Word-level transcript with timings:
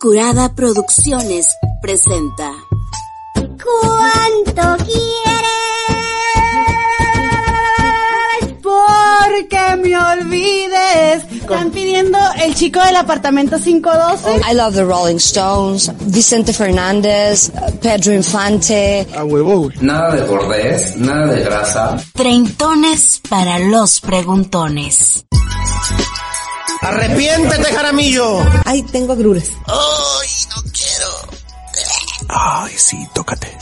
Curada 0.00 0.54
Producciones 0.54 1.46
presenta. 1.82 2.52
¿Cuánto 3.34 4.84
quieres? 4.84 5.02
Porque 8.62 9.76
me 9.82 9.96
olvides. 9.96 11.24
Están 11.30 11.70
pidiendo 11.70 12.18
el 12.42 12.54
chico 12.54 12.80
del 12.82 12.96
apartamento 12.96 13.58
512. 13.58 14.40
I 14.50 14.54
love 14.54 14.74
the 14.74 14.84
Rolling 14.84 15.16
Stones, 15.16 15.92
Vicente 16.06 16.54
Fernández, 16.54 17.52
Pedro 17.82 18.14
Infante. 18.14 19.06
A 19.14 19.24
huevo. 19.24 19.68
Nada 19.82 20.16
de 20.16 20.22
bordés, 20.22 20.96
nada 20.96 21.26
de 21.26 21.44
grasa. 21.44 21.96
Treintones 22.14 23.20
para 23.28 23.58
los 23.58 24.00
preguntones. 24.00 25.26
Arrepiéntete, 26.90 27.72
Jaramillo. 27.72 28.44
Ay, 28.64 28.82
tengo 28.82 29.12
agruras. 29.12 29.52
Ay, 29.66 30.28
no 30.50 30.62
quiero. 30.72 31.10
Ay, 32.28 32.74
sí, 32.76 32.96
tócate. 33.14 33.56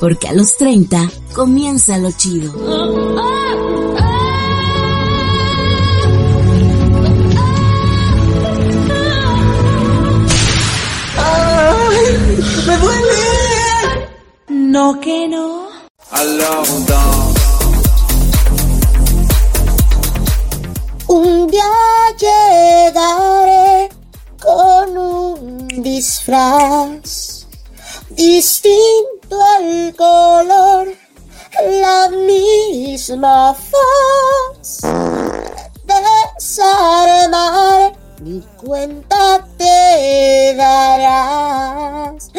Porque 0.00 0.28
a 0.28 0.32
los 0.32 0.56
30 0.56 1.08
comienza 1.32 1.96
lo 1.96 2.10
chido. 2.10 2.52
¡Ay! 11.18 12.42
¡Me 12.66 12.76
duele! 12.78 14.08
No 14.48 15.00
que 15.00 15.28
no. 15.28 15.66
Un 21.08 21.46
día 21.46 21.64
disfraz 25.82 27.46
distinto 28.10 29.40
al 29.58 29.94
color, 29.96 30.88
la 31.80 32.08
misma 32.10 33.54
faz. 33.54 34.80
Desarmar 36.38 37.92
mi 38.22 38.42
cuenta 38.56 39.46
te 39.58 40.54
darás. 40.56 42.30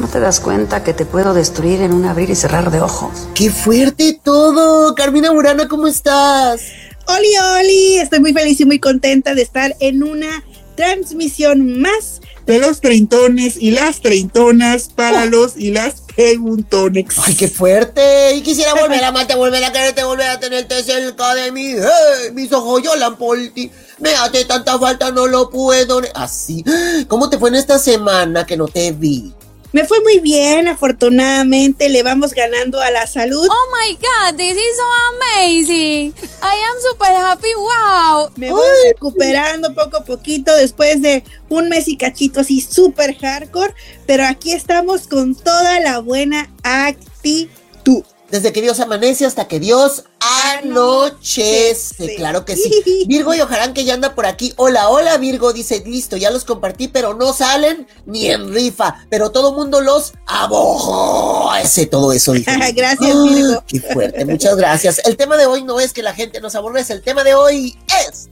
¿No 0.00 0.08
te 0.08 0.20
das 0.20 0.40
cuenta 0.40 0.82
que 0.82 0.94
te 0.94 1.04
puedo 1.04 1.34
destruir 1.34 1.82
en 1.82 1.92
un 1.92 2.06
abrir 2.06 2.30
y 2.30 2.34
cerrar 2.34 2.70
de 2.70 2.80
ojos? 2.80 3.28
¡Qué 3.34 3.50
fuerte 3.50 4.18
todo! 4.22 4.94
Carmina 4.94 5.30
Burana, 5.30 5.68
¿cómo 5.68 5.86
estás? 5.86 6.62
Oli, 7.06 7.36
Oli, 7.60 7.98
estoy 7.98 8.20
muy 8.20 8.32
feliz 8.32 8.60
y 8.60 8.64
muy 8.64 8.78
contenta 8.78 9.34
de 9.34 9.42
estar 9.42 9.76
en 9.80 10.02
una 10.02 10.44
transmisión 10.76 11.80
más. 11.80 12.20
De 12.48 12.58
los 12.58 12.80
treintones 12.80 13.58
y 13.60 13.72
las 13.72 14.00
treintonas 14.00 14.88
para 14.88 15.26
los 15.26 15.58
y 15.58 15.70
las 15.70 16.00
preguntones. 16.16 17.04
¡Ay, 17.22 17.34
qué 17.34 17.46
fuerte! 17.46 18.36
Y 18.36 18.40
quisiera 18.40 18.72
volver 18.72 19.04
a 19.04 19.08
amarte, 19.08 19.34
volver 19.34 19.62
a 19.62 19.70
quererte, 19.70 20.02
volver 20.02 20.30
a 20.30 20.40
tenerte 20.40 20.82
cerca 20.82 21.34
de 21.34 21.52
mí. 21.52 21.72
¡Eh! 21.72 22.30
Mis 22.32 22.50
ojos 22.50 22.82
lloran 22.82 23.18
por 23.18 23.36
ti. 23.50 23.70
Me 23.98 24.14
hace 24.14 24.46
tanta 24.46 24.78
falta, 24.78 25.10
no 25.10 25.26
lo 25.26 25.50
puedo. 25.50 26.00
Así. 26.14 26.64
¿Cómo 27.06 27.28
te 27.28 27.36
fue 27.36 27.50
en 27.50 27.56
esta 27.56 27.78
semana 27.78 28.46
que 28.46 28.56
no 28.56 28.66
te 28.66 28.92
vi? 28.92 29.34
Me 29.72 29.84
fue 29.84 30.00
muy 30.00 30.18
bien, 30.20 30.66
afortunadamente 30.66 31.90
le 31.90 32.02
vamos 32.02 32.32
ganando 32.32 32.80
a 32.80 32.90
la 32.90 33.06
salud. 33.06 33.46
Oh 33.50 33.76
my 33.76 33.94
god, 33.96 34.36
this 34.36 34.56
is 34.56 34.76
so 34.76 34.84
amazing. 35.16 36.14
I 36.42 36.56
am 36.70 36.76
super 36.90 37.14
happy. 37.14 37.54
Wow. 37.54 38.30
Me 38.36 38.50
voy 38.50 38.66
recuperando 38.90 39.74
poco 39.74 39.98
a 39.98 40.04
poquito 40.04 40.56
después 40.56 41.02
de 41.02 41.22
un 41.50 41.68
mes 41.68 41.86
y 41.88 41.98
cachito 41.98 42.40
así 42.40 42.62
súper 42.62 43.14
hardcore, 43.18 43.74
pero 44.06 44.24
aquí 44.24 44.52
estamos 44.52 45.06
con 45.06 45.34
toda 45.34 45.80
la 45.80 45.98
buena 45.98 46.50
actitud. 46.62 48.04
Desde 48.30 48.52
que 48.52 48.60
Dios 48.60 48.78
amanece 48.80 49.24
hasta 49.24 49.48
que 49.48 49.58
Dios 49.58 50.04
anochece. 50.20 52.16
Claro 52.16 52.44
que 52.44 52.56
sí. 52.56 53.04
Virgo 53.06 53.32
y 53.34 53.40
Ojarán 53.40 53.72
que 53.72 53.86
ya 53.86 53.94
anda 53.94 54.14
por 54.14 54.26
aquí. 54.26 54.52
Hola, 54.56 54.90
hola 54.90 55.16
Virgo, 55.16 55.54
dice, 55.54 55.82
listo, 55.86 56.18
ya 56.18 56.30
los 56.30 56.44
compartí, 56.44 56.88
pero 56.88 57.14
no 57.14 57.32
salen 57.32 57.88
ni 58.04 58.26
en 58.26 58.52
rifa. 58.52 59.06
Pero 59.08 59.30
todo 59.30 59.54
mundo 59.54 59.80
los 59.80 60.12
abojo. 60.26 61.54
Ese 61.56 61.86
todo 61.86 62.12
eso. 62.12 62.32
dijo. 62.32 62.50
Gracias, 62.74 63.24
Virgo. 63.24 63.64
Qué 63.66 63.80
fuerte, 63.80 64.24
muchas 64.26 64.56
gracias. 64.56 65.00
El 65.04 65.16
tema 65.16 65.36
de 65.38 65.46
hoy 65.46 65.64
no 65.64 65.80
es 65.80 65.94
que 65.94 66.02
la 66.02 66.12
gente 66.14 66.40
nos 66.40 66.54
aborrece, 66.54 66.92
el 66.92 67.02
tema 67.02 67.24
de 67.24 67.34
hoy 67.34 67.78
es 68.06 68.28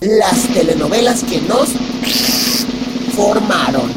las 0.00 0.42
telenovelas 0.52 1.22
que 1.24 1.40
nos 1.40 1.70
formaron. 3.16 3.92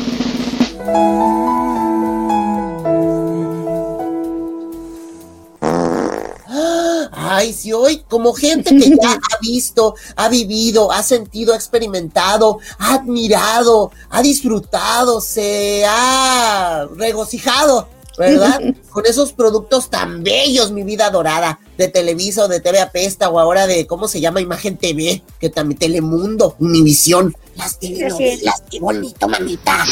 Ay, 7.37 7.53
sí, 7.53 7.71
hoy 7.71 8.01
como 8.09 8.33
gente 8.33 8.75
que 8.75 8.89
ya 8.99 9.11
ha 9.31 9.37
visto, 9.39 9.93
ha 10.15 10.27
vivido, 10.27 10.91
ha 10.91 11.03
sentido, 11.03 11.53
ha 11.53 11.55
experimentado, 11.55 12.57
ha 12.79 12.95
admirado, 12.95 13.91
ha 14.09 14.23
disfrutado, 14.23 15.21
se 15.21 15.85
ha 15.87 16.87
regocijado, 16.95 17.89
¿verdad? 18.17 18.59
Con 18.89 19.05
esos 19.05 19.33
productos 19.33 19.91
tan 19.91 20.23
bellos, 20.23 20.71
mi 20.71 20.81
vida 20.81 21.11
dorada, 21.11 21.59
de 21.77 21.89
Televisa 21.89 22.45
o 22.45 22.47
de 22.47 22.59
TV 22.59 22.79
Apesta 22.79 23.29
o 23.29 23.39
ahora 23.39 23.67
de, 23.67 23.85
¿cómo 23.85 24.07
se 24.07 24.19
llama? 24.19 24.41
Imagen 24.41 24.75
TV, 24.75 25.21
que 25.39 25.51
también 25.51 25.77
Telemundo, 25.77 26.55
Univisión. 26.57 27.35
Las 27.55 27.77
telenovelas, 27.77 28.63
qué 28.67 28.79
bonito, 28.79 29.27
mamita. 29.27 29.85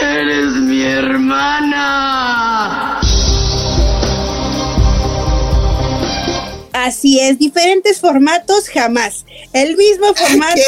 Eres 0.00 0.52
mi 0.52 0.82
hermana. 0.82 2.22
Así 6.72 7.20
es, 7.20 7.38
diferentes 7.38 8.00
formatos 8.00 8.68
jamás. 8.68 9.24
El 9.52 9.76
mismo 9.76 10.14
formato. 10.14 10.60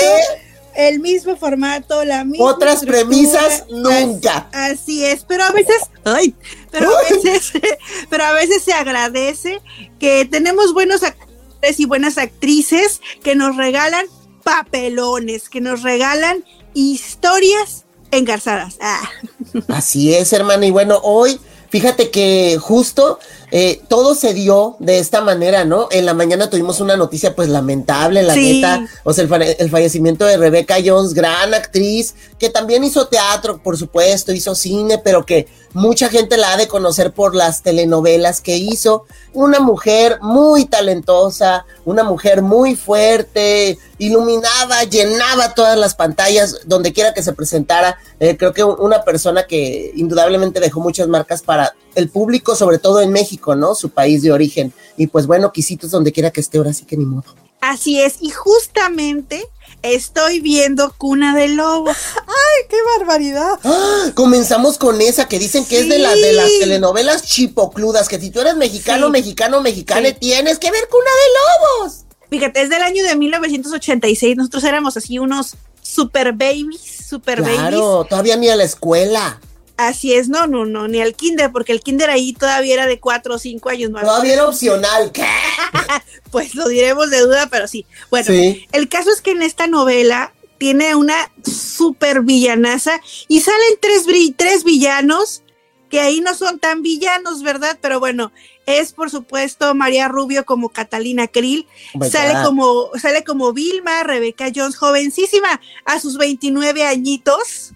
El 0.76 0.98
mismo 0.98 1.37
formato, 1.37 2.04
la 2.04 2.25
misma. 2.25 2.47
Otras 2.47 2.84
premisas, 2.84 3.65
nunca. 3.70 4.48
As- 4.53 4.72
Así 4.72 5.04
es, 5.04 5.25
pero 5.25 5.44
a 5.44 5.53
veces, 5.53 5.76
ay, 6.04 6.34
pero 6.72 6.91
a 6.97 7.00
veces, 7.14 7.53
pero 8.10 8.25
a 8.25 8.32
veces 8.32 8.62
se 8.64 8.72
agradece 8.72 9.60
que 10.00 10.25
tenemos 10.25 10.75
buenos 10.75 11.04
actores 11.04 11.78
y 11.78 11.84
buenas 11.87 12.19
actrices 12.19 13.00
que 13.22 13.37
nos 13.37 13.56
regalan 13.56 14.04
papelones, 14.43 15.48
que 15.48 15.60
nos 15.60 15.82
regalan 15.82 16.44
historias 16.75 17.84
engarzadas. 18.10 18.76
Ah. 18.81 19.09
Así 19.69 20.12
es, 20.14 20.32
hermano. 20.32 20.64
Y 20.64 20.70
bueno, 20.72 20.98
hoy, 21.04 21.38
fíjate 21.70 22.10
que 22.10 22.59
justo 22.60 23.19
eh, 23.50 23.81
todo 23.88 24.15
se 24.15 24.34
dio 24.34 24.77
de 24.78 24.99
esta 24.99 25.21
manera, 25.21 25.65
¿no? 25.65 25.88
En 25.91 26.06
la 26.06 26.15
mañana 26.15 26.50
tuvimos 26.50 26.81
una 26.81 26.97
noticia, 26.97 27.34
pues 27.37 27.49
lamentable, 27.49 28.22
la 28.22 28.34
Sí. 28.34 28.55
neta. 28.61 28.87
O 29.05 29.12
sea, 29.12 29.23
el, 29.23 29.29
fa- 29.29 29.37
el 29.44 29.70
fallecimiento 29.70 30.25
de 30.25 30.37
Rebecca 30.37 30.76
Jones, 30.85 31.14
gran 31.14 31.55
actriz, 31.55 32.14
que 32.38 32.50
también 32.50 32.85
hizo 32.85 33.06
teatro, 33.08 33.61
por 33.62 33.76
supuesto, 33.79 34.32
hizo 34.32 34.55
cine, 34.55 34.99
pero 34.99 35.25
que 35.25 35.46
mucha 35.73 36.08
gente 36.08 36.37
la 36.37 36.52
ha 36.52 36.56
de 36.56 36.69
conocer 36.69 37.12
por 37.12 37.35
las 37.35 37.62
telenovelas 37.62 38.41
que 38.41 38.56
hizo. 38.56 39.05
Una 39.32 39.58
mujer 39.61 40.19
muy 40.23 40.67
talentosa, 40.67 41.67
una 41.85 42.05
mujer 42.05 42.43
muy 42.43 42.76
fuerte, 42.76 43.79
iluminaba, 43.99 44.85
llenaba 44.85 45.55
todas 45.55 45.76
las 45.79 45.94
pantallas 45.94 46.61
donde 46.67 46.93
quiera 46.93 47.12
que 47.12 47.23
se 47.23 47.32
presentara. 47.32 47.99
Eh, 48.20 48.37
creo 48.37 48.52
que 48.52 48.62
una 48.62 49.02
persona 49.02 49.44
que 49.46 49.93
indudablemente 49.96 50.61
dejó 50.61 50.81
muchas 50.81 51.08
marcas 51.08 51.43
para 51.43 51.75
el 51.96 52.08
público, 52.08 52.55
sobre 52.56 52.79
todo 52.79 53.00
en 53.00 53.11
México, 53.11 53.33
¿no? 53.56 53.75
Su 53.75 53.90
país 53.90 54.22
de 54.22 54.32
origen. 54.32 54.72
Y 54.96 55.06
pues 55.08 55.26
bueno, 55.26 55.52
quisitos 55.52 55.90
donde 55.90 56.12
quiera 56.12 56.31
que 56.31 56.40
esté, 56.40 56.58
ahora 56.58 56.72
sí 56.72 56.84
que 56.84 56.96
ni 56.96 57.04
modo. 57.04 57.34
Así 57.60 57.98
es, 58.00 58.16
y 58.20 58.31
justamente 58.31 59.42
estoy 59.82 60.40
viendo 60.40 60.94
Cuna 60.98 61.34
de 61.34 61.48
Lobos. 61.48 61.96
¡Ay, 62.26 62.66
qué 62.69 62.76
barbaridad! 62.98 63.58
¡Ah! 63.64 64.10
Comenzamos 64.14 64.76
con 64.78 65.00
esa 65.00 65.28
que 65.28 65.38
dicen 65.38 65.64
que 65.64 65.78
es 65.81 65.88
de, 65.88 65.98
la, 65.98 66.14
de 66.14 66.32
las 66.34 66.50
telenovelas 66.60 67.22
chipocludas, 67.22 68.08
que 68.08 68.20
si 68.20 68.31
tú 68.31 68.40
eres 68.40 68.56
mexicano, 68.56 69.06
Sí. 69.06 69.12
mexicano, 69.12 69.60
mexicana, 69.62 70.08
Sí. 70.08 70.16
tienes 70.20 70.58
que 70.58 70.70
ver 70.70 70.88
Cuna 70.90 71.04
de 71.04 71.84
Lobos. 71.86 72.00
Fíjate, 72.31 72.62
es 72.62 72.69
del 72.70 72.82
año 72.82 73.04
de 73.04 73.16
1986. 73.16 74.36
Nosotros 74.36 74.64
éramos 74.64 74.96
así 74.96 75.19
unos 75.19 75.54
super 75.81 76.32
babies, 76.32 76.81
super 77.08 77.40
babies. 77.42 77.58
Claro, 77.58 78.04
todavía 78.08 78.36
ni 78.36 78.48
a 78.48 78.56
la 78.56 78.64
escuela. 78.64 79.40
Así 79.76 80.15
es, 80.15 80.29
no, 80.29 80.47
no, 80.47 80.65
no, 80.65 80.87
ni 80.87 81.00
al 81.00 81.15
kinder, 81.15 81.50
porque 81.50 81.73
el 81.73 81.81
kinder 81.81 82.09
ahí 82.09 82.32
todavía 82.32 82.75
era 82.75 82.87
de 82.87 83.00
cuatro 83.00 83.35
o 83.35 83.38
cinco 83.38 83.71
años 83.71 83.91
más. 83.91 84.05
Todavía 84.05 84.35
era 84.35 84.47
opcional. 84.49 85.11
¿Qué? 85.12 85.26
pues 86.31 86.55
lo 86.55 86.69
diremos 86.69 87.11
de 87.11 87.21
duda, 87.21 87.49
pero 87.50 87.67
sí. 87.67 87.85
Bueno, 88.11 88.26
Sí. 88.26 88.67
el 88.73 88.88
caso 88.88 89.11
es 89.11 89.21
que 89.21 89.32
en 89.32 89.43
esta 89.43 89.67
novela 89.67 90.32
tiene 90.59 90.94
una 90.94 91.17
super 91.44 92.21
villanaza 92.23 93.00
y 93.26 93.41
salen 93.41 93.79
tres, 93.81 94.05
tres 94.37 94.62
villanos 94.65 95.43
que 95.91 96.00
ahí 96.00 96.20
no 96.20 96.35
son 96.35 96.59
tan 96.61 96.82
villanos, 96.82 97.43
¿verdad? 97.43 97.77
Pero 97.81 97.99
bueno, 98.00 98.32
es 98.67 98.93
por 98.93 99.11
supuesto 99.11 99.75
María 99.75 100.09
Rubio 100.09 100.44
como 100.44 100.69
Catalina 100.69 101.27
Krill, 101.29 101.67
Oh 102.00 102.05
sale 102.05 102.35
God. 102.35 102.44
como 102.44 102.91
sale 103.00 103.25
como 103.25 103.53
Vilma, 103.53 104.03
Rebeca 104.05 104.47
Jones, 104.55 104.77
jovencísima, 104.77 105.61
a 105.85 106.00
sus 106.00 106.17
29 106.17 106.85
añitos. 106.85 107.73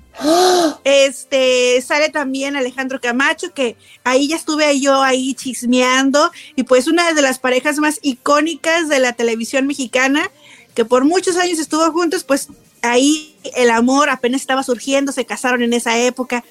Este 0.85 1.81
sale 1.83 2.09
también 2.09 2.57
Alejandro 2.57 3.01
Camacho, 3.01 3.53
que 3.53 3.77
ahí 4.05 4.29
ya 4.29 4.37
estuve 4.37 4.81
yo 4.81 5.03
ahí 5.03 5.35
chismeando, 5.35 6.31
y 6.57 6.65
pues 6.65 6.87
una 6.87 7.13
de 7.13 7.23
las 7.23 7.39
parejas 7.39 7.79
más 7.79 7.99
icónicas 8.03 8.89
de 8.89 8.99
la 8.99 9.13
televisión 9.13 9.67
mexicana, 9.67 10.31
que 10.75 10.85
por 10.85 11.05
muchos 11.05 11.37
años 11.37 11.59
estuvo 11.59 11.91
juntos, 11.93 12.25
pues 12.25 12.49
ahí 12.83 13.37
el 13.57 13.71
amor 13.71 14.11
apenas 14.11 14.41
estaba 14.41 14.63
surgiendo, 14.63 15.13
se 15.13 15.25
casaron 15.25 15.63
en 15.63 15.73
esa 15.73 15.99
época. 15.99 16.45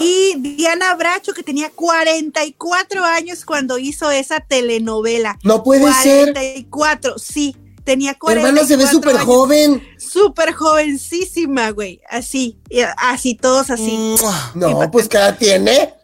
Y 0.00 0.34
Diana 0.38 0.94
Bracho, 0.94 1.32
que 1.32 1.42
tenía 1.42 1.70
44 1.70 3.04
años 3.04 3.44
cuando 3.44 3.78
hizo 3.78 4.10
esa 4.10 4.40
telenovela. 4.40 5.38
No 5.42 5.62
puede 5.62 5.92
ser. 5.94 6.32
44, 6.32 7.18
sí. 7.18 7.56
Tenía 7.84 8.14
44 8.14 8.48
Hermana, 8.48 8.66
se 8.66 8.76
ve 8.76 8.86
súper 8.86 9.16
joven. 9.18 9.82
Súper 9.98 10.52
jovencísima, 10.52 11.70
güey. 11.70 12.00
Así, 12.08 12.58
así, 12.96 13.34
todos 13.34 13.70
así. 13.70 14.14
No, 14.54 14.90
pues 14.90 15.08
cada 15.08 15.36
tiene. 15.36 15.94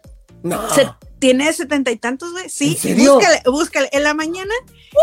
No. 0.43 0.73
Se- 0.73 0.87
tiene 1.19 1.51
setenta 1.51 1.91
y 1.91 1.97
tantos, 1.97 2.31
güey. 2.31 2.49
Sí, 2.49 2.69
¿En 2.69 2.77
serio? 2.77 3.15
búscale, 3.15 3.41
búscale. 3.45 3.89
En 3.91 4.03
la 4.03 4.13
mañana, 4.13 4.53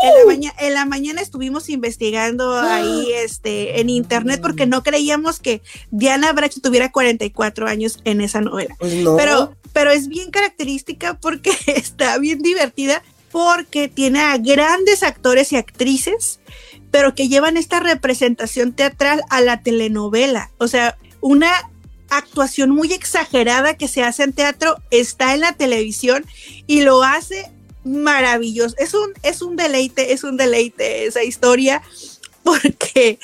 en, 0.02 0.18
la 0.18 0.24
maña- 0.26 0.54
en 0.58 0.72
la 0.74 0.84
mañana 0.86 1.20
estuvimos 1.20 1.68
investigando 1.68 2.58
ahí 2.58 3.12
este, 3.12 3.80
en 3.80 3.90
internet 3.90 4.40
porque 4.40 4.64
no 4.64 4.82
creíamos 4.82 5.40
que 5.40 5.60
Diana 5.90 6.32
Bracho 6.32 6.60
tuviera 6.62 6.90
44 6.90 7.68
años 7.68 7.98
en 8.04 8.22
esa 8.22 8.40
novela. 8.40 8.74
Pues 8.78 8.94
no. 8.94 9.14
Pero, 9.16 9.54
pero 9.74 9.90
es 9.90 10.08
bien 10.08 10.30
característica 10.30 11.18
porque 11.20 11.50
está 11.66 12.16
bien 12.18 12.40
divertida 12.40 13.02
porque 13.30 13.88
tiene 13.88 14.20
a 14.20 14.38
grandes 14.38 15.02
actores 15.02 15.52
y 15.52 15.56
actrices, 15.56 16.40
pero 16.90 17.14
que 17.14 17.28
llevan 17.28 17.56
esta 17.56 17.80
representación 17.80 18.72
teatral 18.72 19.22
a 19.30 19.40
la 19.40 19.62
telenovela. 19.62 20.50
O 20.58 20.68
sea, 20.68 20.96
una 21.20 21.52
actuación 22.10 22.70
muy 22.70 22.92
exagerada 22.92 23.74
que 23.74 23.88
se 23.88 24.02
hace 24.02 24.22
en 24.22 24.32
teatro 24.32 24.76
está 24.90 25.34
en 25.34 25.40
la 25.40 25.52
televisión 25.54 26.24
y 26.66 26.82
lo 26.82 27.02
hace 27.02 27.50
maravilloso. 27.84 28.74
Es 28.78 28.94
un, 28.94 29.12
es 29.22 29.42
un 29.42 29.56
deleite, 29.56 30.12
es 30.12 30.24
un 30.24 30.36
deleite 30.36 31.06
esa 31.06 31.22
historia 31.22 31.82
porque 32.44 33.18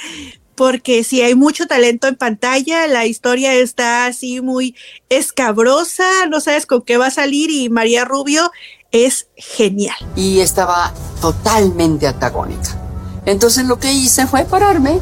porque 0.55 1.03
si 1.03 1.23
hay 1.23 1.35
mucho 1.35 1.67
talento 1.67 2.07
en 2.07 2.15
pantalla, 2.15 2.87
la 2.87 3.07
historia 3.07 3.55
está 3.55 4.07
así 4.07 4.41
muy 4.41 4.77
escabrosa, 5.09 6.27
no 6.29 6.41
sabes 6.41 6.67
con 6.67 6.83
qué 6.83 6.99
va 6.99 7.07
a 7.07 7.11
salir 7.11 7.51
y 7.51 7.71
María 7.71 8.05
Rubio 8.05 8.51
es 8.93 9.29
genial. 9.37 9.97
Y 10.15 10.41
estaba 10.41 10.93
totalmente 11.21 12.07
antagónica. 12.07 12.82
Entonces 13.27 13.67
lo 13.67 13.79
que 13.79 13.93
hice 13.93 14.27
fue 14.27 14.45
pararme 14.45 14.99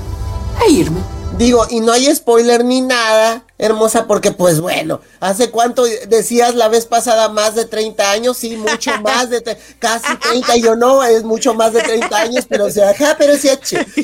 e 0.67 0.71
irme. 0.71 1.01
Digo, 1.39 1.67
y 1.71 1.81
no 1.81 1.93
hay 1.93 2.15
spoiler 2.15 2.65
ni 2.65 2.83
nada, 2.83 3.45
hermosa, 3.57 4.07
porque 4.07 4.31
pues 4.33 4.61
bueno, 4.61 5.01
¿hace 5.21 5.51
cuánto 5.51 5.85
decías 5.85 6.55
la 6.55 6.69
vez 6.69 6.85
pasada? 6.85 7.31
Más 7.31 7.55
de 7.55 7.65
30 7.65 8.11
años, 8.11 8.37
sí, 8.37 8.57
mucho 8.57 8.91
más 9.03 9.31
de, 9.31 9.43
casi 9.79 10.15
30, 10.17 10.57
yo 10.57 10.77
no, 10.77 11.03
es 11.03 11.23
mucho 11.23 11.55
más 11.55 11.73
de 11.73 11.81
30 11.81 12.19
años, 12.19 12.47
pero 12.47 12.67
o 12.67 12.71
sea, 12.71 12.91
ajá, 12.91 13.17
pero 13.19 13.39
sí. 13.39 13.49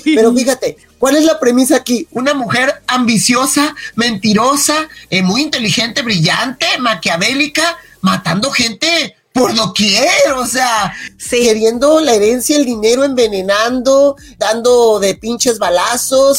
Pero 0.02 0.32
fíjate, 0.32 0.78
¿cuál 0.98 1.16
es 1.16 1.24
la 1.24 1.38
premisa 1.38 1.76
aquí? 1.76 2.08
Una 2.12 2.32
mujer 2.32 2.82
ambiciosa, 2.86 3.74
mentirosa, 3.96 4.88
eh, 5.10 5.22
muy 5.22 5.42
inteligente, 5.42 6.00
brillante, 6.02 6.66
maquiavélica, 6.78 7.76
matando 8.00 8.50
gente 8.50 9.16
por 9.36 9.54
doquier, 9.54 10.08
o 10.36 10.46
sea, 10.46 10.92
queriendo 11.28 12.00
la 12.00 12.14
herencia, 12.14 12.56
el 12.56 12.64
dinero, 12.64 13.04
envenenando, 13.04 14.16
dando 14.38 14.98
de 14.98 15.14
pinches 15.14 15.58
balazos, 15.58 16.38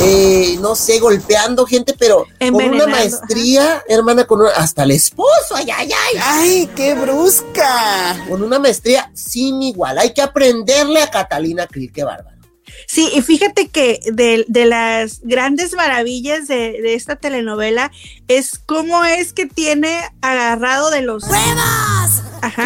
eh, 0.00 0.56
no 0.60 0.74
sé, 0.76 0.98
golpeando 0.98 1.66
gente, 1.66 1.94
pero 1.98 2.26
con 2.38 2.54
una 2.74 2.84
maestría, 2.86 3.82
hermana, 3.88 4.24
con 4.24 4.40
una- 4.40 4.50
hasta 4.50 4.82
el 4.82 4.90
esposo, 4.92 5.54
ay, 5.54 5.68
ay, 5.74 5.90
ay. 5.92 6.20
¡Ay, 6.22 6.70
qué 6.76 6.94
brusca! 6.94 8.24
Con 8.28 8.42
una 8.42 8.58
maestría 8.58 9.10
sin 9.14 9.62
igual. 9.62 9.98
Hay 9.98 10.12
que 10.12 10.22
aprenderle 10.22 11.00
a 11.02 11.10
Catalina 11.10 11.66
Krill, 11.66 11.92
qué 11.92 12.04
bárbaro. 12.04 12.35
Sí, 12.86 13.10
y 13.14 13.22
fíjate 13.22 13.68
que 13.68 14.00
de, 14.12 14.44
de 14.48 14.66
las 14.66 15.20
grandes 15.22 15.74
maravillas 15.74 16.48
de, 16.48 16.80
de 16.82 16.94
esta 16.94 17.16
telenovela 17.16 17.90
es 18.28 18.58
cómo 18.64 19.04
es 19.04 19.32
que 19.32 19.46
tiene 19.46 20.00
agarrado 20.20 20.90
de 20.90 21.02
los... 21.02 21.24
¡Pruebas! 21.24 22.22
Ajá. 22.42 22.64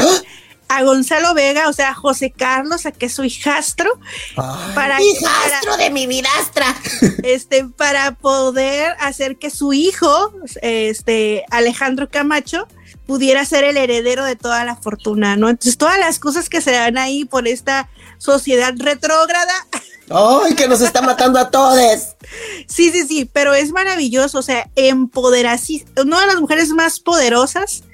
A 0.68 0.84
Gonzalo 0.84 1.34
Vega, 1.34 1.68
o 1.68 1.72
sea, 1.72 1.90
a 1.90 1.94
José 1.94 2.30
Carlos, 2.30 2.86
a 2.86 2.92
que 2.92 3.06
es 3.06 3.14
su 3.14 3.24
hijastro, 3.24 3.90
para, 4.36 5.02
hijastro 5.02 5.76
de 5.76 5.90
mi 5.90 6.06
vidastra. 6.06 6.76
este, 7.24 7.64
para 7.64 8.14
poder 8.14 8.94
hacer 9.00 9.36
que 9.36 9.50
su 9.50 9.72
hijo, 9.72 10.32
este, 10.62 11.44
Alejandro 11.50 12.08
Camacho, 12.08 12.68
pudiera 13.04 13.44
ser 13.44 13.64
el 13.64 13.76
heredero 13.76 14.24
de 14.24 14.36
toda 14.36 14.64
la 14.64 14.76
fortuna, 14.76 15.36
¿no? 15.36 15.48
Entonces, 15.48 15.76
todas 15.76 15.98
las 15.98 16.20
cosas 16.20 16.48
que 16.48 16.60
se 16.60 16.70
dan 16.70 16.98
ahí 16.98 17.24
por 17.24 17.48
esta 17.48 17.88
sociedad 18.18 18.72
retrógrada. 18.76 19.52
¡Ay, 20.10 20.54
que 20.56 20.66
nos 20.66 20.80
está 20.80 21.02
matando 21.02 21.38
a 21.38 21.50
todos! 21.50 22.16
Sí, 22.66 22.90
sí, 22.90 23.06
sí, 23.06 23.30
pero 23.32 23.54
es 23.54 23.70
maravilloso, 23.70 24.40
o 24.40 24.42
sea, 24.42 24.68
empoderasí, 24.74 25.84
una 25.96 26.20
de 26.20 26.26
las 26.26 26.40
mujeres 26.40 26.70
más 26.70 26.98
poderosas 26.98 27.84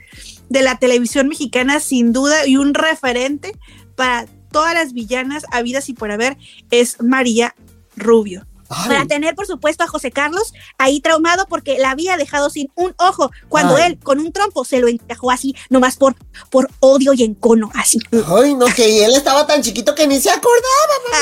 de 0.49 0.63
la 0.63 0.79
televisión 0.79 1.29
mexicana, 1.29 1.79
sin 1.79 2.13
duda, 2.13 2.47
y 2.47 2.57
un 2.57 2.73
referente 2.73 3.53
para 3.97 4.27
todas 4.51 4.75
las 4.75 4.95
villanas 4.95 5.45
habidas 5.51 5.89
y 5.91 5.95
por 5.95 6.11
haber, 6.11 6.39
es 6.71 6.97
María 7.03 7.55
Rubio. 7.97 8.47
Para 8.69 9.07
tener, 9.07 9.35
por 9.35 9.47
supuesto, 9.47 9.85
a 9.85 9.87
José 9.87 10.11
Carlos 10.11 10.53
ahí 10.79 11.01
traumado 11.01 11.47
porque 11.47 11.79
la 11.79 11.91
había 11.91 12.17
dejado 12.17 12.51
sin 12.51 12.71
un 12.75 12.95
ojo 12.99 13.31
cuando 13.49 13.77
Ay. 13.77 13.85
él 13.93 13.99
con 14.01 14.19
un 14.19 14.33
trompo 14.33 14.65
se 14.65 14.81
lo 14.81 14.89
encajó 14.89 15.31
así, 15.31 15.55
nomás 15.71 15.97
por, 15.97 16.17
por 16.51 16.69
odio 16.81 17.13
y 17.13 17.23
encono, 17.23 17.71
así. 17.75 17.99
Ay, 18.27 18.55
no, 18.55 18.67
que 18.67 19.05
él 19.05 19.15
estaba 19.15 19.47
tan 19.47 19.63
chiquito 19.63 19.95
que 19.95 20.07
ni 20.07 20.21
se 20.21 20.31
acordaba. 20.31 20.57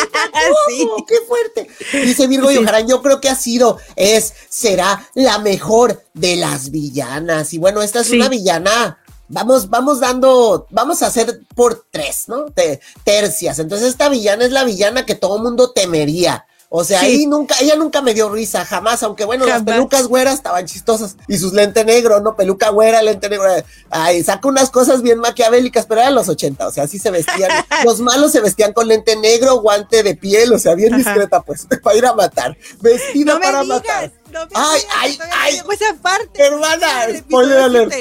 ¡Qué 1.07 1.17
fuerte! 1.27 1.69
Dice 2.05 2.27
Virgo 2.27 2.49
Sí. 2.51 2.59
Yo 2.87 3.03
creo 3.03 3.21
que 3.21 3.29
ha 3.29 3.35
sido, 3.37 3.79
es, 3.97 4.33
será 4.49 5.09
la 5.15 5.39
mejor 5.39 6.03
de 6.15 6.37
las 6.37 6.71
villanas. 6.71 7.53
Y 7.53 7.59
bueno, 7.59 7.83
esta 7.83 8.01
es 8.01 8.09
Sí. 8.09 8.17
una 8.17 8.29
villana. 8.29 8.99
Vamos, 9.29 9.71
vamos 9.71 10.01
dando, 10.01 10.67
vamos 10.71 11.03
a 11.03 11.07
hacer 11.07 11.41
por 11.55 11.87
tres, 11.91 12.25
¿no? 12.29 12.45
Te- 12.47 12.81
tercias. 13.05 13.59
Entonces, 13.59 13.89
esta 13.89 14.09
villana 14.09 14.45
es 14.45 14.53
la 14.53 14.65
villana 14.65 15.07
que 15.07 15.15
todo 15.15 15.39
mundo 15.39 15.73
temería. 15.73 16.47
O 16.77 16.83
sea, 16.83 16.99
Sí. 16.99 17.07
ahí 17.07 17.27
nunca, 17.29 17.55
ella 17.61 17.77
nunca 17.77 18.03
me 18.03 18.15
dio 18.15 18.29
risa, 18.31 18.65
jamás, 18.65 19.01
aunque 19.05 19.25
bueno, 19.25 19.47
las 19.47 19.63
pelucas 19.63 20.09
güeras 20.09 20.35
estaban 20.35 20.67
chistosas. 20.67 21.15
Y 21.29 21.39
sus 21.39 21.53
lentes 21.53 21.87
negros, 21.87 22.21
¿no? 22.21 22.35
Peluca 22.35 22.71
güera, 22.71 23.01
lente 23.01 23.29
negro. 23.29 23.45
Ay, 23.91 24.25
saca 24.25 24.49
unas 24.49 24.71
cosas 24.71 25.01
bien 25.03 25.21
maquiavélicas, 25.21 25.87
pero 25.87 26.01
eran 26.01 26.17
los 26.17 26.29
80, 26.29 26.67
o 26.67 26.73
sea, 26.73 26.83
así 26.85 26.99
se 26.99 27.13
vestían. 27.13 27.49
Los 27.85 28.01
malos 28.01 28.33
se 28.33 28.41
vestían 28.41 28.73
con 28.73 28.89
lente 28.89 29.15
negro, 29.15 29.61
guante 29.61 30.03
de 30.03 30.17
piel, 30.17 30.53
o 30.53 30.59
sea, 30.59 30.75
bien 30.75 30.95
Ajá. 30.95 31.03
discreta, 31.05 31.43
pues, 31.43 31.65
para 31.83 31.97
ir 31.97 32.07
a 32.07 32.13
matar. 32.15 32.57
Vestida 32.81 33.35
No 33.35 33.41
para 33.41 33.63
digas, 33.63 33.69
matar. 33.69 34.13
no 34.33 34.41
me 34.47 34.51
Ay, 34.55 34.81
digas, 34.81 34.97
ay, 35.01 35.19
ay. 35.33 35.61
esa 35.81 35.95
parte. 36.03 36.43
Hermana, 36.45 36.89
spoiler 37.19 37.59
alert. 37.59 37.93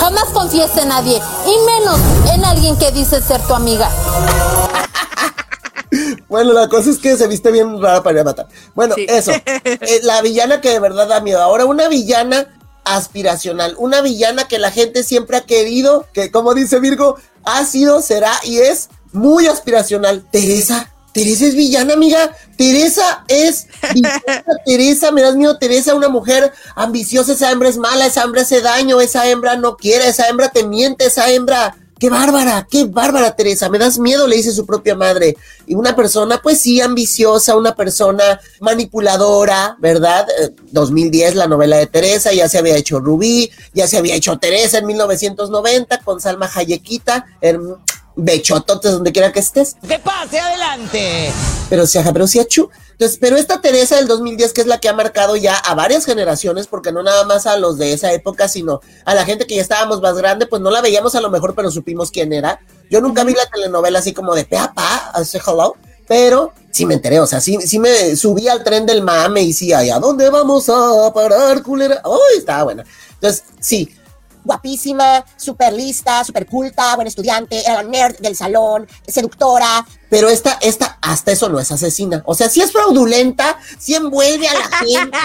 Jamás 0.00 0.24
confíes 0.32 0.74
en 0.78 0.88
nadie, 0.88 1.20
y 1.46 1.66
menos 1.66 2.00
en 2.34 2.44
alguien 2.46 2.78
que 2.78 2.90
dice 2.92 3.20
ser 3.20 3.42
tu 3.42 3.52
amiga. 3.52 3.90
Bueno, 6.28 6.52
la 6.52 6.68
cosa 6.68 6.90
es 6.90 6.98
que 6.98 7.16
se 7.16 7.26
viste 7.28 7.50
bien 7.50 7.80
rara 7.80 8.02
para 8.02 8.14
ir 8.14 8.20
a 8.20 8.24
matar. 8.24 8.48
Bueno, 8.74 8.94
Sí. 8.94 9.06
eso. 9.08 9.32
Eh, 9.64 10.00
la 10.02 10.22
villana 10.22 10.60
que 10.60 10.70
de 10.70 10.80
verdad 10.80 11.06
da 11.08 11.20
miedo. 11.20 11.40
Ahora, 11.40 11.64
una 11.66 11.88
villana 11.88 12.48
aspiracional. 12.84 13.74
Una 13.78 14.00
villana 14.00 14.48
que 14.48 14.58
la 14.58 14.70
gente 14.70 15.02
siempre 15.02 15.36
ha 15.36 15.40
querido, 15.42 16.06
que 16.12 16.30
como 16.30 16.54
dice 16.54 16.80
Virgo, 16.80 17.16
ha 17.44 17.64
sido, 17.64 18.00
será 18.00 18.32
y 18.44 18.58
es 18.58 18.88
muy 19.12 19.46
aspiracional. 19.46 20.24
Teresa. 20.30 20.90
Teresa 21.12 21.46
es 21.46 21.54
villana, 21.54 21.94
amiga. 21.94 22.30
Teresa 22.58 23.24
es 23.28 23.66
villana. 23.94 24.20
Teresa, 24.66 25.12
me 25.12 25.22
das 25.22 25.34
miedo. 25.34 25.58
Teresa, 25.58 25.94
una 25.94 26.08
mujer 26.08 26.52
ambiciosa. 26.74 27.32
Esa 27.32 27.50
hembra 27.50 27.68
es 27.70 27.78
mala. 27.78 28.04
Esa 28.06 28.22
hembra 28.24 28.42
hace 28.42 28.60
daño. 28.60 29.00
Esa 29.00 29.26
hembra 29.28 29.56
no 29.56 29.76
quiere. 29.76 30.08
Esa 30.08 30.28
hembra 30.28 30.50
te 30.50 30.64
miente. 30.64 31.06
Esa 31.06 31.30
hembra 31.30 31.74
qué 31.98 32.10
bárbara, 32.10 32.66
qué 32.70 32.84
bárbara 32.84 33.34
Teresa, 33.34 33.68
me 33.68 33.78
das 33.78 33.98
miedo, 33.98 34.26
le 34.26 34.36
dice 34.36 34.52
su 34.52 34.66
propia 34.66 34.94
madre. 34.94 35.36
Y 35.66 35.74
una 35.74 35.96
persona, 35.96 36.40
pues 36.42 36.58
sí, 36.60 36.80
ambiciosa, 36.80 37.56
una 37.56 37.74
persona 37.74 38.40
manipuladora, 38.60 39.76
¿verdad? 39.80 40.26
Eh, 40.40 40.50
2010, 40.72 41.34
la 41.34 41.46
novela 41.46 41.76
de 41.78 41.86
Teresa, 41.86 42.32
ya 42.32 42.48
se 42.48 42.58
había 42.58 42.76
hecho 42.76 43.00
Rubí, 43.00 43.50
ya 43.72 43.86
se 43.86 43.96
había 43.96 44.14
hecho 44.14 44.38
Teresa 44.38 44.78
en 44.78 44.86
1990 44.86 45.98
con 46.00 46.20
Salma 46.20 46.50
Hayekita, 46.54 47.26
bechototes 48.16 48.92
donde 48.92 49.12
quiera 49.12 49.32
que 49.32 49.40
estés. 49.40 49.76
¡Que 49.86 49.98
pase 49.98 50.40
adelante! 50.40 51.30
Pero 51.68 51.86
sí, 51.86 51.98
ajá, 51.98 52.12
pero 52.12 52.26
sí, 52.26 52.40
achú. 52.40 52.68
Entonces, 52.92 53.18
pero 53.20 53.36
esta 53.36 53.60
Teresa 53.60 53.96
del 53.96 54.08
2010, 54.08 54.54
que 54.54 54.62
es 54.62 54.66
la 54.66 54.78
que 54.78 54.88
ha 54.88 54.94
marcado 54.94 55.36
ya 55.36 55.54
a 55.54 55.74
varias 55.74 56.06
generaciones, 56.06 56.66
porque 56.66 56.92
no 56.92 57.02
nada 57.02 57.24
más 57.24 57.46
a 57.46 57.58
los 57.58 57.76
de 57.76 57.92
esa 57.92 58.12
época, 58.12 58.48
sino 58.48 58.80
a 59.04 59.14
la 59.14 59.26
gente 59.26 59.46
que 59.46 59.54
ya 59.54 59.60
estábamos 59.60 60.00
más 60.00 60.16
grande, 60.16 60.46
pues 60.46 60.62
no 60.62 60.70
la 60.70 60.80
veíamos 60.80 61.14
a 61.14 61.20
lo 61.20 61.30
mejor, 61.30 61.54
pero 61.54 61.70
supimos 61.70 62.10
quién 62.10 62.32
era. 62.32 62.58
Yo 62.90 63.02
nunca 63.02 63.22
vi 63.24 63.34
la 63.34 63.44
telenovela 63.46 63.98
así 63.98 64.14
como 64.14 64.34
de 64.34 64.46
pa, 64.46 64.72
pa, 64.72 65.10
hace 65.12 65.38
hello, 65.46 65.76
pero 66.08 66.54
sí 66.70 66.86
me 66.86 66.94
enteré, 66.94 67.20
o 67.20 67.26
sea, 67.26 67.40
sí, 67.40 67.58
sí 67.66 67.78
me 67.78 68.16
subí 68.16 68.48
al 68.48 68.64
tren 68.64 68.86
del 68.86 69.02
mame 69.02 69.42
y 69.42 69.52
sí, 69.52 69.74
¿a 69.74 69.98
dónde 69.98 70.30
vamos 70.30 70.68
a 70.70 71.12
parar, 71.12 71.62
culera? 71.62 72.00
¡Uy, 72.04 72.38
estaba 72.38 72.64
buena! 72.64 72.84
Entonces, 73.14 73.44
sí, 73.60 73.94
guapísima, 74.46 75.24
súper 75.36 75.72
lista, 75.72 76.24
súper 76.24 76.46
culta, 76.46 76.94
buen 76.94 77.06
estudiante, 77.08 77.60
era 77.60 77.82
la 77.82 77.82
nerd 77.82 78.16
del 78.18 78.34
salón, 78.36 78.86
seductora. 79.06 79.86
Pero 80.08 80.28
esta, 80.28 80.58
esta, 80.60 80.98
hasta 81.02 81.32
eso 81.32 81.48
no 81.48 81.58
es 81.60 81.70
asesina. 81.72 82.22
O 82.26 82.34
sea, 82.34 82.48
sí 82.48 82.60
es 82.62 82.72
fraudulenta, 82.72 83.58
sí 83.78 83.94
envuelve 83.94 84.48
a 84.48 84.54
la 84.54 84.64
gente, 84.78 85.18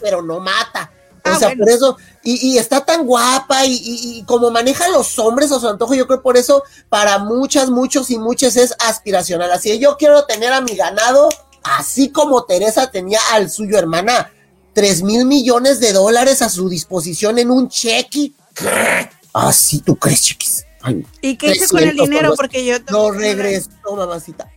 pero 0.00 0.22
no 0.22 0.40
mata. 0.40 0.90
O 1.26 1.30
Ah, 1.30 1.38
sea, 1.38 1.48
bueno. 1.48 1.64
por 1.64 1.72
eso, 1.72 1.96
y, 2.22 2.50
y 2.52 2.58
está 2.58 2.84
tan 2.84 3.06
guapa 3.06 3.64
y, 3.64 3.72
y- 3.72 4.18
y 4.18 4.22
como 4.24 4.50
maneja 4.50 4.84
a 4.84 4.88
los 4.90 5.18
hombres 5.18 5.50
a 5.52 5.58
su 5.58 5.66
antojo, 5.66 5.94
yo 5.94 6.06
creo 6.06 6.20
por 6.20 6.36
eso 6.36 6.62
para 6.90 7.18
muchas, 7.18 7.70
muchos 7.70 8.10
y 8.10 8.18
muchas 8.18 8.56
es 8.56 8.74
aspiracional. 8.78 9.50
Así 9.50 9.78
yo 9.78 9.96
quiero 9.96 10.26
tener 10.26 10.52
a 10.52 10.60
mi 10.60 10.76
ganado, 10.76 11.30
así 11.62 12.10
como 12.10 12.44
Teresa 12.44 12.90
tenía 12.90 13.20
al 13.32 13.50
suyo 13.50 13.78
hermana, 13.78 14.30
tres 14.74 15.02
mil 15.02 15.24
millones 15.24 15.80
de 15.80 15.94
dólares 15.94 16.42
a 16.42 16.50
su 16.50 16.68
disposición 16.68 17.38
en 17.38 17.50
un 17.50 17.70
cheque. 17.70 18.32
¿Qué? 18.54 19.10
Así 19.32 19.80
tú 19.80 19.96
crees, 19.96 20.22
chiquis. 20.22 20.64
Ay, 20.82 21.04
¿Y 21.22 21.36
qué 21.36 21.52
hice 21.52 21.66
con 21.68 21.78
el 21.78 21.84
300 21.90 22.08
dinero? 22.08 22.28
los- 22.28 22.36
Porque 22.36 22.64
yo 22.64 22.76
Lo 22.88 23.10
regresó, 23.10 23.70
mamacita. 23.96 24.50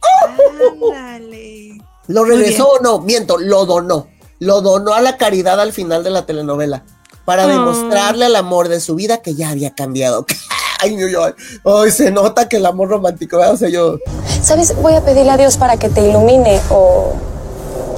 Ándale. 0.96 1.77
¿Lo 2.08 2.24
regresó 2.25 2.68
o 2.70 2.80
no? 2.82 3.00
Miento, 3.00 3.38
lo 3.38 3.66
donó. 3.66 4.08
Lo 4.39 4.62
donó 4.62 4.94
a 4.94 5.01
la 5.01 5.18
caridad 5.18 5.60
al 5.60 5.74
final 5.74 6.04
de 6.04 6.10
la 6.12 6.25
telenovela. 6.25 6.84
Para 7.25 7.44
Ah. 7.44 7.48
demostrarle 7.48 8.25
al 8.25 8.36
amor 8.36 8.68
de 8.70 8.80
su 8.80 8.96
vida 8.96 9.22
que 9.22 9.36
ya 9.36 9.50
había 9.50 9.74
cambiado. 9.75 10.25
Ay, 10.80 10.96
ay, 10.96 11.13
ay, 11.20 11.34
ay, 11.66 11.92
se 11.92 12.12
nota 12.12 12.48
que 12.48 12.58
el 12.58 12.66
amor 12.68 12.89
romántico, 12.89 13.38
¿verdad? 13.38 13.56
o 13.56 13.58
sea, 13.58 13.68
yo. 13.68 13.98
¿Sabes? 14.44 14.75
Voy 14.80 14.94
a 14.94 15.04
pedirle 15.04 15.32
a 15.32 15.38
Dios 15.38 15.58
para 15.58 15.77
que 15.80 15.89
te 15.89 16.08
ilumine 16.08 16.62
o 16.70 17.16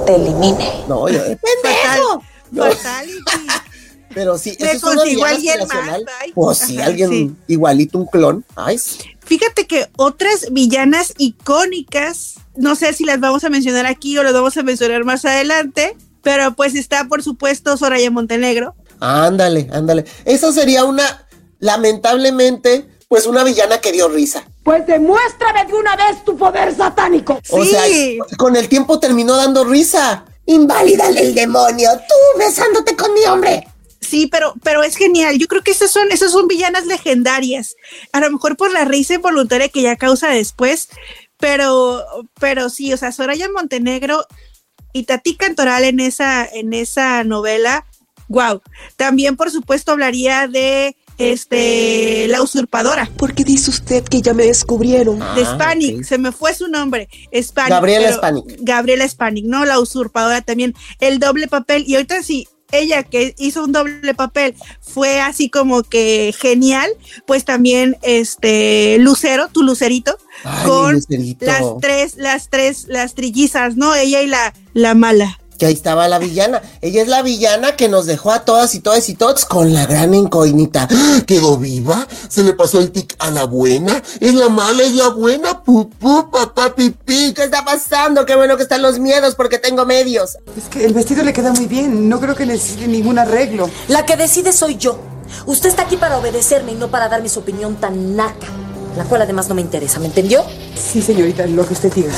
te 0.06 0.16
elimine. 0.16 0.86
No, 0.88 1.10
yo. 1.10 1.20
¡Pendejo! 1.22 2.24
No, 2.52 2.64
Fatality. 2.64 3.22
Pero 4.14 4.38
sí, 4.38 4.58
Me 4.60 4.72
eso 4.72 4.76
es 4.76 4.84
una 4.84 4.96
consigo 4.96 5.26
alguien 5.26 5.60
más. 5.68 6.02
Pues 6.34 6.58
sí, 6.58 6.78
Ajá, 6.78 6.88
alguien 6.88 7.10
sí. 7.10 7.32
igualito, 7.48 7.98
un 7.98 8.06
clon. 8.06 8.46
Ay, 8.56 8.78
sí. 8.78 9.00
Fíjate 9.26 9.68
que 9.68 9.88
otras 9.96 10.48
villanas 10.52 11.14
icónicas, 11.18 12.36
no 12.56 12.76
sé 12.76 12.94
si 12.94 13.06
las 13.06 13.20
vamos 13.20 13.44
a 13.44 13.50
mencionar 13.50 13.86
aquí 13.86 14.18
o 14.18 14.24
las 14.24 14.34
vamos 14.34 14.58
a 14.58 14.64
mencionar 14.64 15.04
más 15.06 15.24
adelante, 15.26 15.96
pero 16.24 16.54
pues 16.56 16.76
está 16.76 17.06
por 17.06 17.22
supuesto 17.22 17.78
Soraya 17.78 18.10
Montenegro. 18.10 18.76
Ándale, 19.00 19.70
ándale. 19.72 20.06
Esa 20.26 20.52
sería 20.52 20.84
una, 20.84 21.28
lamentablemente, 21.60 22.88
pues 23.08 23.26
una 23.26 23.44
villana 23.44 23.80
que 23.80 23.92
dio 23.92 24.10
risa. 24.10 24.44
Pues 24.64 24.86
demuéstrame 24.86 25.66
de 25.66 25.74
una 25.74 25.96
vez 25.96 26.24
tu 26.26 26.38
poder 26.38 26.76
satánico. 26.76 27.40
O 27.50 27.64
sea, 27.64 27.84
con 28.38 28.56
el 28.56 28.68
tiempo 28.68 29.00
terminó 29.00 29.36
dando 29.36 29.64
risa. 29.64 30.26
Inválidale 30.46 31.22
el 31.22 31.36
demonio, 31.36 31.92
tú 32.08 32.40
besándote 32.40 32.96
con 32.96 33.14
mi 33.14 33.24
hombre. 33.26 33.68
Sí, 34.02 34.28
pero, 34.28 34.54
pero 34.64 34.84
es 34.84 34.96
genial. 34.96 35.38
Yo 35.38 35.48
creo 35.48 35.62
que 35.62 35.72
esas 35.72 35.92
son, 35.92 36.12
esas 36.12 36.32
son 36.32 36.48
villanas 36.48 36.86
legendarias. 36.86 37.76
A 38.14 38.20
lo 38.20 38.32
mejor 38.32 38.56
por 38.56 38.72
la 38.72 38.86
risa 38.86 39.16
involuntaria 39.16 39.70
que 39.70 39.82
ya 39.82 39.98
causa 39.98 40.30
después, 40.30 40.90
pero, 41.38 42.06
pero 42.40 42.70
sí, 42.70 42.94
o 42.94 42.98
sea, 42.98 43.12
Soraya 43.12 43.50
Montenegro 43.50 44.26
y 44.94 45.04
Tati 45.04 45.36
Cantoral 45.36 45.84
en 45.84 46.00
esa, 46.00 46.46
en 46.46 46.74
esa 46.74 47.24
novela, 47.24 47.86
wow. 48.28 48.62
También, 48.96 49.36
por 49.36 49.52
supuesto, 49.52 49.92
hablaría 49.92 50.48
de 50.48 50.96
este 51.18 52.28
la 52.30 52.42
usurpadora. 52.42 53.10
¿Por 53.18 53.36
qué 53.36 53.44
dice 53.44 53.70
usted 53.70 54.04
que 54.06 54.22
ya 54.22 54.34
me 54.34 54.46
descubrieron? 54.46 55.20
De 55.36 55.46
Spanik, 55.46 56.04
se 56.04 56.18
me 56.18 56.32
fue 56.32 56.54
su 56.54 56.70
nombre. 56.70 57.10
Gabriela 57.68 58.14
Spanik. 58.14 58.46
Gabriela 58.62 59.08
Spanik, 59.08 59.46
¿no? 59.46 59.66
La 59.66 59.80
usurpadora 59.80 60.42
también. 60.42 60.74
El 61.00 61.20
doble 61.20 61.48
papel. 61.48 61.84
Y 61.86 61.96
ahorita 61.96 62.24
sí, 62.24 62.48
ella 62.72 63.04
que 63.04 63.36
hizo 63.38 63.64
un 63.64 63.72
doble 63.72 64.14
papel 64.14 64.56
fue 64.82 65.22
así 65.22 65.50
como 65.50 65.84
que 65.84 66.34
genial, 66.38 66.90
pues 67.26 67.46
también 67.46 67.98
este 68.02 68.98
Lucero, 69.00 69.48
tu 69.50 69.64
Lucerito, 69.64 70.18
Ay, 70.44 70.68
con 70.68 70.94
Lucerito. 70.96 71.46
las 71.46 71.64
tres, 71.82 72.16
las 72.18 72.50
tres, 72.50 72.86
las 72.88 73.16
trillizas, 73.16 73.76
¿no? 73.76 73.96
Ella 73.96 74.22
y 74.22 74.28
la, 74.28 74.54
la 74.74 74.94
mala. 74.94 75.39
Que 75.60 75.66
ahí 75.66 75.74
estaba 75.74 76.08
la 76.08 76.18
villana. 76.18 76.62
Ella 76.82 77.02
es 77.02 77.08
la 77.10 77.22
villana 77.22 77.76
que 77.76 77.90
nos 77.90 78.06
dejó 78.06 78.32
a 78.32 78.46
todas 78.46 78.74
y 78.76 78.80
todas 78.80 79.10
y 79.10 79.14
todos 79.14 79.46
con 79.46 79.74
la 79.74 79.86
gran 79.86 80.14
incógnita. 80.14 80.88
¿Quedó 81.28 81.58
viva? 81.58 82.08
¿Se 82.30 82.44
le 82.44 82.54
pasó 82.54 82.80
el 82.80 82.92
tic 82.92 83.16
a 83.20 83.30
la 83.30 83.44
buena? 83.44 84.02
¿Es 84.22 84.34
la 84.34 84.48
mala? 84.50 84.84
¿Es 84.84 84.94
la 84.94 85.10
buena? 85.10 85.62
Pupú, 85.62 86.32
papá, 86.32 86.74
pipí. 86.74 87.34
¿Qué 87.34 87.44
está 87.44 87.66
pasando? 87.66 88.26
Qué 88.26 88.36
bueno 88.36 88.56
que 88.56 88.64
están 88.64 88.82
los 88.82 89.00
miedos 89.00 89.36
porque 89.36 89.60
tengo 89.60 89.86
medios. 89.86 90.38
Es 90.58 90.70
que 90.72 90.86
el 90.86 90.94
vestido 90.94 91.24
le 91.24 91.34
queda 91.34 91.52
muy 91.52 91.66
bien. 91.66 92.08
No 92.08 92.20
creo 92.20 92.36
que 92.36 92.46
necesite 92.46 92.88
ningún 92.88 93.20
arreglo. 93.20 93.70
La 93.90 94.06
que 94.06 94.16
decide 94.16 94.54
soy 94.54 94.78
yo. 94.78 94.98
Usted 95.46 95.70
está 95.70 95.84
aquí 95.84 95.98
para 95.98 96.18
obedecerme 96.18 96.72
y 96.72 96.76
no 96.76 96.90
para 96.90 97.10
darme 97.10 97.30
su 97.30 97.40
opinión 97.40 97.76
tan 97.76 98.16
naca, 98.16 98.48
la 98.98 99.04
cual 99.06 99.22
además 99.22 99.48
no 99.48 99.56
me 99.56 99.62
interesa, 99.62 100.00
¿me 100.00 100.08
entendió? 100.08 100.44
Sí, 100.76 101.02
señorita, 101.02 101.46
lo 101.46 101.66
que 101.68 101.74
usted 101.74 101.94
diga. 101.94 102.12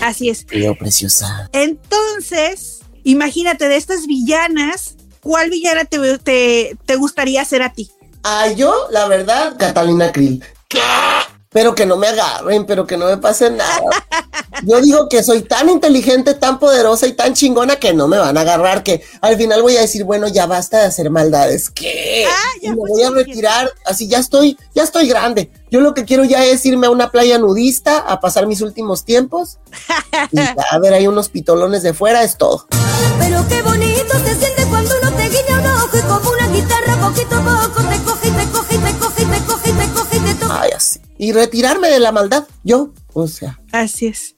Así 0.00 0.28
es. 0.28 0.46
Leo, 0.50 0.76
preciosa. 0.76 1.48
Entonces, 1.52 2.80
imagínate 3.04 3.68
de 3.68 3.76
estas 3.76 4.06
villanas, 4.06 4.96
¿cuál 5.20 5.50
villana 5.50 5.84
te, 5.84 6.18
te, 6.18 6.76
te 6.84 6.96
gustaría 6.96 7.44
ser 7.44 7.62
a 7.62 7.72
ti? 7.72 7.90
Ah, 8.22 8.48
yo, 8.48 8.88
la 8.90 9.06
verdad, 9.06 9.56
Catalina 9.58 10.12
Krill. 10.12 10.42
Pero 11.56 11.74
que 11.74 11.86
no 11.86 11.96
me 11.96 12.06
agarren, 12.06 12.66
pero 12.66 12.86
que 12.86 12.98
no 12.98 13.06
me 13.06 13.16
pase 13.16 13.48
nada. 13.48 13.80
Yo 14.62 14.78
digo 14.82 15.08
que 15.08 15.22
soy 15.22 15.40
tan 15.40 15.70
inteligente, 15.70 16.34
tan 16.34 16.58
poderosa 16.58 17.06
y 17.06 17.14
tan 17.14 17.32
chingona 17.32 17.76
que 17.76 17.94
no 17.94 18.08
me 18.08 18.18
van 18.18 18.36
a 18.36 18.42
agarrar, 18.42 18.82
que 18.82 19.02
al 19.22 19.38
final 19.38 19.62
voy 19.62 19.74
a 19.78 19.80
decir, 19.80 20.04
bueno, 20.04 20.28
ya 20.28 20.44
basta 20.44 20.80
de 20.80 20.84
hacer 20.84 21.08
maldades. 21.08 21.70
¿Qué? 21.70 22.26
y 22.60 22.68
me 22.68 22.76
voy 22.76 23.02
a 23.02 23.08
retirar, 23.08 23.72
así 23.86 24.06
ya 24.06 24.18
estoy, 24.18 24.58
ya 24.74 24.82
estoy 24.82 25.08
grande. 25.08 25.50
Yo 25.70 25.80
lo 25.80 25.94
que 25.94 26.04
quiero 26.04 26.24
ya 26.24 26.44
es 26.44 26.66
irme 26.66 26.88
a 26.88 26.90
una 26.90 27.10
playa 27.10 27.38
nudista 27.38 28.00
a 28.00 28.20
pasar 28.20 28.46
mis 28.46 28.60
últimos 28.60 29.06
tiempos. 29.06 29.56
Y 30.32 30.36
ya, 30.36 30.54
a 30.70 30.78
ver, 30.78 30.92
hay 30.92 31.06
unos 31.06 31.30
pitolones 31.30 31.82
de 31.82 31.94
fuera, 31.94 32.22
es 32.22 32.36
todo. 32.36 32.66
Pero 33.18 33.42
qué 33.48 33.62
bonito 33.62 34.12
se 34.26 34.34
siente 34.34 34.66
cuando 34.68 34.90
uno 35.00 35.10
te 35.10 35.22
guiña 35.30 35.58
un 35.58 35.66
ojo 35.68 35.96
y 35.96 36.02
como 36.02 36.30
una 36.32 36.48
guitarra 36.48 36.96
poquito 37.00 37.34
a 37.34 37.40
poco 37.40 37.82
te 37.88 38.02
coge 38.02 38.28
y 38.28 38.30
te 38.32 38.46
coge 38.52 38.74
y 38.74 38.78
te 38.78 38.98
coge 38.98 39.22
y 39.22 39.24
te 39.24 39.46
coge 39.46 39.70
y 39.70 39.72
te 39.72 39.88
coge 39.94 40.16
y 40.16 40.20
te 40.20 40.34
toca. 40.34 40.60
Ay, 40.60 40.70
así. 40.76 41.00
Y 41.18 41.32
retirarme 41.32 41.88
de 41.88 41.98
la 42.00 42.12
maldad, 42.12 42.46
yo, 42.62 42.92
o 43.14 43.26
sea. 43.26 43.58
Así 43.72 44.06
es. 44.06 44.34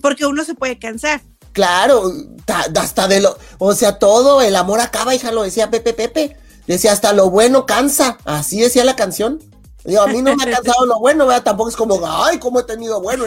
Porque 0.00 0.26
uno 0.26 0.44
se 0.44 0.54
puede 0.54 0.78
cansar. 0.78 1.20
Claro, 1.52 2.10
ta- 2.44 2.66
hasta 2.80 3.08
de 3.08 3.20
lo, 3.20 3.36
o 3.58 3.74
sea, 3.74 3.98
todo 3.98 4.40
el 4.40 4.56
amor 4.56 4.80
acaba, 4.80 5.14
hija, 5.14 5.32
lo 5.32 5.42
decía 5.42 5.70
Pepe 5.70 5.92
Pepe. 5.92 6.36
Decía, 6.66 6.92
hasta 6.92 7.12
lo 7.12 7.28
bueno 7.28 7.66
cansa. 7.66 8.18
Así 8.24 8.60
decía 8.60 8.84
la 8.84 8.94
canción. 8.96 9.40
Digo, 9.84 10.02
a 10.02 10.06
mí 10.06 10.22
no 10.22 10.36
me 10.36 10.44
ha 10.44 10.50
cansado 10.56 10.86
lo 10.86 10.98
bueno, 11.00 11.26
¿verdad? 11.26 11.42
Tampoco 11.42 11.68
es 11.70 11.76
como, 11.76 12.00
ay, 12.06 12.38
cómo 12.38 12.60
he 12.60 12.64
tenido 12.64 13.00
bueno. 13.00 13.24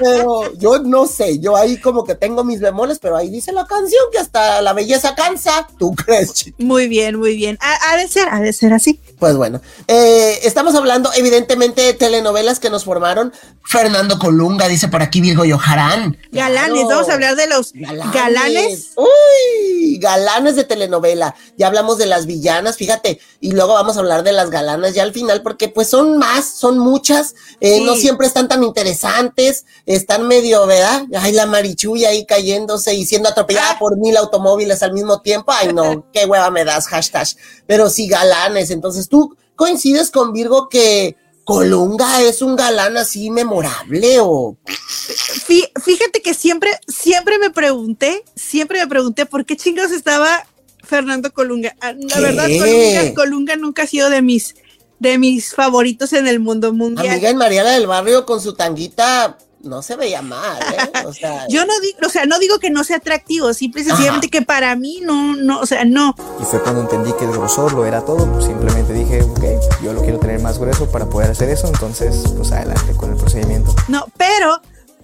Pero 0.00 0.52
yo 0.54 0.80
no 0.80 1.06
sé, 1.06 1.38
yo 1.38 1.56
ahí 1.56 1.80
como 1.80 2.02
que 2.04 2.14
tengo 2.16 2.42
mis 2.42 2.60
bemoles, 2.60 2.98
pero 2.98 3.16
ahí 3.16 3.28
dice 3.30 3.52
la 3.52 3.64
canción 3.64 4.02
que 4.10 4.18
hasta 4.18 4.60
la 4.60 4.72
belleza 4.72 5.14
cansa. 5.14 5.68
¿Tú 5.78 5.92
crees, 5.94 6.32
chico? 6.34 6.56
Muy 6.60 6.88
bien, 6.88 7.16
muy 7.18 7.36
bien. 7.36 7.58
Ha, 7.60 7.92
ha 7.92 7.96
de 7.96 8.08
ser, 8.08 8.28
ha 8.28 8.40
de 8.40 8.52
ser 8.52 8.72
así. 8.72 9.00
Pues 9.20 9.36
bueno, 9.36 9.60
eh, 9.86 10.40
estamos 10.42 10.74
hablando 10.74 11.10
evidentemente 11.14 11.82
de 11.82 11.94
telenovelas 11.94 12.58
que 12.58 12.70
nos 12.70 12.84
formaron. 12.84 13.32
Fernando 13.64 14.18
Colunga, 14.18 14.66
dice 14.68 14.88
por 14.88 15.00
aquí 15.02 15.20
Virgo 15.20 15.44
Yoharán. 15.44 16.18
Galanes, 16.32 16.72
Claro. 16.82 16.88
vamos 16.88 17.08
a 17.08 17.14
hablar 17.14 17.36
de 17.36 17.46
los 17.46 17.72
galanes. 18.12 18.90
Uy, 18.96 19.98
galanes 19.98 20.56
de 20.56 20.64
telenovela. 20.64 21.34
Ya 21.56 21.68
hablamos 21.68 21.98
de 21.98 22.06
las 22.06 22.26
villanas, 22.26 22.76
fíjate, 22.76 23.20
y 23.40 23.52
luego 23.52 23.74
vamos 23.74 23.96
a 23.96 24.00
hablar 24.00 24.22
de 24.24 24.32
las 24.32 24.50
galanas 24.50 24.94
ya 24.94 25.02
al 25.02 25.12
final, 25.12 25.42
porque 25.42 25.68
pues 25.68 25.83
son 25.84 26.18
más, 26.18 26.44
son 26.58 26.78
muchas, 26.78 27.34
eh, 27.60 27.78
Sí. 27.78 27.84
no 27.84 27.94
siempre 27.96 28.26
están 28.26 28.48
tan 28.48 28.62
interesantes, 28.64 29.64
están 29.86 30.26
medio, 30.26 30.66
¿verdad? 30.66 31.04
Ay, 31.18 31.32
la 31.32 31.46
marichulla 31.46 32.08
ahí 32.10 32.24
cayéndose 32.26 32.94
y 32.94 33.04
siendo 33.06 33.28
atropellada 33.28 33.78
por 33.78 33.96
mil 33.96 34.16
automóviles 34.16 34.82
al 34.82 34.92
mismo 34.92 35.20
tiempo. 35.20 35.52
Ay, 35.52 35.72
no, 35.72 36.06
qué 36.12 36.26
hueva 36.26 36.50
me 36.50 36.64
das, 36.64 36.86
hashtag. 36.88 37.26
Pero 37.66 37.88
sí, 37.90 38.06
galanes. 38.08 38.70
Entonces 38.70 39.08
tú, 39.08 39.36
coincides 39.56 40.10
con 40.10 40.32
Virgo 40.32 40.68
que 40.68 41.16
Colunga 41.44 42.22
es 42.22 42.40
un 42.40 42.56
galán 42.56 42.96
así 42.96 43.30
memorable 43.30 44.16
o 44.20 44.56
Fí- 44.66 45.70
Fíjate 45.82 46.22
que 46.22 46.32
siempre, 46.34 46.70
siempre 46.88 47.38
me 47.38 47.50
pregunté, 47.50 48.24
siempre 48.34 48.80
me 48.80 48.86
pregunté 48.86 49.26
por 49.26 49.44
qué 49.44 49.54
chingados 49.56 49.92
estaba 49.92 50.46
Fernando 50.82 51.32
Colunga. 51.32 51.76
Ah, 51.80 51.92
La 51.92 52.16
¿Qué? 52.16 52.20
verdad, 52.22 52.48
Colunga, 52.58 53.14
Colunga 53.14 53.56
nunca 53.56 53.82
ha 53.82 53.86
sido 53.86 54.08
de 54.10 54.22
mis, 54.22 54.54
de 54.98 55.18
mis 55.18 55.54
favoritos 55.54 56.12
en 56.12 56.26
el 56.26 56.40
mundo 56.40 56.72
mundial. 56.72 57.08
amiga 57.08 57.30
en 57.30 57.36
Mariana 57.36 57.70
del 57.72 57.86
Barrio 57.86 58.24
con 58.26 58.40
su 58.40 58.54
tanguita 58.54 59.36
no 59.62 59.80
se 59.80 59.96
veía 59.96 60.20
mal, 60.20 60.58
¿eh? 60.62 61.06
O 61.06 61.12
sea, 61.14 61.46
Yo 61.48 61.64
no 61.64 61.72
digo, 61.80 61.96
o 62.06 62.10
sea, 62.10 62.26
no 62.26 62.38
digo 62.38 62.58
que 62.58 62.68
no 62.68 62.84
sea 62.84 62.98
atractivo, 62.98 63.54
simple 63.54 63.80
y 63.80 63.84
sencillamente 63.84 64.28
que 64.28 64.42
para 64.42 64.76
mí 64.76 65.00
no, 65.02 65.36
no, 65.36 65.58
o 65.60 65.64
sea, 65.66 65.86
no. 65.86 66.14
Y 66.38 66.44
fue 66.44 66.62
cuando 66.62 66.82
entendí 66.82 67.12
que 67.14 67.24
el 67.24 67.32
grosor 67.32 67.72
lo 67.72 67.86
era 67.86 68.04
todo. 68.04 68.30
pues 68.30 68.44
simplemente 68.44 68.92
dije, 68.92 69.22
ok, 69.22 69.42
yo 69.82 69.94
lo 69.94 70.02
quiero 70.02 70.18
tener 70.18 70.40
más 70.40 70.58
grueso 70.58 70.90
para 70.90 71.06
poder 71.08 71.30
hacer 71.30 71.48
eso. 71.48 71.66
Entonces, 71.66 72.24
pues 72.36 72.52
adelante 72.52 72.92
con 72.94 73.10
el 73.12 73.16
procedimiento. 73.16 73.74
No, 73.88 74.04
pero, 74.18 74.60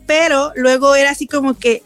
pero 0.06 0.52
luego 0.56 0.94
era 0.94 1.10
así 1.12 1.26
como 1.26 1.54
que 1.54 1.82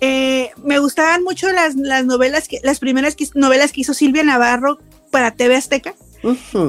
eh, 0.00 0.50
me 0.56 0.80
gustaban 0.80 1.22
mucho 1.22 1.52
las, 1.52 1.76
las 1.76 2.04
novelas, 2.04 2.48
que, 2.48 2.58
las 2.64 2.80
primeras 2.80 3.14
que- 3.14 3.28
novelas 3.34 3.70
que 3.70 3.82
hizo 3.82 3.94
Silvia 3.94 4.24
Navarro 4.24 4.78
para 5.12 5.30
TV 5.30 5.54
Azteca. 5.54 5.94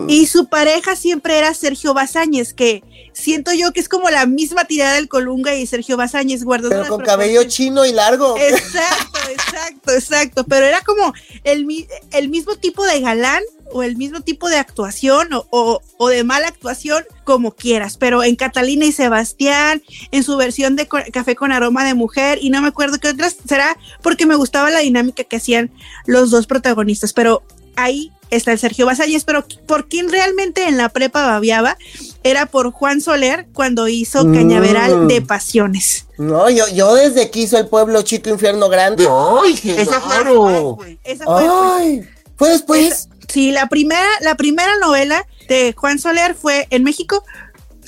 Y 0.07 0.27
su 0.27 0.47
pareja 0.47 0.95
siempre 0.95 1.37
era 1.37 1.53
Sergio 1.53 1.93
Bazáñez, 1.93 2.53
que 2.53 2.83
siento 3.13 3.51
yo 3.53 3.71
que 3.73 3.79
es 3.79 3.89
como 3.89 4.09
la 4.09 4.25
misma 4.25 4.65
tirada 4.65 4.93
del 4.93 5.07
Colunga 5.07 5.55
y 5.55 5.65
Sergio 5.65 5.97
Bazáñez, 5.97 6.43
guardando 6.43 6.75
pero 6.83 6.87
con 6.89 7.03
cabello 7.05 7.43
chino 7.45 7.85
y 7.85 7.91
largo. 7.91 8.37
Exacto, 8.37 9.19
exacto, 9.29 9.91
exacto. 9.93 10.43
Pero 10.45 10.65
era 10.65 10.81
como 10.81 11.13
el, 11.43 11.65
el 12.11 12.29
mismo 12.29 12.55
tipo 12.55 12.85
de 12.85 13.01
galán 13.01 13.43
o 13.71 13.83
el 13.83 13.97
mismo 13.97 14.21
tipo 14.21 14.49
de 14.49 14.57
actuación 14.57 15.31
o, 15.33 15.45
o- 15.51 15.81
o 15.97 16.07
de 16.09 16.23
mala 16.23 16.47
actuación, 16.47 17.03
como 17.23 17.51
quieras. 17.51 17.97
Pero 17.97 18.23
en 18.23 18.35
Catalina 18.35 18.85
y 18.85 18.91
Sebastián, 18.91 19.83
en 20.11 20.23
su 20.23 20.37
versión 20.37 20.75
de 20.75 20.87
Café 20.87 21.35
con 21.35 21.51
aroma 21.51 21.85
de 21.85 21.93
mujer, 21.93 22.39
y 22.41 22.49
no 22.49 22.61
me 22.61 22.67
acuerdo 22.69 22.97
qué 22.99 23.09
otras, 23.09 23.35
será 23.47 23.77
porque 24.01 24.25
me 24.25 24.35
gustaba 24.35 24.69
la 24.71 24.79
dinámica 24.79 25.23
que 25.23 25.35
hacían 25.35 25.71
los 26.07 26.31
dos 26.31 26.47
protagonistas. 26.47 27.13
Pero 27.13 27.43
ahí 27.83 28.11
está 28.29 28.51
el 28.51 28.59
Sergio 28.59 28.85
Basalles, 28.85 29.23
pero 29.23 29.43
por 29.65 29.87
quien 29.87 30.09
realmente 30.09 30.67
en 30.67 30.77
la 30.77 30.89
prepa 30.89 31.25
babiaba 31.25 31.77
era 32.23 32.45
por 32.45 32.71
Juan 32.71 33.01
Soler 33.01 33.47
cuando 33.53 33.87
hizo 33.87 34.23
Mm. 34.25 34.33
Cañaveral 34.35 35.07
de 35.07 35.21
Pasiones. 35.21 36.05
No, 36.17 36.49
yo, 36.49 36.67
yo 36.67 36.93
desde 36.95 37.31
que 37.31 37.39
hizo 37.39 37.57
el 37.57 37.67
pueblo 37.67 38.01
chico 38.03 38.29
infierno 38.29 38.69
grande. 38.69 39.07
¡Ay, 39.09 39.53
Esa 39.77 39.99
fue 39.99 40.15
claro! 40.15 40.77
Esa 41.03 41.25
fue 41.25 41.47
Ay, 41.49 42.07
¿fue 42.37 42.49
después? 42.49 43.09
Sí, 43.27 43.51
la 43.51 43.67
primera, 43.67 44.07
la 44.21 44.35
primera 44.35 44.77
novela 44.77 45.25
de 45.47 45.73
Juan 45.77 45.97
Soler 45.99 46.35
fue 46.35 46.67
en 46.71 46.83
México, 46.83 47.23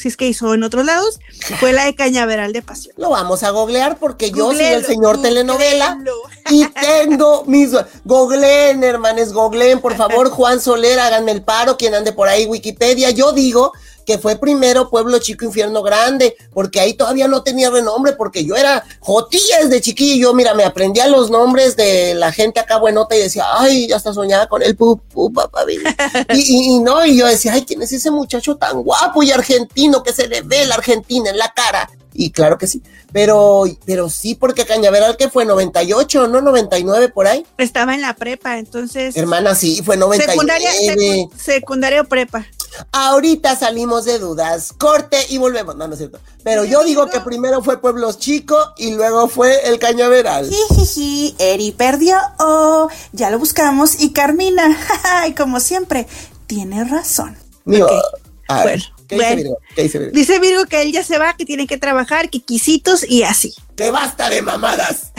si 0.02 0.08
es 0.08 0.18
que 0.18 0.28
hizo 0.28 0.54
en 0.54 0.64
otros 0.64 0.84
lados, 0.86 1.20
fue 1.60 1.74
la 1.74 1.86
de 1.86 1.94
Cañaveral 1.94 2.54
de 2.54 2.62
Pasión. 2.62 2.96
Lo 2.98 3.12
vamos 3.12 3.44
a 3.44 3.52
googlear 3.52 4.00
porque 4.00 4.32
yo 4.32 4.48
soy 4.48 4.56
Googleelo, 4.56 4.78
el 4.80 4.86
señor 4.86 5.22
telenovela 5.22 5.98
y 6.50 6.66
tengo 6.66 7.44
mis... 7.46 7.72
Googleen, 8.04 8.84
hermanes, 8.84 9.32
googleen, 9.32 9.80
por 9.80 9.96
favor, 9.96 10.30
Juan 10.32 10.60
Soler, 10.60 11.00
háganme 11.00 11.32
el 11.32 11.44
paro, 11.44 11.78
quien 11.78 11.94
ande 11.94 12.14
por 12.14 12.28
ahí, 12.28 12.46
Wikipedia. 12.48 13.12
Yo 13.12 13.32
digo 13.32 13.74
que 14.06 14.18
fue 14.18 14.36
primero 14.36 14.90
Pueblo 14.90 15.20
Chico 15.20 15.46
Infierno 15.46 15.82
Grande, 15.84 16.36
porque 16.54 16.80
ahí 16.80 16.94
todavía 16.94 17.28
no 17.28 17.44
tenía 17.44 17.70
renombre, 17.70 18.14
porque 18.14 18.44
yo 18.46 18.56
era 18.56 18.84
jotilla 19.00 19.60
desde 19.64 19.82
chiquillo, 19.82 20.30
yo, 20.30 20.34
mira, 20.34 20.54
me 20.54 20.64
aprendía 20.64 21.08
los 21.08 21.30
nombres 21.30 21.76
de 21.76 22.14
la 22.16 22.32
gente 22.32 22.60
acá 22.60 22.78
buenota 22.78 23.16
y 23.16 23.20
decía, 23.20 23.46
ay, 23.54 23.88
ya 23.88 23.96
hasta 23.98 24.14
soñaba 24.14 24.48
con 24.48 24.62
el 24.64 24.76
pu, 24.76 24.98
pu, 24.98 25.32
papá, 25.32 25.62
baby". 25.66 25.84
y, 26.34 26.40
y- 26.40 26.76
y 26.76 26.80
no, 26.80 27.06
y 27.06 27.18
yo 27.18 27.28
decía, 27.28 27.54
ay, 27.54 27.64
¿quién 27.66 27.82
es 27.82 27.92
ese 27.92 28.12
muchacho 28.12 28.56
tan 28.58 28.82
guapo 28.84 29.24
y 29.24 29.32
argentino 29.32 30.04
que 30.04 30.14
se 30.14 30.28
le 30.28 30.42
ve 30.42 30.66
la 30.66 30.76
Argentina 30.76 31.30
en 31.30 31.38
la 31.38 31.52
cara? 31.54 31.90
Y 32.14 32.32
claro 32.32 32.58
que 32.58 32.68
sí, 32.68 32.82
pero, 33.14 33.64
pero 33.86 34.10
sí, 34.10 34.36
porque 34.36 34.66
Cañaveral 34.66 35.16
que 35.16 35.30
fue 35.30 35.46
98, 35.46 36.28
no 36.28 36.42
99 36.42 37.08
por 37.08 37.26
ahí. 37.26 37.46
Estaba 37.58 37.94
en 37.96 38.02
la 38.02 38.14
prepa, 38.16 38.58
entonces. 38.58 39.16
Hermana, 39.16 39.56
sí, 39.56 39.82
fue 39.84 39.96
99. 39.96 40.34
Secundaria, 40.34 40.72
secu- 40.74 41.32
secundaria 41.38 42.02
o 42.02 42.04
prepa. 42.06 42.46
Ahorita 42.92 43.56
salimos 43.56 44.06
de 44.06 44.20
dudas, 44.20 44.74
corte 44.78 45.18
y 45.30 45.38
volvemos. 45.38 45.76
No, 45.76 45.88
no 45.88 45.94
es 45.94 46.00
cierto. 46.00 46.20
Pero 46.44 46.64
yo 46.66 46.84
digo 46.84 47.08
que 47.08 47.20
primero 47.22 47.64
fue 47.64 47.80
Pueblos 47.82 48.18
Chico 48.20 48.58
y 48.78 48.92
luego 48.94 49.28
fue 49.28 49.68
el 49.70 49.80
Cañaveral. 49.80 50.50
Jijiji, 50.50 51.36
Eri 51.40 51.72
perdió. 51.72 52.18
Oh, 52.40 52.90
ya 53.12 53.30
lo 53.30 53.40
buscamos 53.40 54.02
y 54.02 54.12
Carmina, 54.12 54.78
como 55.38 55.60
siempre, 55.60 56.08
tiene 56.48 56.84
razón. 56.84 57.38
Digo, 57.66 57.88
a 58.48 58.66
ver, 58.66 58.82
Bueno, 58.82 59.01
¿qué 59.18 59.24
dice. 59.24 59.36
Virgo? 59.36 59.58
¿Qué 59.76 59.84
dice 59.84 60.00
Virgo? 60.00 60.14
Dice 60.14 60.40
Virgo 60.40 60.66
que 60.66 60.82
él 60.82 60.92
ya 60.92 61.04
se 61.04 61.18
va, 61.18 61.36
que 61.36 61.46
tiene 61.46 61.68
que 61.68 61.78
trabajar, 61.78 62.30
que 62.30 62.40
quisitos 62.42 63.08
y 63.08 63.24
así. 63.24 63.54
Que 63.76 63.92
basta 63.92 64.30
de 64.30 64.42
mamadas. 64.42 65.12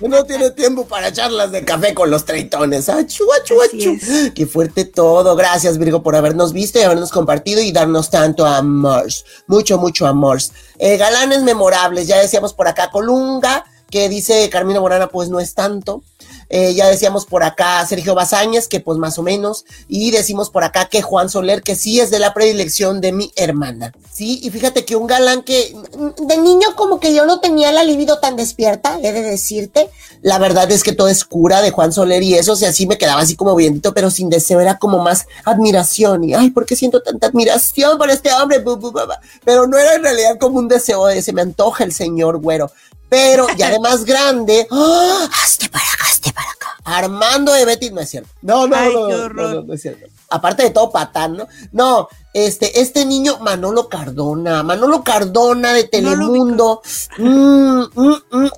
No 0.00 0.24
tiene 0.24 0.50
tiempo 0.50 0.86
para 0.86 1.12
charlas 1.12 1.52
de 1.52 1.64
café 1.64 1.94
con 1.94 2.10
los 2.10 2.24
treitones. 2.24 2.88
Achu, 2.88 3.24
achu, 3.32 3.62
achu. 3.62 3.98
Qué 4.34 4.46
fuerte 4.46 4.84
todo. 4.84 5.34
Gracias, 5.36 5.78
Virgo, 5.78 6.02
por 6.02 6.16
habernos 6.16 6.52
visto 6.52 6.78
y 6.78 6.82
habernos 6.82 7.10
compartido 7.10 7.62
y 7.62 7.72
darnos 7.72 8.10
tanto 8.10 8.44
amor. 8.46 9.06
Mucho, 9.46 9.78
mucho 9.78 10.06
amor. 10.06 10.38
Eh, 10.78 10.96
galanes 10.96 11.42
memorables. 11.42 12.06
Ya 12.06 12.18
decíamos 12.18 12.52
por 12.52 12.68
acá 12.68 12.90
Colunga, 12.90 13.64
que 13.90 14.08
dice 14.08 14.48
Carmina 14.50 14.80
Morana, 14.80 15.08
pues 15.08 15.28
no 15.28 15.40
es 15.40 15.54
tanto. 15.54 16.02
Eh, 16.48 16.74
ya 16.74 16.86
decíamos 16.86 17.26
por 17.26 17.42
acá 17.42 17.84
Sergio 17.86 18.14
Bazáñez, 18.14 18.68
que 18.68 18.80
pues 18.80 18.98
más 18.98 19.18
o 19.18 19.22
menos. 19.22 19.64
Y 19.88 20.10
decimos 20.10 20.50
por 20.50 20.64
acá 20.64 20.86
que 20.86 21.02
Juan 21.02 21.28
Soler, 21.28 21.62
que 21.62 21.74
sí 21.74 22.00
es 22.00 22.10
de 22.10 22.18
la 22.18 22.34
predilección 22.34 23.00
de 23.00 23.12
mi 23.12 23.32
hermana. 23.36 23.92
Sí, 24.12 24.40
y 24.42 24.50
fíjate 24.50 24.84
que 24.84 24.96
un 24.96 25.06
galán 25.06 25.42
que 25.42 25.76
De 26.18 26.38
niño 26.38 26.74
como 26.74 27.00
que 27.00 27.14
yo 27.14 27.26
no 27.26 27.40
tenía 27.40 27.72
la 27.72 27.82
libido 27.82 28.18
tan 28.18 28.36
despierta, 28.36 28.98
he 29.02 29.12
de 29.12 29.22
decirte. 29.22 29.90
La 30.22 30.38
verdad 30.38 30.70
es 30.70 30.82
que 30.82 30.92
todo 30.92 31.08
es 31.08 31.24
cura 31.24 31.62
de 31.62 31.70
Juan 31.70 31.92
Soler 31.92 32.22
y 32.22 32.34
eso, 32.34 32.52
o 32.52 32.56
sea, 32.56 32.72
me 32.88 32.98
quedaba 32.98 33.20
así 33.20 33.36
como 33.36 33.54
viendito, 33.54 33.92
pero 33.92 34.10
sin 34.10 34.30
deseo, 34.30 34.60
era 34.60 34.78
como 34.78 34.98
más 34.98 35.26
admiración. 35.44 36.24
Y, 36.24 36.34
ay, 36.34 36.50
¿por 36.50 36.66
qué 36.66 36.76
siento 36.76 37.02
tanta 37.02 37.26
admiración 37.28 37.98
por 37.98 38.10
este 38.10 38.32
hombre? 38.32 38.62
Pero 39.44 39.66
no 39.66 39.78
era 39.78 39.94
en 39.94 40.02
realidad 40.02 40.38
como 40.38 40.58
un 40.58 40.68
deseo 40.68 41.06
de 41.06 41.22
se 41.22 41.32
me 41.32 41.42
antoja 41.42 41.84
el 41.84 41.92
señor 41.92 42.38
güero. 42.38 42.70
Pero 43.08 43.46
ya 43.56 43.70
de 43.70 43.78
más 43.78 44.04
grande, 44.04 44.66
hazte 44.70 45.68
para. 45.68 45.86
Armando 46.86 47.52
de 47.52 47.64
Betty, 47.64 47.90
no 47.90 48.00
es 48.00 48.08
cierto. 48.08 48.30
No, 48.42 48.68
no, 48.68 48.76
Ay, 48.76 48.94
no, 48.94 49.08
no, 49.08 49.28
no, 49.28 49.62
no 49.62 49.74
es 49.74 49.82
cierto. 49.82 50.06
Aparte 50.30 50.62
de 50.62 50.70
todo 50.70 50.92
patán, 50.92 51.36
¿no? 51.36 51.48
No, 51.72 52.08
este, 52.32 52.80
este 52.80 53.04
niño, 53.04 53.38
Manolo 53.40 53.88
Cardona, 53.88 54.62
Manolo 54.62 55.02
Cardona 55.02 55.72
de 55.72 55.84
Telemundo. 55.84 56.82
Mm, 57.18 57.82
mm, 57.92 58.50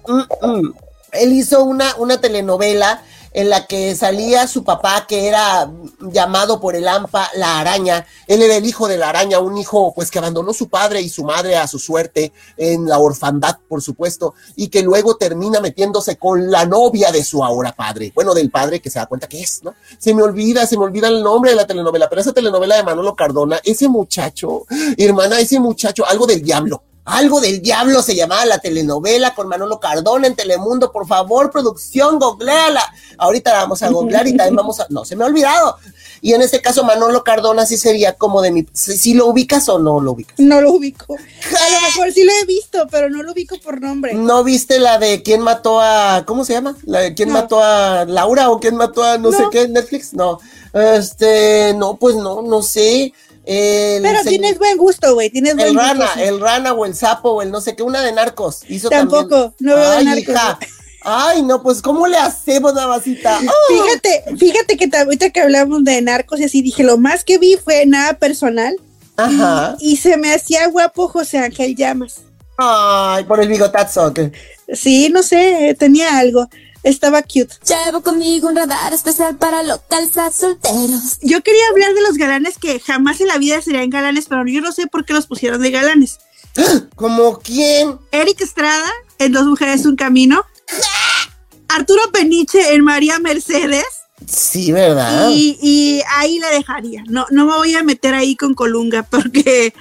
mm. 0.42 0.74
Él 1.12 1.32
hizo 1.32 1.64
una, 1.64 1.94
una 1.96 2.20
telenovela 2.20 3.02
en 3.32 3.50
la 3.50 3.66
que 3.66 3.94
salía 3.94 4.46
su 4.46 4.64
papá, 4.64 5.06
que 5.06 5.28
era 5.28 5.70
llamado 6.00 6.60
por 6.60 6.76
el 6.76 6.86
AMPA 6.88 7.30
la 7.34 7.60
araña. 7.60 8.06
Él 8.26 8.42
era 8.42 8.56
el 8.56 8.66
hijo 8.66 8.88
de 8.88 8.98
la 8.98 9.08
araña, 9.08 9.38
un 9.40 9.56
hijo 9.56 9.92
pues 9.94 10.10
que 10.10 10.18
abandonó 10.18 10.52
su 10.52 10.68
padre 10.68 11.00
y 11.00 11.08
su 11.08 11.24
madre 11.24 11.56
a 11.56 11.66
su 11.66 11.78
suerte 11.78 12.32
en 12.56 12.86
la 12.86 12.98
orfandad, 12.98 13.58
por 13.68 13.82
supuesto, 13.82 14.34
y 14.56 14.68
que 14.68 14.82
luego 14.82 15.16
termina 15.16 15.60
metiéndose 15.60 16.16
con 16.16 16.50
la 16.50 16.64
novia 16.66 17.12
de 17.12 17.24
su 17.24 17.44
ahora 17.44 17.72
padre. 17.72 18.12
Bueno, 18.14 18.34
del 18.34 18.50
padre 18.50 18.80
que 18.80 18.90
se 18.90 18.98
da 18.98 19.06
cuenta 19.06 19.28
que 19.28 19.40
es, 19.40 19.62
¿no? 19.62 19.74
Se 19.98 20.14
me 20.14 20.22
olvida, 20.22 20.66
se 20.66 20.76
me 20.76 20.84
olvida 20.84 21.08
el 21.08 21.22
nombre 21.22 21.50
de 21.50 21.56
la 21.56 21.66
telenovela, 21.66 22.08
pero 22.08 22.20
esa 22.20 22.32
telenovela 22.32 22.76
de 22.76 22.82
Manolo 22.82 23.14
Cardona, 23.14 23.60
ese 23.64 23.88
muchacho, 23.88 24.64
hermana, 24.96 25.40
ese 25.40 25.60
muchacho, 25.60 26.06
algo 26.06 26.26
del 26.26 26.42
diablo. 26.42 26.82
Algo 27.08 27.40
del 27.40 27.62
diablo 27.62 28.02
se 28.02 28.14
llamaba 28.14 28.44
la 28.44 28.58
telenovela 28.58 29.34
con 29.34 29.48
Manolo 29.48 29.80
Cardona 29.80 30.26
en 30.26 30.36
Telemundo. 30.36 30.92
Por 30.92 31.06
favor, 31.06 31.50
producción, 31.50 32.18
googleala. 32.18 32.82
Ahorita 33.16 33.50
la 33.52 33.58
vamos 33.60 33.82
a 33.82 33.88
googlear 33.88 34.26
y 34.28 34.36
también 34.36 34.56
vamos 34.56 34.78
a. 34.80 34.86
No, 34.90 35.04
se 35.06 35.16
me 35.16 35.24
ha 35.24 35.26
olvidado. 35.26 35.78
Y 36.20 36.34
en 36.34 36.42
este 36.42 36.60
caso, 36.60 36.84
Manolo 36.84 37.24
Cardona 37.24 37.64
sí 37.64 37.78
sería 37.78 38.12
como 38.12 38.42
de 38.42 38.50
mi. 38.50 38.66
Si, 38.74 38.98
si 38.98 39.14
lo 39.14 39.26
ubicas 39.26 39.68
o 39.70 39.78
no 39.78 40.00
lo 40.00 40.12
ubicas. 40.12 40.34
No 40.38 40.60
lo 40.60 40.72
ubico. 40.72 41.14
A 41.14 41.70
lo 41.72 41.80
mejor 41.80 42.12
sí 42.12 42.24
lo 42.24 42.32
he 42.32 42.44
visto, 42.44 42.86
pero 42.90 43.08
no 43.08 43.22
lo 43.22 43.32
ubico 43.32 43.56
por 43.58 43.80
nombre. 43.80 44.12
¿No 44.14 44.44
viste 44.44 44.78
la 44.78 44.98
de 44.98 45.22
quién 45.22 45.40
mató 45.40 45.80
a. 45.80 46.24
¿Cómo 46.26 46.44
se 46.44 46.52
llama? 46.52 46.76
La 46.84 47.00
de 47.00 47.14
quién 47.14 47.28
No. 47.30 47.34
mató 47.36 47.62
a 47.62 48.04
Laura 48.04 48.50
o 48.50 48.60
quién 48.60 48.76
mató 48.76 49.02
a 49.02 49.16
no, 49.16 49.32
sé 49.32 49.42
No. 49.42 49.50
qué 49.50 49.62
en 49.62 49.72
Netflix? 49.72 50.12
No. 50.12 50.40
Este. 50.74 51.72
No, 51.74 51.96
pues 51.96 52.16
no, 52.16 52.42
no 52.42 52.62
sé. 52.62 53.14
El 53.50 54.02
Pero 54.02 54.22
se- 54.22 54.28
tienes 54.28 54.58
buen 54.58 54.76
gusto, 54.76 55.14
güey. 55.14 55.30
Tienes 55.30 55.54
buen 55.54 55.68
El 55.68 55.72
gusto. 55.74 55.88
rana, 55.88 56.10
sí. 56.14 56.20
el 56.22 56.38
rana 56.38 56.72
o 56.74 56.84
el 56.84 56.94
sapo 56.94 57.30
o 57.30 57.42
el 57.42 57.50
no 57.50 57.62
sé 57.62 57.74
qué, 57.74 57.82
una 57.82 58.02
de 58.02 58.12
narcos. 58.12 58.60
Hizo 58.68 58.90
Tampoco, 58.90 59.52
también. 59.52 59.54
no 59.60 59.74
veo 59.76 59.90
de 59.90 59.96
Ay, 59.96 60.04
narcos. 60.04 60.22
hija. 60.34 60.58
Ay, 61.02 61.42
no, 61.42 61.62
pues, 61.62 61.80
¿cómo 61.80 62.06
le 62.06 62.18
hacemos, 62.18 62.74
Navasita? 62.74 63.38
Fíjate, 63.68 64.24
fíjate 64.36 64.76
que 64.76 64.88
ta- 64.88 65.02
ahorita 65.02 65.30
que 65.30 65.40
hablamos 65.40 65.82
de 65.84 66.02
narcos 66.02 66.40
y 66.40 66.44
así 66.44 66.60
dije, 66.60 66.82
lo 66.84 66.98
más 66.98 67.24
que 67.24 67.38
vi 67.38 67.56
fue 67.56 67.86
nada 67.86 68.14
personal. 68.18 68.76
Ajá. 69.16 69.76
Y, 69.80 69.92
y 69.92 69.96
se 69.96 70.16
me 70.18 70.34
hacía 70.34 70.66
guapo 70.68 71.08
José 71.08 71.38
Ángel 71.38 71.74
Llamas. 71.74 72.16
Ay, 72.58 73.24
por 73.24 73.40
el 73.40 73.48
bigotazo. 73.48 74.12
¿qué? 74.12 74.30
Sí, 74.74 75.08
no 75.10 75.22
sé, 75.22 75.74
tenía 75.78 76.18
algo. 76.18 76.48
Estaba 76.88 77.20
cute. 77.20 77.50
Llevo 77.66 78.00
conmigo 78.00 78.48
un 78.48 78.56
radar 78.56 78.94
especial 78.94 79.36
para 79.36 79.62
localizar 79.62 80.32
solteros. 80.32 81.18
Yo 81.20 81.42
quería 81.42 81.68
hablar 81.70 81.92
de 81.92 82.00
los 82.00 82.16
galanes 82.16 82.56
que 82.56 82.80
jamás 82.80 83.20
en 83.20 83.28
la 83.28 83.36
vida 83.36 83.60
serían 83.60 83.90
galanes, 83.90 84.24
pero 84.26 84.46
yo 84.46 84.62
no 84.62 84.72
sé 84.72 84.86
por 84.86 85.04
qué 85.04 85.12
los 85.12 85.26
pusieron 85.26 85.60
de 85.60 85.70
galanes. 85.70 86.18
¿Como 86.96 87.40
quién? 87.40 87.98
Eric 88.10 88.40
Estrada 88.40 88.90
en 89.18 89.32
Dos 89.32 89.44
Mujeres 89.44 89.84
Un 89.84 89.96
Camino. 89.96 90.46
Arturo 91.68 92.10
Peniche 92.10 92.72
en 92.72 92.82
María 92.82 93.18
Mercedes. 93.18 93.84
Sí, 94.26 94.72
¿verdad? 94.72 95.28
Y, 95.30 95.58
y 95.60 96.02
ahí 96.16 96.38
le 96.38 96.48
dejaría. 96.48 97.04
No, 97.06 97.26
no 97.30 97.44
me 97.44 97.52
voy 97.52 97.74
a 97.74 97.82
meter 97.82 98.14
ahí 98.14 98.34
con 98.34 98.54
Colunga 98.54 99.02
porque, 99.02 99.74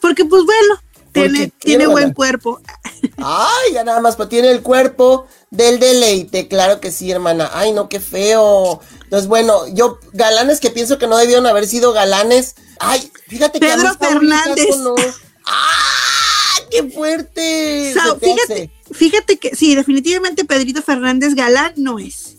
porque 0.00 0.24
pues 0.24 0.44
bueno, 0.44 0.80
tiene, 1.22 1.38
tiene 1.38 1.52
tiene 1.60 1.86
buen 1.86 1.94
buena- 1.94 2.14
cuerpo. 2.14 2.60
Ay, 3.18 3.72
ya 3.72 3.84
nada 3.84 4.00
más, 4.00 4.16
pues 4.16 4.28
tiene 4.28 4.50
el 4.50 4.62
cuerpo 4.62 5.26
del 5.50 5.78
deleite, 5.78 6.48
claro 6.48 6.80
que 6.80 6.90
sí, 6.90 7.10
hermana. 7.10 7.50
Ay, 7.52 7.72
no, 7.72 7.88
qué 7.88 8.00
feo. 8.00 8.80
Entonces, 9.04 9.28
bueno, 9.28 9.66
yo, 9.68 9.98
galanes 10.12 10.60
que 10.60 10.70
pienso 10.70 10.98
que 10.98 11.06
no 11.06 11.16
debieron 11.16 11.46
haber 11.46 11.66
sido 11.66 11.92
galanes. 11.92 12.54
Ay, 12.78 13.10
fíjate 13.28 13.60
que 13.60 13.66
Pedro 13.66 13.94
Fernández. 13.98 14.66
¡Ah! 15.46 16.60
¡Qué 16.70 16.82
fuerte! 16.90 17.94
Te 17.94 18.26
fíjate, 18.26 18.70
fíjate 18.92 19.38
que 19.38 19.54
sí, 19.54 19.74
definitivamente 19.76 20.44
Pedrito 20.44 20.82
Fernández 20.82 21.34
galán 21.34 21.72
no 21.76 21.98
es. 21.98 22.36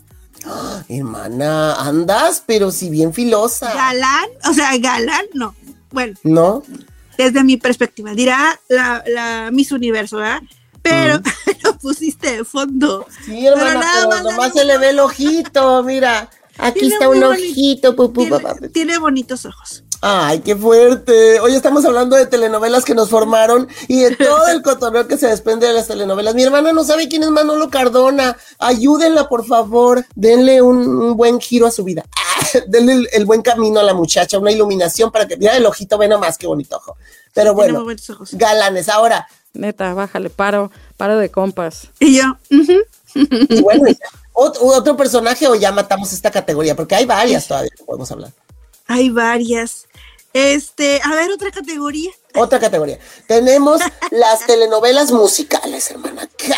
Hermana, 0.88 1.74
andas, 1.74 2.42
pero 2.46 2.70
si 2.70 2.90
bien 2.90 3.12
filosa. 3.12 3.72
Galán, 3.72 4.28
o 4.48 4.52
sea, 4.52 4.76
galán 4.78 5.24
no. 5.32 5.54
Bueno, 5.90 6.14
¿No? 6.22 6.62
Desde 7.16 7.44
mi 7.44 7.56
perspectiva, 7.56 8.12
dirá 8.14 8.58
la, 8.68 9.02
la 9.06 9.50
Miss 9.52 9.72
Universo, 9.72 10.18
¿verdad? 10.18 10.40
Pero 10.82 11.20
lo 11.64 11.78
pusiste 11.78 12.36
de 12.36 12.44
fondo. 12.44 13.06
Sí, 13.24 13.46
hermana, 13.46 13.66
Pero 13.68 13.80
nada 13.80 13.96
pero 13.96 14.08
más, 14.08 14.22
nomás 14.22 14.52
se 14.52 14.64
le 14.64 14.78
ve 14.78 14.90
el 14.90 15.00
ojito, 15.00 15.82
mira. 15.82 16.30
Aquí 16.58 16.80
Tiene 16.80 16.94
está 16.94 17.08
un 17.08 17.22
ojito, 17.22 17.94
pu, 17.94 18.12
pu, 18.12 18.22
Tiene, 18.22 18.40
pa, 18.40 18.54
pa. 18.54 18.68
tiene 18.68 18.98
bonitos 18.98 19.44
ojos. 19.44 19.84
Ay, 20.00 20.40
qué 20.40 20.54
fuerte. 20.56 21.40
Hoy 21.40 21.54
estamos 21.54 21.84
hablando 21.84 22.16
de 22.16 22.26
telenovelas 22.26 22.84
que 22.84 22.94
nos 22.94 23.10
formaron 23.10 23.68
y 23.88 24.00
de 24.00 24.16
todo 24.16 24.46
el 24.48 24.62
cotorreo 24.62 25.06
que 25.08 25.18
se 25.18 25.26
desprende 25.26 25.66
de 25.66 25.72
las 25.74 25.88
telenovelas. 25.88 26.34
Mi 26.34 26.42
hermana 26.44 26.72
no 26.72 26.84
sabe 26.84 27.08
quién 27.08 27.22
es 27.24 27.30
Manolo 27.30 27.68
Cardona. 27.70 28.36
Ayúdenla, 28.58 29.28
por 29.28 29.46
favor. 29.46 30.04
Denle 30.14 30.62
un, 30.62 30.78
un 30.86 31.16
buen 31.16 31.40
giro 31.40 31.66
a 31.66 31.70
su 31.70 31.84
vida. 31.84 32.04
Denle 32.66 32.92
el, 32.92 33.08
el 33.12 33.24
buen 33.24 33.42
camino 33.42 33.80
a 33.80 33.82
la 33.82 33.94
muchacha, 33.94 34.38
una 34.38 34.50
iluminación 34.52 35.10
para 35.10 35.26
que 35.26 35.36
mira 35.36 35.56
el 35.56 35.66
ojito, 35.66 35.98
ve 35.98 36.08
nomás 36.08 36.38
qué 36.38 36.46
bonito 36.46 36.76
ojo. 36.76 36.96
Pero 37.34 37.54
bueno, 37.54 37.84
galanes. 38.32 38.88
Ahora, 38.88 39.26
Neta, 39.52 39.94
bájale, 39.94 40.28
paro, 40.30 40.70
paro 40.96 41.16
de 41.18 41.30
compas. 41.30 41.88
Y 42.00 42.18
yo, 42.18 42.36
y 43.14 43.60
bueno, 43.62 43.84
ot- 44.34 44.58
otro 44.60 44.96
personaje 44.96 45.46
o 45.48 45.54
ya 45.54 45.72
matamos 45.72 46.12
esta 46.12 46.30
categoría, 46.30 46.76
porque 46.76 46.94
hay 46.94 47.06
varias 47.06 47.46
todavía 47.48 47.70
que 47.76 47.84
podemos 47.84 48.10
hablar. 48.10 48.30
hay 48.86 49.08
varias. 49.10 49.86
Este, 50.36 51.00
a 51.02 51.14
ver, 51.14 51.30
otra 51.30 51.50
categoría. 51.50 52.10
Otra 52.34 52.60
categoría. 52.60 52.98
Tenemos 53.26 53.80
las 54.10 54.44
telenovelas 54.46 55.10
musicales, 55.10 55.90
hermana. 55.90 56.28
¿Qué? 56.36 56.52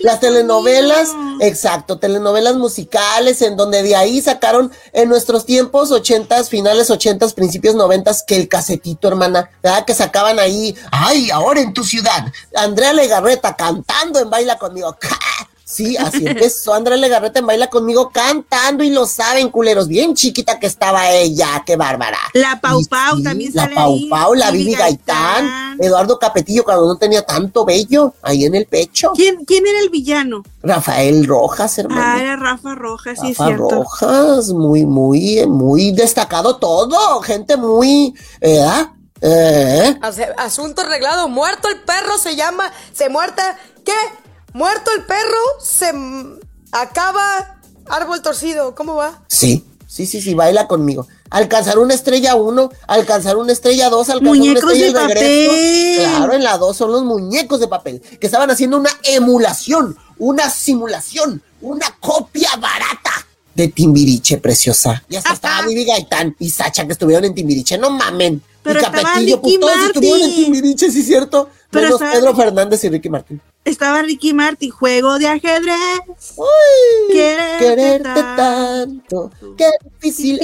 Las 0.00 0.20
telenovelas, 0.20 1.10
exacto, 1.40 1.98
telenovelas 1.98 2.56
musicales, 2.56 3.42
en 3.42 3.58
donde 3.58 3.82
de 3.82 3.96
ahí 3.96 4.22
sacaron 4.22 4.72
en 4.94 5.10
nuestros 5.10 5.44
tiempos, 5.44 5.90
ochentas, 5.90 6.48
finales 6.48 6.90
ochentas, 6.90 7.34
principios 7.34 7.74
noventas, 7.74 8.22
que 8.26 8.36
el 8.36 8.48
casetito, 8.48 9.08
hermana, 9.08 9.50
¿verdad? 9.62 9.84
Que 9.84 9.94
sacaban 9.94 10.38
ahí, 10.38 10.74
ay, 10.90 11.30
ahora 11.30 11.60
en 11.60 11.74
tu 11.74 11.84
ciudad, 11.84 12.32
Andrea 12.54 12.94
Legarreta 12.94 13.54
cantando 13.56 14.20
en 14.20 14.30
Baila 14.30 14.58
conmigo. 14.58 14.96
Sí, 15.72 15.96
así 15.96 16.26
empezó 16.26 16.74
Andrea 16.74 16.98
Legarreta 16.98 17.38
en 17.38 17.46
Baila 17.46 17.70
conmigo 17.70 18.10
cantando 18.12 18.84
y 18.84 18.90
lo 18.90 19.06
saben, 19.06 19.48
culeros, 19.48 19.88
bien 19.88 20.14
chiquita 20.14 20.58
que 20.60 20.66
estaba 20.66 21.10
ella, 21.10 21.62
qué 21.64 21.76
bárbara. 21.76 22.18
La 22.34 22.60
Pau 22.60 22.80
Y 22.80 22.84
Pau 22.84 23.16
sí, 23.16 23.22
también 23.22 23.52
La 23.54 23.62
sale 23.62 23.74
Pau 23.74 23.94
ahí, 23.94 24.08
Pau, 24.10 24.34
la 24.34 24.50
Vivi 24.50 24.74
Gaitán, 24.74 25.78
Eduardo 25.80 26.18
Capetillo 26.18 26.62
cuando 26.64 26.86
no 26.86 26.96
tenía 26.96 27.22
tanto 27.22 27.64
vello 27.64 28.12
ahí 28.20 28.44
en 28.44 28.54
el 28.54 28.66
pecho. 28.66 29.12
¿Quién, 29.14 29.44
quién 29.46 29.66
era 29.66 29.80
el 29.80 29.88
villano? 29.88 30.42
Rafael 30.62 31.26
Rojas, 31.26 31.78
hermano. 31.78 32.02
Ah, 32.04 32.20
era 32.20 32.36
Rafa 32.36 32.74
Rojas, 32.74 33.18
sí, 33.20 33.30
es 33.30 33.38
Rafa 33.38 33.46
cierto. 33.48 33.70
Rojas, 33.70 34.48
muy, 34.50 34.84
muy, 34.84 35.46
muy 35.46 35.92
destacado 35.92 36.56
todo, 36.56 37.20
gente 37.22 37.56
muy, 37.56 38.14
¿verdad? 38.40 38.88
Eh, 39.22 39.96
Ace- 40.02 40.34
Asunto 40.36 40.82
arreglado. 40.82 41.28
Muerto 41.28 41.68
el 41.68 41.80
perro 41.80 42.18
se 42.18 42.34
llama. 42.36 42.70
Se 42.92 43.08
muerta. 43.08 43.56
¿Qué? 43.84 43.92
Muerto 44.52 44.90
el 44.96 45.04
perro 45.04 45.40
se 45.62 45.92
acaba. 46.72 47.58
Árbol 47.86 48.22
torcido. 48.22 48.74
¿Cómo 48.74 48.94
va? 48.94 49.22
sí, 49.28 49.64
sí, 49.86 50.06
sí, 50.06 50.20
sí, 50.22 50.34
baila 50.34 50.68
conmigo. 50.68 51.06
Alcanzar 51.30 51.78
una 51.78 51.94
estrella 51.94 52.34
uno, 52.34 52.70
alcanzar 52.86 53.36
una 53.36 53.52
estrella 53.52 53.88
dos, 53.88 54.08
alcanzar 54.10 54.36
Muñecos 54.36 54.62
una 54.64 54.72
estrella 54.72 55.00
de 55.00 55.14
regreso. 55.14 55.50
papel. 55.50 55.96
Claro, 55.96 56.32
en 56.34 56.44
la 56.44 56.58
dos 56.58 56.76
son 56.76 56.92
los 56.92 57.04
muñecos 57.04 57.58
de 57.60 57.68
papel, 57.68 58.00
que 58.20 58.26
estaban 58.26 58.50
haciendo 58.50 58.76
una 58.76 58.90
emulación, 59.02 59.96
una 60.18 60.48
simulación, 60.50 61.42
una 61.62 61.86
copia 62.00 62.50
barata 62.56 63.26
de 63.54 63.68
Timbiriche, 63.68 64.38
preciosa. 64.38 65.02
Y 65.08 65.16
hasta 65.16 65.32
estaba 65.32 65.62
Vivi 65.66 65.84
Gaitán 65.84 66.36
y 66.38 66.50
Sacha 66.50 66.86
que 66.86 66.92
estuvieron 66.92 67.24
en 67.24 67.34
Timbiriche, 67.34 67.78
no 67.78 67.90
mamen. 67.90 68.42
Pero 68.62 68.80
y 68.80 68.82
estaba 68.84 69.02
Capetillo, 69.02 69.40
pues 69.40 69.52
Ricky 69.54 69.60
todos 69.60 69.76
estuvieron 69.86 70.20
en. 70.22 70.34
Timbiriche, 70.34 70.90
sí, 70.90 71.02
cierto. 71.02 71.48
Pero 71.70 71.84
Menos 71.86 72.00
estaba- 72.00 72.12
Pedro 72.20 72.36
Fernández 72.36 72.84
y 72.84 72.88
Ricky 72.90 73.08
Martin. 73.08 73.40
Estaba 73.64 74.02
Ricky 74.02 74.32
Martin, 74.34 74.70
juego 74.70 75.18
de 75.18 75.28
ajedrez. 75.28 76.00
Uy, 76.36 77.12
Quererte 77.12 77.64
quererte 77.64 78.20
tanto, 78.36 79.30
qué 79.56 79.66
difícil 80.00 80.40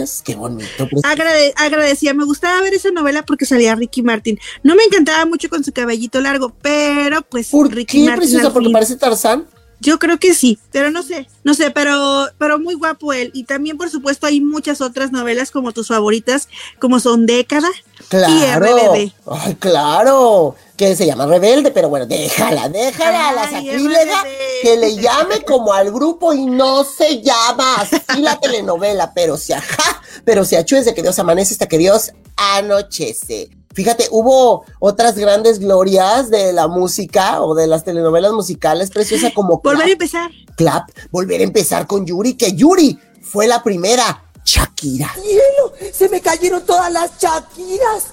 es. 0.00 0.22
Qué 0.22 0.34
bonito. 0.36 0.68
precioso. 0.86 1.06
Agrade- 1.08 1.52
agradecía, 1.56 2.12
me 2.14 2.24
gustaba 2.24 2.60
ver 2.62 2.74
esa 2.74 2.90
novela 2.90 3.24
porque 3.24 3.46
salía 3.46 3.74
Ricky 3.74 4.02
Martin. 4.02 4.38
No 4.62 4.74
me 4.74 4.82
encantaba 4.84 5.24
mucho 5.26 5.48
con 5.48 5.64
su 5.64 5.72
cabellito 5.72 6.20
largo, 6.20 6.52
pero 6.62 7.22
pues 7.22 7.50
Ricky 7.52 8.00
¿Qué 8.02 8.04
Martin. 8.10 8.16
preciosa? 8.20 8.52
Porque 8.52 8.70
parece 8.70 8.96
Tarzán. 8.96 9.46
Yo 9.80 9.98
creo 9.98 10.18
que 10.18 10.34
sí, 10.34 10.58
pero 10.72 10.90
no 10.90 11.02
sé, 11.02 11.26
no 11.42 11.54
sé, 11.54 11.70
pero, 11.70 12.28
pero 12.38 12.58
muy 12.58 12.74
guapo 12.74 13.14
él. 13.14 13.30
Y 13.32 13.44
también, 13.44 13.78
por 13.78 13.88
supuesto, 13.88 14.26
hay 14.26 14.40
muchas 14.42 14.82
otras 14.82 15.10
novelas 15.10 15.50
como 15.50 15.72
tus 15.72 15.88
favoritas, 15.88 16.48
como 16.78 17.00
son 17.00 17.24
Década 17.24 17.68
y 17.98 18.02
Claro. 18.04 18.66
RBD. 18.66 19.12
Ay, 19.26 19.54
claro. 19.58 20.54
Que 20.76 20.96
se 20.96 21.06
llama 21.06 21.26
Rebelde, 21.26 21.70
pero 21.70 21.88
bueno, 21.88 22.06
déjala, 22.06 22.68
déjala 22.68 23.28
a 23.28 23.32
la 23.32 23.50
sacrílega 23.50 24.24
que 24.62 24.76
le 24.78 24.96
llame 24.96 25.42
como 25.44 25.72
al 25.74 25.90
grupo 25.92 26.32
y 26.32 26.46
no 26.46 26.84
se 26.84 27.20
llama 27.20 27.76
así 27.76 28.20
la 28.20 28.38
telenovela, 28.40 29.12
pero 29.14 29.36
si 29.36 29.52
ajá, 29.52 30.02
pero 30.24 30.44
si 30.44 30.56
achú 30.56 30.76
desde 30.76 30.94
que 30.94 31.02
Dios 31.02 31.18
amanece 31.18 31.52
hasta 31.52 31.68
que 31.68 31.76
Dios 31.76 32.12
anochece. 32.36 33.50
Fíjate, 33.72 34.08
hubo 34.10 34.64
otras 34.80 35.16
grandes 35.16 35.60
glorias 35.60 36.28
de 36.28 36.52
la 36.52 36.66
música 36.66 37.40
o 37.40 37.54
de 37.54 37.68
las 37.68 37.84
telenovelas 37.84 38.32
musicales, 38.32 38.90
preciosa 38.90 39.30
como 39.34 39.60
Volver 39.62 39.86
a 39.86 39.92
empezar. 39.92 40.30
Clap, 40.56 40.90
volver 41.10 41.40
a 41.40 41.44
empezar 41.44 41.86
con 41.86 42.04
Yuri, 42.04 42.34
que 42.34 42.52
Yuri 42.52 42.98
fue 43.22 43.46
la 43.46 43.62
primera, 43.62 44.24
Shakira. 44.44 45.14
¡Hielo! 45.22 45.72
¡Se 45.92 46.08
me 46.08 46.20
cayeron 46.20 46.66
todas 46.66 46.92
las 46.92 47.16
chaquiras! 47.18 48.08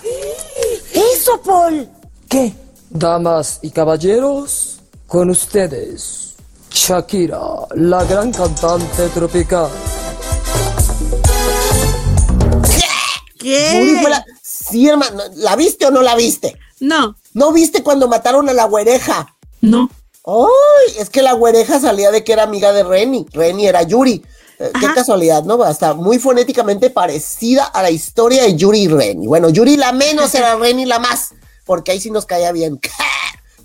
¡Eso, 0.94 1.42
Paul! 1.42 1.90
¿Qué? 2.30 2.54
Damas 2.90 3.60
y 3.64 3.72
caballeros, 3.72 4.78
con 5.08 5.30
ustedes, 5.32 6.36
Shakira, 6.70 7.40
la 7.76 8.04
gran 8.06 8.32
cantante 8.32 9.10
tropical. 9.10 9.70
¿Qué? 13.40 13.72
Yuri 13.74 14.02
fue 14.02 14.10
la... 14.12 14.26
Sí, 14.70 14.88
hermano, 14.88 15.24
¿la 15.36 15.56
viste 15.56 15.86
o 15.86 15.92
no 15.92 16.02
la 16.02 16.16
viste? 16.16 16.58
No. 16.80 17.16
¿No 17.34 17.52
viste 17.52 17.84
cuando 17.84 18.08
mataron 18.08 18.50
a 18.50 18.54
la 18.54 18.66
güereja? 18.66 19.36
No. 19.62 19.90
¡Ay! 20.26 20.96
Es 21.00 21.10
que 21.10 21.22
la 21.22 21.34
güereja 21.34 21.80
salía 21.80 22.12
de 22.12 22.24
que 22.24 22.34
era 22.34 22.44
amiga 22.44 22.74
de 22.74 22.84
Reni. 22.84 23.26
Reni 23.32 23.68
era 23.68 23.84
Yuri. 23.84 24.24
Eh, 24.60 24.72
Qué 24.80 24.88
casualidad, 24.94 25.44
¿no? 25.44 25.62
Hasta 25.64 25.94
muy 25.94 26.20
fonéticamente 26.20 26.90
parecida 26.90 27.64
a 27.66 27.82
la 27.84 27.92
historia 27.92 28.44
de 28.44 28.56
Yuri 28.56 28.82
y 28.82 28.88
Reni. 28.88 29.28
Bueno, 29.28 29.50
Yuri 29.50 29.78
la 29.78 29.92
menos 29.92 30.34
era 30.36 30.56
Reni 30.56 30.86
la 30.86 31.00
más, 31.00 31.30
porque 31.66 31.92
ahí 31.92 32.02
sí 32.02 32.12
nos 32.12 32.26
caía 32.26 32.52
bien. 32.52 32.80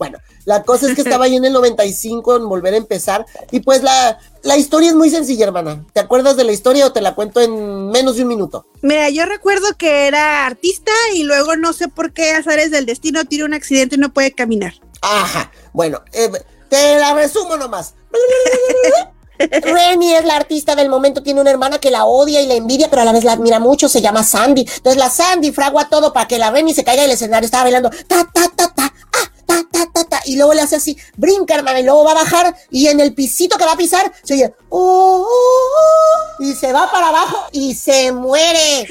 Bueno, 0.03 0.19
la 0.47 0.65
cosa 0.65 0.89
es 0.89 0.97
que 0.97 1.03
estaba 1.03 1.27
ahí 1.27 1.37
en 1.37 1.45
el 1.45 1.53
95 1.53 2.35
en 2.35 2.49
volver 2.49 2.75
a 2.75 2.77
empezar. 2.77 3.25
Y 3.53 3.61
pues 3.61 3.85
la, 3.85 4.19
la 4.43 4.57
historia 4.57 4.89
es 4.89 4.97
muy 4.97 5.11
sencilla, 5.11 5.47
hermana. 5.47 5.85
¿Te 5.93 6.01
acuerdas 6.01 6.37
de 6.37 6.43
la 6.43 6.51
historia 6.51 6.87
o 6.87 6.93
te 6.93 7.01
la 7.01 7.15
cuento 7.15 7.41
en 7.41 7.89
menos 7.89 8.17
de 8.17 8.23
un 8.23 8.29
minuto? 8.29 8.67
Mira, 8.81 9.11
yo 9.11 9.27
recuerdo 9.27 9.77
que 9.79 10.09
era 10.09 10.45
artista 10.45 10.91
y 11.15 11.23
luego 11.23 11.55
no 11.55 11.73
sé 11.73 11.87
por 11.87 12.13
qué 12.13 12.33
azares 12.33 12.73
del 12.73 12.85
destino 12.85 13.25
tiene 13.27 13.45
un 13.45 13.55
accidente 13.55 13.95
y 13.95 13.99
no 13.99 14.13
puede 14.13 14.33
caminar. 14.33 14.73
Ajá. 15.03 15.53
Bueno, 15.73 16.03
eh, 16.13 16.29
te 16.69 16.99
la 16.99 17.15
resumo 17.15 17.57
nomás. 17.57 17.95
Reni 19.39 20.15
es 20.15 20.25
la 20.25 20.37
artista 20.37 20.77
del 20.77 20.89
momento, 20.89 21.23
tiene 21.23 21.41
una 21.41 21.51
hermana 21.51 21.79
que 21.79 21.91
la 21.91 22.05
odia 22.05 22.41
y 22.41 22.47
la 22.47 22.55
envidia, 22.55 22.89
pero 22.91 23.03
a 23.03 23.05
la 23.05 23.13
vez 23.13 23.25
la 23.25 23.33
admira 23.33 23.59
mucho, 23.59 23.89
se 23.89 24.01
llama 24.01 24.23
Sandy. 24.23 24.63
Entonces 24.63 24.97
la 24.97 25.11
Sandy 25.11 25.53
fragua 25.53 25.89
todo 25.89 26.13
para 26.13 26.29
que 26.29 26.39
la 26.39 26.51
Reni 26.51 26.75
se 26.75 26.85
caiga 26.85 27.03
del 27.03 27.13
escenario, 27.13 27.45
estaba 27.45 27.65
bailando 27.65 27.91
ta 28.07 28.29
ta 28.33 28.49
ta 28.55 28.73
ta, 28.75 28.92
ta 29.53 29.65
ta, 29.71 29.87
ta, 29.93 30.05
ta, 30.05 30.21
y 30.25 30.37
luego 30.37 30.55
le 30.55 30.63
hace 30.63 30.77
así, 30.77 30.97
brinca, 31.17 31.55
hermana, 31.55 31.81
y 31.81 31.85
luego 31.85 32.05
va 32.05 32.13
a 32.13 32.15
bajar, 32.15 32.55
y 32.71 32.89
en 32.89 33.01
el 33.01 33.15
pisito 33.15 33.57
que 33.59 33.65
va 33.65 33.73
a 33.73 33.77
pisar, 33.77 34.11
se 34.23 34.35
oye, 34.35 34.55
oh, 34.69 35.27
oh, 35.29 35.29
oh, 35.29 36.43
y 36.43 36.55
se 36.55 36.73
va 36.73 36.91
para 36.91 37.09
abajo 37.09 37.47
y 37.53 37.75
se 37.75 38.13
muere. 38.13 38.89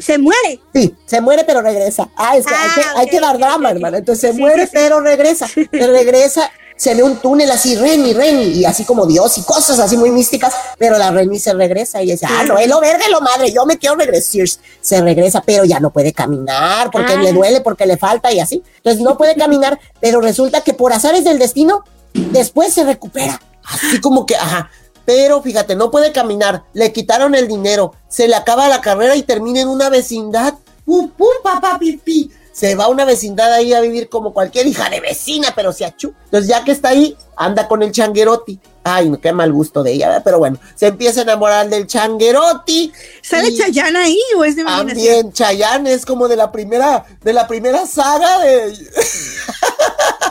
¿Se 0.00 0.18
muere? 0.18 0.60
Sí, 0.74 0.94
se 1.06 1.20
muere 1.20 1.44
pero 1.44 1.60
regresa. 1.62 2.08
Ah, 2.16 2.36
es 2.36 2.46
que, 2.46 2.54
hay, 2.54 2.70
que 2.74 2.80
Ah, 2.82 2.92
hay 2.96 3.06
que 3.08 3.20
dar 3.20 3.38
drama, 3.38 3.68
ok. 3.70 3.74
hermana. 3.76 3.98
Entonces 3.98 4.30
se 4.30 4.32
Sí, 4.36 4.40
muere 4.40 4.62
sí, 4.62 4.68
sí. 4.68 4.72
pero 4.74 5.00
regresa. 5.00 5.48
Regresa, 5.72 6.50
se 6.82 6.96
ve 6.96 7.04
un 7.04 7.18
túnel 7.18 7.48
así, 7.48 7.76
Reni, 7.76 8.12
Reni, 8.12 8.42
y 8.58 8.64
así 8.64 8.84
como 8.84 9.06
Dios 9.06 9.38
y 9.38 9.42
cosas 9.42 9.78
así 9.78 9.96
muy 9.96 10.10
místicas, 10.10 10.52
pero 10.78 10.98
la 10.98 11.12
Reni 11.12 11.38
se 11.38 11.54
regresa 11.54 12.02
y 12.02 12.10
dice, 12.10 12.26
ah, 12.28 12.42
no, 12.42 12.58
es 12.58 12.66
lo 12.66 12.80
verde, 12.80 13.04
lo 13.08 13.20
madre, 13.20 13.52
yo 13.52 13.64
me 13.64 13.78
quiero 13.78 13.94
regresar. 13.94 14.48
Se 14.80 15.00
regresa, 15.00 15.44
pero 15.46 15.64
ya 15.64 15.78
no 15.78 15.92
puede 15.92 16.12
caminar 16.12 16.90
porque 16.90 17.16
le 17.16 17.32
duele, 17.32 17.60
porque 17.60 17.86
le 17.86 17.96
falta 17.96 18.32
y 18.32 18.40
así. 18.40 18.64
Entonces 18.78 19.00
no 19.00 19.16
puede 19.16 19.36
caminar, 19.36 19.78
pero 20.00 20.20
resulta 20.20 20.62
que 20.62 20.74
por 20.74 20.92
azares 20.92 21.22
del 21.22 21.38
destino, 21.38 21.84
después 22.14 22.74
se 22.74 22.82
recupera. 22.82 23.40
Así 23.62 24.00
como 24.00 24.26
que, 24.26 24.34
ajá. 24.34 24.68
Pero 25.04 25.40
fíjate, 25.40 25.76
no 25.76 25.88
puede 25.92 26.10
caminar, 26.10 26.64
le 26.72 26.92
quitaron 26.92 27.36
el 27.36 27.46
dinero, 27.46 27.94
se 28.08 28.26
le 28.26 28.34
acaba 28.34 28.66
la 28.66 28.80
carrera 28.80 29.14
y 29.14 29.22
termina 29.22 29.60
en 29.60 29.68
una 29.68 29.88
vecindad. 29.88 30.54
¡Pum, 30.84 31.10
pum, 31.10 31.28
papá, 31.44 31.78
pipí! 31.78 32.28
Se 32.52 32.74
va 32.74 32.84
a 32.84 32.88
una 32.88 33.04
vecindad 33.04 33.52
ahí 33.52 33.72
a 33.72 33.80
vivir 33.80 34.08
como 34.08 34.32
cualquier 34.32 34.66
hija 34.66 34.90
de 34.90 35.00
vecina, 35.00 35.52
pero 35.56 35.72
se 35.72 35.84
achú. 35.84 36.12
Entonces, 36.24 36.48
ya 36.48 36.64
que 36.64 36.72
está 36.72 36.90
ahí, 36.90 37.16
anda 37.36 37.66
con 37.66 37.82
el 37.82 37.92
changueroti. 37.92 38.60
Ay, 38.84 39.12
qué 39.22 39.32
mal 39.32 39.52
gusto 39.52 39.82
de 39.82 39.92
ella, 39.92 40.08
¿verdad? 40.08 40.22
pero 40.24 40.38
bueno, 40.38 40.58
se 40.74 40.88
empieza 40.88 41.20
a 41.20 41.22
enamorar 41.22 41.68
del 41.68 41.86
changueroti. 41.86 42.92
¿Sale 43.22 43.54
Chayanne 43.54 43.98
ahí 43.98 44.20
o 44.36 44.44
es 44.44 44.56
de? 44.56 44.64
También 44.64 45.32
Chayanne 45.32 45.92
es 45.92 46.04
como 46.04 46.28
de 46.28 46.36
la 46.36 46.52
primera, 46.52 47.06
de 47.22 47.32
la 47.32 47.46
primera 47.46 47.86
saga 47.86 48.40
de, 48.40 48.76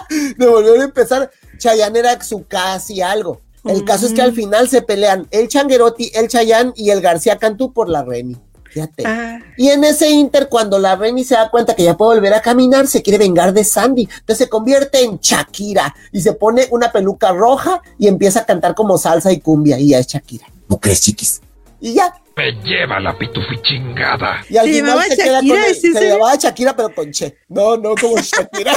de 0.37 0.45
volver 0.45 0.81
a 0.81 0.83
empezar. 0.83 1.31
Chayanne 1.57 1.99
era 1.99 2.21
su 2.21 2.45
casi 2.45 3.01
algo. 3.01 3.41
El 3.63 3.85
caso 3.85 4.07
es 4.07 4.13
que 4.13 4.21
al 4.21 4.33
final 4.33 4.69
se 4.69 4.81
pelean 4.81 5.27
el 5.29 5.47
Changuerotti, 5.47 6.11
el 6.15 6.27
Chayanne 6.27 6.73
y 6.75 6.89
el 6.89 6.99
García 6.99 7.37
Cantú 7.37 7.71
por 7.73 7.89
la 7.89 8.03
Reni. 8.03 8.37
Fíjate. 8.71 9.03
Ah. 9.05 9.39
Y 9.57 9.69
en 9.69 9.83
ese 9.83 10.09
inter, 10.09 10.47
cuando 10.49 10.79
la 10.79 10.95
Reni 10.95 11.23
se 11.23 11.35
da 11.35 11.49
cuenta 11.49 11.75
que 11.75 11.83
ya 11.83 11.97
puede 11.97 12.15
volver 12.15 12.33
a 12.33 12.41
caminar, 12.41 12.87
se 12.87 13.01
quiere 13.01 13.17
vengar 13.17 13.51
de 13.53 13.63
Sandy. 13.63 14.03
Entonces 14.03 14.37
se 14.37 14.49
convierte 14.49 15.03
en 15.03 15.19
Shakira 15.19 15.93
y 16.11 16.21
se 16.21 16.33
pone 16.33 16.67
una 16.71 16.91
peluca 16.91 17.31
roja 17.33 17.81
y 17.97 18.07
empieza 18.07 18.39
a 18.41 18.45
cantar 18.45 18.73
como 18.75 18.97
salsa 18.97 19.31
y 19.31 19.39
cumbia. 19.41 19.77
Y 19.77 19.89
ya 19.89 19.99
es 19.99 20.07
Shakira. 20.07 20.45
¿No 20.69 20.79
crees, 20.79 21.01
chiquis? 21.01 21.41
Y 21.81 21.95
ya. 21.95 22.13
Me 22.37 22.53
lleva 22.63 22.99
la 23.01 23.17
pitufi 23.17 23.61
chingada. 23.61 24.41
Y 24.49 24.55
al 24.55 24.65
¿Se 24.67 24.73
final 24.73 25.01
se 25.03 25.15
queda 25.17 25.39
con 25.39 25.47
Shakira? 25.47 25.65
el- 25.65 25.71
¿Es 25.71 25.83
en 25.83 25.93
se 25.93 26.09
llamaba 26.09 26.35
Shakira, 26.35 26.75
pero 26.75 26.95
con 26.95 27.11
Che. 27.11 27.37
No, 27.49 27.75
no 27.75 27.93
como 27.95 28.15
Shakira. 28.21 28.73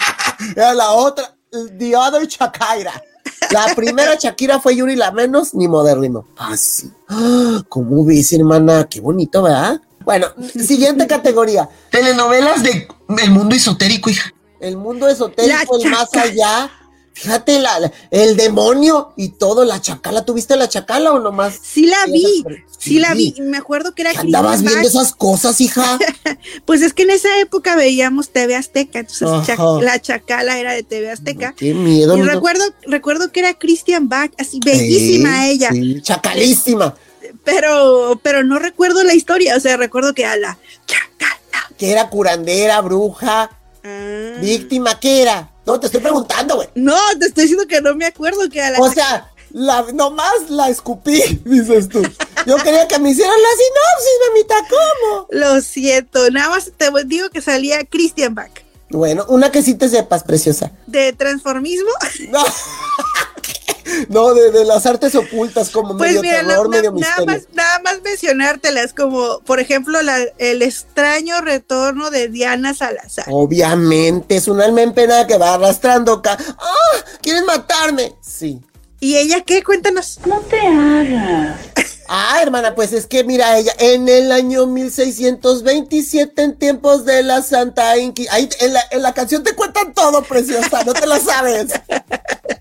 Era 0.56 0.72
la 0.74 0.92
otra. 0.92 1.34
The 1.78 1.94
other 1.96 2.26
Shakira. 2.26 3.02
La 3.50 3.74
primera 3.74 4.14
Shakira 4.14 4.60
fue 4.60 4.76
Yuri 4.76 4.96
la 4.96 5.12
menos 5.12 5.54
ni 5.54 5.68
modernino. 5.68 6.26
Ah, 6.36 6.56
sí. 6.56 6.90
Ah, 7.08 7.62
¿Cómo 7.68 8.04
ves, 8.04 8.32
hermana? 8.32 8.86
Qué 8.88 9.00
bonito, 9.00 9.42
¿verdad? 9.42 9.80
Bueno, 10.04 10.28
siguiente 10.54 11.06
categoría. 11.06 11.68
Telenovelas 11.90 12.62
de 12.62 12.86
el 13.18 13.30
mundo 13.30 13.56
esotérico, 13.56 14.08
hija. 14.10 14.32
El 14.60 14.76
mundo 14.76 15.08
esotérico, 15.08 15.78
La 15.78 15.84
el 15.84 15.90
más 15.90 16.14
allá. 16.14 16.70
Fíjate, 17.18 17.58
la, 17.60 17.90
el 18.10 18.36
demonio 18.36 19.14
y 19.16 19.30
todo, 19.30 19.64
la 19.64 19.80
chacala. 19.80 20.26
¿Tuviste 20.26 20.54
la 20.54 20.68
chacala 20.68 21.12
o 21.14 21.18
nomás? 21.18 21.58
Sí 21.62 21.86
la 21.86 22.04
vi, 22.04 22.44
Sí. 22.44 22.44
sí 22.78 22.98
la 22.98 23.14
vi. 23.14 23.34
Me 23.40 23.56
acuerdo 23.56 23.94
que 23.94 24.02
era 24.02 24.10
¿Andabas 24.10 24.60
viendo 24.60 24.86
esas 24.86 25.14
cosas, 25.14 25.58
hija? 25.62 25.98
Pues 26.66 26.82
es 26.82 26.92
que 26.92 27.04
en 27.04 27.10
esa 27.10 27.40
época 27.40 27.74
veíamos 27.74 28.28
TV 28.28 28.54
Azteca, 28.54 28.98
entonces 28.98 29.56
la 29.80 29.98
Chacala 29.98 30.58
era 30.60 30.74
de 30.74 30.82
TV 30.82 31.10
Azteca. 31.10 31.54
Qué 31.56 31.72
miedo. 31.72 32.18
Y 32.18 32.20
¿no? 32.20 32.26
recuerdo, 32.26 32.64
recuerdo 32.82 33.32
que 33.32 33.40
era 33.40 33.54
Christian 33.54 34.10
Bach, 34.10 34.30
así 34.38 34.60
bellísima 34.62 35.44
Sí, 35.44 35.50
ella, 35.52 35.70
sí, 35.72 36.02
chacalísima. 36.02 36.94
pero, 37.44 38.20
pero 38.22 38.44
no 38.44 38.58
recuerdo 38.58 39.02
la 39.04 39.14
historia, 39.14 39.56
o 39.56 39.60
sea, 39.60 39.78
recuerdo 39.78 40.12
que 40.12 40.22
era 40.24 40.36
la 40.36 40.58
Que 41.78 41.92
era 41.92 42.10
curandera, 42.10 42.82
bruja, 42.82 43.50
Ah. 43.82 44.38
víctima, 44.42 45.00
¿qué 45.00 45.22
era? 45.22 45.50
No, 45.66 45.80
te 45.80 45.86
estoy 45.86 46.00
preguntando, 46.00 46.56
güey. 46.56 46.68
No, 46.76 46.96
te 47.18 47.26
estoy 47.26 47.44
diciendo 47.44 47.66
que 47.66 47.80
no 47.80 47.94
me 47.94 48.06
acuerdo 48.06 48.48
que 48.48 48.58
era 48.60 48.70
la 48.70 48.78
O 48.78 48.90
sea, 48.90 49.32
la, 49.50 49.84
nomás 49.92 50.48
la 50.48 50.68
escupí, 50.68 51.20
dices 51.44 51.88
tú. 51.88 52.02
Yo 52.46 52.56
quería 52.58 52.86
que 52.86 52.98
me 53.00 53.10
hicieran 53.10 53.34
la 53.34 53.48
sinopsis, 53.48 54.12
mamita, 54.28 54.54
¿cómo? 54.68 55.26
Lo 55.30 55.60
siento, 55.60 56.30
nada 56.30 56.50
más 56.50 56.70
te 56.76 56.88
digo 57.06 57.30
que 57.30 57.40
salía 57.40 57.84
Christian 57.84 58.34
Bach. 58.34 58.52
Bueno, 58.90 59.24
una 59.28 59.50
que 59.50 59.62
sí 59.62 59.74
te 59.74 59.88
sepas, 59.88 60.22
preciosa. 60.22 60.70
De 60.86 61.12
transformismo. 61.12 61.90
No, 62.30 62.44
no 64.08 64.34
de, 64.34 64.50
de 64.50 64.64
las 64.64 64.86
artes 64.86 65.14
ocultas, 65.14 65.70
como 65.70 65.96
Pues 65.96 66.10
medio 66.10 66.22
mira, 66.22 66.40
terror, 66.46 66.68
na- 66.68 66.76
medio 66.76 66.92
na- 66.92 66.98
nada, 67.00 67.24
más, 67.24 67.42
nada 67.52 67.78
más 67.84 68.02
mencionártelas, 68.02 68.92
como 68.92 69.40
por 69.40 69.60
ejemplo 69.60 70.00
la- 70.02 70.24
el 70.38 70.62
extraño 70.62 71.40
retorno 71.40 72.10
de 72.10 72.28
Diana 72.28 72.74
Salazar. 72.74 73.24
Obviamente, 73.28 74.36
es 74.36 74.48
un 74.48 74.60
alma 74.60 74.82
en 74.82 74.92
pena 74.94 75.26
que 75.26 75.38
va 75.38 75.54
arrastrando 75.54 76.12
acá. 76.14 76.36
¡Ah! 76.58 77.04
¿Quieren 77.22 77.44
matarme? 77.46 78.14
Sí. 78.20 78.60
¿Y 78.98 79.16
ella 79.16 79.42
qué? 79.42 79.62
Cuéntanos. 79.62 80.18
No 80.26 80.40
te 80.40 80.58
hagas. 80.58 81.56
Ah, 82.08 82.38
hermana, 82.40 82.74
pues 82.74 82.92
es 82.92 83.06
que 83.06 83.24
mira, 83.24 83.58
ella 83.58 83.72
en 83.78 84.08
el 84.08 84.30
año 84.32 84.66
1627, 84.66 86.40
en 86.42 86.56
tiempos 86.56 87.04
de 87.04 87.22
la 87.24 87.42
Santa 87.42 87.98
Inquisición, 87.98 88.34
ahí 88.36 88.48
en 88.60 88.72
la, 88.72 88.80
en 88.92 89.02
la 89.02 89.12
canción 89.12 89.42
te 89.42 89.54
cuentan 89.54 89.92
todo, 89.92 90.22
preciosa, 90.22 90.84
no 90.84 90.94
te 90.94 91.06
la 91.06 91.18
sabes. 91.18 91.66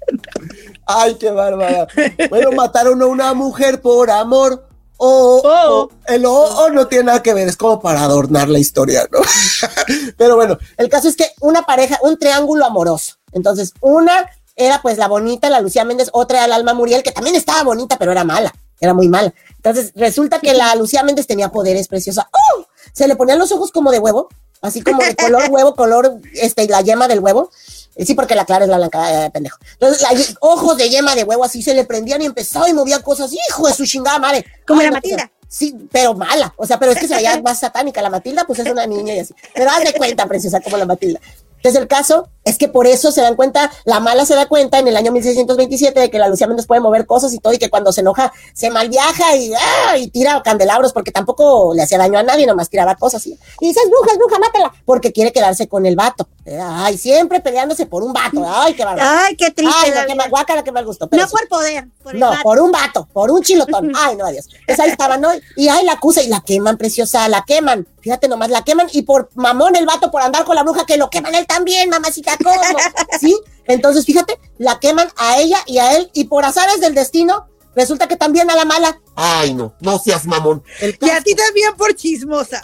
Ay, 0.86 1.16
qué 1.16 1.32
bárbara. 1.32 1.88
Bueno, 2.30 2.52
mataron 2.52 3.02
a 3.02 3.06
una 3.08 3.34
mujer 3.34 3.82
por 3.82 4.10
amor. 4.12 4.68
O 4.98 5.42
o- 5.44 5.90
el 6.08 6.26
o, 6.26 6.70
no 6.70 6.88
tiene 6.88 7.06
nada 7.06 7.22
que 7.22 7.34
ver, 7.34 7.50
es 7.50 7.58
como 7.58 7.82
para 7.82 8.04
adornar 8.04 8.48
la 8.48 8.60
historia, 8.60 9.06
¿no? 9.12 9.20
Pero 10.18 10.36
bueno, 10.38 10.58
el 10.78 10.88
caso 10.90 11.10
es 11.10 11.18
que 11.18 11.28
una 11.42 11.64
pareja, 11.64 12.00
un 12.02 12.18
triángulo 12.18 12.66
amoroso. 12.66 13.16
Entonces, 13.34 13.74
una 13.82 14.26
era 14.56 14.82
pues 14.82 14.98
la 14.98 15.10
bonita, 15.10 15.50
la 15.50 15.60
Lucía 15.60 15.84
Méndez, 15.84 16.10
otra 16.14 16.38
era 16.40 16.48
la 16.48 16.56
Alma 16.56 16.74
Muriel, 16.74 17.04
que 17.04 17.12
también 17.12 17.36
estaba 17.36 17.64
bonita, 17.64 17.98
pero 17.98 18.14
era 18.14 18.24
mala, 18.24 18.54
era 18.80 18.94
muy 18.94 19.10
mala. 19.10 19.34
Entonces, 19.58 19.92
resulta 19.96 20.40
que 20.40 20.54
la 20.54 20.74
Lucía 20.76 21.04
Méndez 21.04 21.28
tenía 21.28 21.50
poderes 21.52 21.90
preciosa. 21.90 22.30
¡Oh! 22.32 22.66
Se 22.94 23.08
le 23.10 23.18
ponían 23.18 23.38
los 23.40 23.52
ojos 23.52 23.72
como 23.74 23.92
de 23.92 24.00
huevo, 24.00 24.30
así 24.62 24.82
como 24.82 25.02
de 25.04 25.14
color 25.18 25.44
huevo, 25.50 25.76
color, 25.76 26.20
este, 26.36 26.70
la 26.70 26.80
yema 26.80 27.10
del 27.10 27.20
huevo. 27.20 27.52
Sí, 27.98 28.14
porque 28.14 28.36
la 28.36 28.46
clara 28.46 28.66
es 28.66 28.70
la 28.70 28.78
blanca, 28.78 29.26
eh, 29.26 29.32
pendejo. 29.32 29.58
Entonces, 29.74 30.02
la 30.02 30.10
ojos 30.42 30.76
de 30.78 30.90
yema 30.90 31.16
de 31.16 31.24
huevo 31.24 31.46
así 31.46 31.64
se 31.64 31.74
le 31.74 31.86
prendían 31.86 32.22
y 32.22 32.26
empezaba 32.26 32.70
y 32.70 32.74
movía 32.74 33.02
cosas. 33.02 33.32
Hijo 33.32 33.68
de 33.68 33.74
su 33.74 33.86
chingada 33.86 34.20
madre. 34.20 34.46
Como 34.68 34.82
Ay, 34.82 34.88
la 34.88 34.92
no, 34.92 34.98
Matilda. 34.98 35.32
Sí, 35.48 35.74
pero 35.92 36.14
mala. 36.14 36.54
O 36.58 36.66
sea, 36.66 36.78
pero 36.78 36.92
es 36.92 37.00
que 37.00 37.08
se 37.08 37.16
veía 37.16 37.42
más 37.44 37.60
satánica. 37.60 38.02
La 38.02 38.10
Matilda, 38.10 38.44
pues 38.46 38.60
es 38.60 38.70
una 38.70 38.86
niña 38.86 39.14
y 39.16 39.20
así. 39.20 39.34
Pero 39.54 39.70
haz 39.70 39.84
de 39.84 39.94
cuenta, 39.94 40.26
preciosa, 40.26 40.60
como 40.60 40.76
la 40.76 40.86
Matilda. 40.86 41.22
Entonces, 41.66 41.82
el 41.82 41.88
caso 41.88 42.30
es 42.44 42.60
que 42.60 42.68
por 42.68 42.86
eso 42.86 43.12
se 43.12 43.22
dan 43.22 43.36
cuenta, 43.36 43.72
la 43.86 44.00
mala 44.00 44.24
se 44.24 44.36
da 44.36 44.46
cuenta 44.46 44.78
en 44.78 44.88
el 44.88 44.96
año 44.96 45.12
1627 45.12 46.00
de 46.00 46.12
que 46.12 46.20
la 46.20 46.28
Lucía 46.28 46.46
Méndez 46.46 46.68
puede 46.68 46.80
mover 46.80 47.08
cosas 47.08 47.34
y 47.34 47.40
todo, 47.40 47.54
y 47.54 47.58
que 47.58 47.72
cuando 47.72 47.92
se 47.92 48.02
enoja 48.02 48.32
se 48.54 48.70
malviaja 48.70 49.36
y, 49.36 49.52
¡ah! 49.56 49.98
y 49.98 50.10
tira 50.12 50.44
candelabros, 50.44 50.94
porque 50.94 51.12
tampoco 51.12 51.74
le 51.74 51.82
hacía 51.82 51.98
daño 51.98 52.20
a 52.20 52.24
nadie, 52.24 52.46
nomás 52.46 52.70
tiraba 52.70 52.94
cosas. 52.94 53.26
Y, 53.26 53.32
y 53.62 53.68
dice, 53.70 53.80
es 53.84 53.90
bruja, 53.90 54.12
es 54.12 54.18
bruja, 54.20 54.38
mátala, 54.38 54.72
porque 54.86 55.12
quiere 55.12 55.32
quedarse 55.32 55.68
con 55.68 55.88
el 55.88 55.96
vato. 55.96 56.28
Ay, 56.62 57.00
siempre 57.00 57.40
peleándose 57.40 57.88
por 57.88 58.04
un 58.04 58.14
vato. 58.14 58.46
Ay, 58.48 58.76
qué 58.76 58.86
bárbaro. 58.86 59.10
Ay, 59.26 59.36
qué 59.36 59.50
triste, 59.50 59.76
Ay, 59.84 59.90
no, 59.96 60.06
qué 60.06 60.14
mal, 60.14 60.30
guácala, 60.30 60.64
qué 60.64 60.72
mal 60.72 60.86
gusto. 60.86 61.08
pero 61.10 61.24
No 61.24 61.28
sí. 61.28 61.36
por 61.36 61.48
poder, 61.48 61.88
por 62.04 62.14
el 62.14 62.20
No, 62.20 62.30
vato. 62.30 62.44
por 62.44 62.60
un 62.60 62.72
vato, 62.72 63.08
por 63.12 63.32
un 63.32 63.42
chilotón. 63.42 63.92
Ay, 63.96 64.16
no, 64.18 64.26
adiós. 64.28 64.48
Pues 64.68 64.80
ahí 64.80 64.92
estaban, 64.92 65.20
¿no? 65.20 65.30
Y 65.56 65.68
ahí 65.70 65.84
la 65.84 65.94
acusa 65.94 66.22
y 66.22 66.28
la 66.28 66.42
queman, 66.42 66.78
preciosa, 66.78 67.28
la 67.28 67.44
queman. 67.48 67.88
Fíjate 68.06 68.28
nomás, 68.28 68.52
la 68.52 68.64
queman 68.64 68.88
y 68.92 69.02
por 69.02 69.32
mamón 69.34 69.76
el 69.76 69.88
vato 69.88 70.12
por 70.12 70.22
andar 70.22 70.46
con 70.46 70.56
la 70.56 70.62
bruja 70.62 70.86
que 70.86 70.96
lo 70.96 71.10
queman 71.10 71.34
él 71.34 71.48
también, 71.48 71.90
mamacita, 71.90 72.38
¿cómo? 72.38 72.62
¿Sí? 73.20 73.36
Entonces, 73.66 74.06
fíjate, 74.06 74.40
la 74.60 74.80
queman 74.80 75.08
a 75.18 75.40
ella 75.40 75.58
y 75.66 75.80
a 75.80 75.98
él 75.98 76.12
y 76.14 76.26
por 76.26 76.46
azares 76.46 76.80
del 76.80 76.94
destino, 76.94 77.48
resulta 77.76 78.08
que 78.08 78.16
también 78.16 78.52
a 78.52 78.56
la 78.56 78.64
mala. 78.64 79.02
Ay, 79.16 79.56
no, 79.56 79.74
no 79.80 79.98
seas 79.98 80.28
mamón. 80.28 80.64
El 80.82 80.96
Y 81.02 81.10
a 81.10 81.20
ti 81.22 81.34
también 81.34 81.76
por 81.76 81.96
chismosa. 81.96 82.62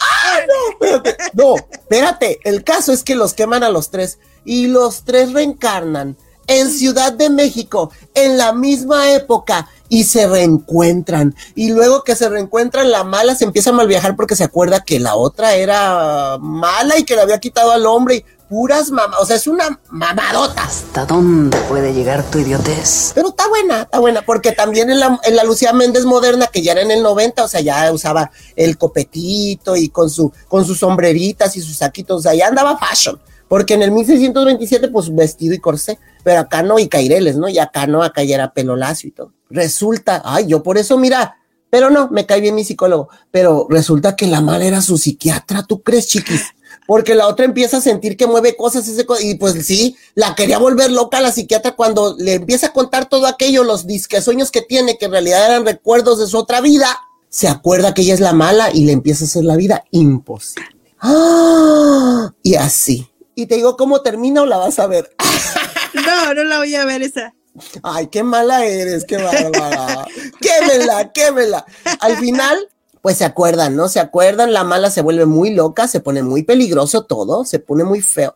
Espérate, 0.70 1.16
no, 1.32 1.56
espérate. 1.56 2.38
El 2.44 2.62
caso 2.62 2.92
es 2.92 3.02
que 3.02 3.16
los 3.16 3.34
queman 3.34 3.64
a 3.64 3.68
los 3.68 3.90
tres 3.90 4.20
y 4.44 4.68
los 4.68 5.02
tres 5.02 5.32
reencarnan 5.32 6.16
en 6.58 6.70
Ciudad 6.70 7.12
de 7.12 7.30
México 7.30 7.90
en 8.14 8.38
la 8.38 8.52
misma 8.52 9.12
época 9.12 9.68
y 9.88 10.04
se 10.04 10.26
reencuentran. 10.26 11.34
Y 11.54 11.70
luego 11.70 12.02
que 12.02 12.16
se 12.16 12.28
reencuentran, 12.28 12.90
la 12.90 13.04
mala 13.04 13.34
se 13.34 13.44
empieza 13.44 13.70
a 13.70 13.74
malviajar 13.74 14.16
porque 14.16 14.36
se 14.36 14.44
acuerda 14.44 14.84
que 14.84 14.98
la 15.00 15.16
otra 15.16 15.54
era 15.54 16.38
mala 16.40 16.98
y 16.98 17.04
que 17.04 17.14
le 17.14 17.22
había 17.22 17.38
quitado 17.38 17.72
al 17.72 17.86
hombre 17.86 18.16
y 18.16 18.24
puras 18.52 18.90
mamás. 18.90 19.18
O 19.18 19.24
sea, 19.24 19.36
es 19.36 19.46
una 19.46 19.80
mamadota. 19.88 20.64
¿Hasta 20.64 21.06
dónde 21.06 21.56
puede 21.68 21.94
llegar 21.94 22.22
tu 22.30 22.38
idiotez? 22.38 23.12
Pero 23.14 23.28
está 23.28 23.48
buena, 23.48 23.82
está 23.82 23.98
buena, 23.98 24.20
porque 24.22 24.52
también 24.52 24.90
en 24.90 25.00
la, 25.00 25.18
en 25.24 25.36
la 25.36 25.44
Lucía 25.44 25.72
Méndez 25.72 26.04
moderna, 26.04 26.48
que 26.48 26.60
ya 26.60 26.72
era 26.72 26.82
en 26.82 26.90
el 26.90 27.02
90, 27.02 27.44
o 27.44 27.48
sea, 27.48 27.62
ya 27.62 27.90
usaba 27.90 28.30
el 28.54 28.76
copetito 28.76 29.74
y 29.74 29.88
con 29.88 30.10
su 30.10 30.32
con 30.48 30.66
sus 30.66 30.78
sombreritas 30.78 31.56
y 31.56 31.62
sus 31.62 31.76
saquitos, 31.78 32.18
o 32.18 32.22
sea, 32.22 32.34
ya 32.34 32.48
andaba 32.48 32.76
fashion, 32.76 33.18
Porque 33.52 33.74
en 33.74 33.82
el 33.82 33.90
1627, 33.90 34.88
pues 34.88 35.14
vestido 35.14 35.52
y 35.52 35.58
corsé, 35.58 35.98
pero 36.24 36.40
acá 36.40 36.62
no, 36.62 36.78
y 36.78 36.88
caireles, 36.88 37.36
¿no? 37.36 37.50
Y 37.50 37.58
acá 37.58 37.86
no, 37.86 38.02
acá 38.02 38.22
ya 38.24 38.36
era 38.36 38.54
pelo 38.54 38.76
lacio 38.76 39.08
y 39.08 39.12
todo. 39.12 39.34
Resulta, 39.50 40.22
ay, 40.24 40.46
yo 40.46 40.62
por 40.62 40.78
eso, 40.78 40.96
mira, 40.96 41.36
pero 41.68 41.90
no, 41.90 42.08
me 42.08 42.24
cae 42.24 42.40
bien 42.40 42.54
mi 42.54 42.64
psicólogo, 42.64 43.10
pero 43.30 43.66
resulta 43.68 44.16
que 44.16 44.26
la 44.26 44.40
mala 44.40 44.64
era 44.64 44.80
su 44.80 44.96
psiquiatra, 44.96 45.64
¿tú 45.64 45.82
crees, 45.82 46.08
chiquis? 46.08 46.44
Porque 46.86 47.14
la 47.14 47.28
otra 47.28 47.44
empieza 47.44 47.76
a 47.76 47.80
sentir 47.82 48.16
que 48.16 48.26
mueve 48.26 48.56
cosas 48.56 48.88
ese 48.88 49.04
co- 49.04 49.20
y 49.20 49.34
pues 49.34 49.52
sí, 49.66 49.96
la 50.14 50.34
quería 50.34 50.56
volver 50.56 50.90
loca 50.90 51.20
la 51.20 51.30
psiquiatra 51.30 51.72
cuando 51.76 52.16
le 52.18 52.32
empieza 52.36 52.68
a 52.68 52.72
contar 52.72 53.06
todo 53.10 53.26
aquello, 53.26 53.64
los 53.64 53.86
disque 53.86 54.22
sueños 54.22 54.50
que 54.50 54.62
tiene, 54.62 54.96
que 54.96 55.04
en 55.04 55.10
realidad 55.12 55.44
eran 55.44 55.66
recuerdos 55.66 56.18
de 56.20 56.26
su 56.26 56.38
otra 56.38 56.62
vida, 56.62 56.88
se 57.28 57.48
acuerda 57.48 57.92
que 57.92 58.00
ella 58.00 58.14
es 58.14 58.20
la 58.20 58.32
mala 58.32 58.70
y 58.72 58.86
le 58.86 58.92
empieza 58.92 59.24
a 59.24 59.26
hacer 59.26 59.44
la 59.44 59.56
vida 59.56 59.84
imposible. 59.90 60.68
¡Ah! 61.00 62.32
Y 62.42 62.54
así. 62.54 63.11
Y 63.34 63.46
te 63.46 63.56
digo 63.56 63.76
cómo 63.76 64.02
termina 64.02 64.42
o 64.42 64.46
la 64.46 64.58
vas 64.58 64.78
a 64.78 64.86
ver. 64.86 65.14
No, 65.94 66.32
no 66.32 66.44
la 66.44 66.56
voy 66.56 66.74
a 66.74 66.86
ver 66.86 67.02
esa. 67.02 67.34
Ay, 67.82 68.06
qué 68.06 68.22
mala 68.22 68.64
eres, 68.64 69.04
qué 69.04 69.18
bárbara. 69.18 70.06
quémela, 70.40 71.12
quémela. 71.12 71.66
Al 72.00 72.16
final, 72.16 72.66
pues 73.02 73.18
se 73.18 73.24
acuerdan, 73.24 73.76
¿no? 73.76 73.88
Se 73.88 74.00
acuerdan, 74.00 74.52
la 74.52 74.64
mala 74.64 74.90
se 74.90 75.02
vuelve 75.02 75.26
muy 75.26 75.50
loca, 75.50 75.88
se 75.88 76.00
pone 76.00 76.22
muy 76.22 76.44
peligroso 76.44 77.04
todo, 77.04 77.44
se 77.44 77.58
pone 77.58 77.84
muy 77.84 78.00
feo. 78.00 78.34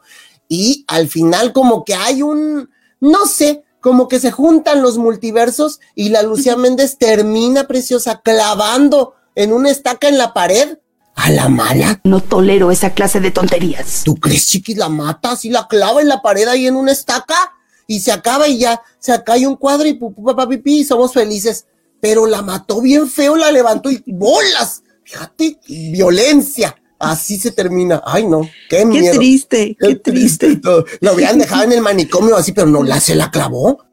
Y 0.48 0.84
al 0.88 1.08
final 1.08 1.52
como 1.52 1.84
que 1.84 1.94
hay 1.94 2.22
un, 2.22 2.68
no 3.00 3.26
sé, 3.26 3.64
como 3.80 4.08
que 4.08 4.20
se 4.20 4.32
juntan 4.32 4.82
los 4.82 4.98
multiversos 4.98 5.80
y 5.94 6.10
la 6.10 6.22
Lucía 6.22 6.56
Méndez 6.56 6.98
termina, 6.98 7.66
preciosa, 7.66 8.20
clavando 8.22 9.14
en 9.34 9.52
una 9.52 9.70
estaca 9.70 10.08
en 10.08 10.18
la 10.18 10.34
pared 10.34 10.78
a 11.16 11.30
la 11.30 11.48
mala. 11.48 12.00
No 12.04 12.20
tolero 12.20 12.70
esa 12.70 12.90
clase 12.94 13.20
de 13.20 13.30
tonterías. 13.30 14.02
¿Tú 14.04 14.14
crees, 14.16 14.46
chiquis, 14.46 14.76
la 14.76 14.88
mata 14.88 15.32
así, 15.32 15.50
la 15.50 15.66
clava 15.66 16.00
en 16.02 16.08
la 16.08 16.22
pared 16.22 16.46
ahí 16.46 16.66
en 16.66 16.76
una 16.76 16.92
estaca? 16.92 17.34
Y 17.88 18.00
se 18.00 18.12
acaba 18.12 18.48
y 18.48 18.58
ya, 18.58 18.80
se 18.98 19.22
cae 19.24 19.46
un 19.46 19.56
cuadro 19.56 19.88
y 19.88 19.94
y 20.80 20.84
somos 20.84 21.12
felices. 21.12 21.66
Pero 22.00 22.26
la 22.26 22.42
mató 22.42 22.80
bien 22.80 23.08
feo, 23.08 23.36
la 23.36 23.50
levantó 23.50 23.90
y 23.90 24.02
bolas. 24.06 24.82
Fíjate, 25.04 25.58
violencia. 25.68 26.76
Así 26.98 27.38
se 27.38 27.50
termina. 27.50 28.02
Ay, 28.04 28.26
no, 28.26 28.42
qué, 28.68 28.78
Qué 28.78 28.84
miedo. 28.86 29.14
triste, 29.18 29.76
qué 29.78 29.96
triste. 29.96 30.56
y. 30.56 30.84
Lo 31.00 31.12
habían 31.12 31.38
dejado 31.40 31.64
en 31.64 31.72
el 31.72 31.80
manicomio 31.80 32.36
así, 32.36 32.52
pero 32.52 32.66
no, 32.66 32.82
la 32.82 33.00
se 33.00 33.14
la 33.14 33.30
clavó. 33.30 33.84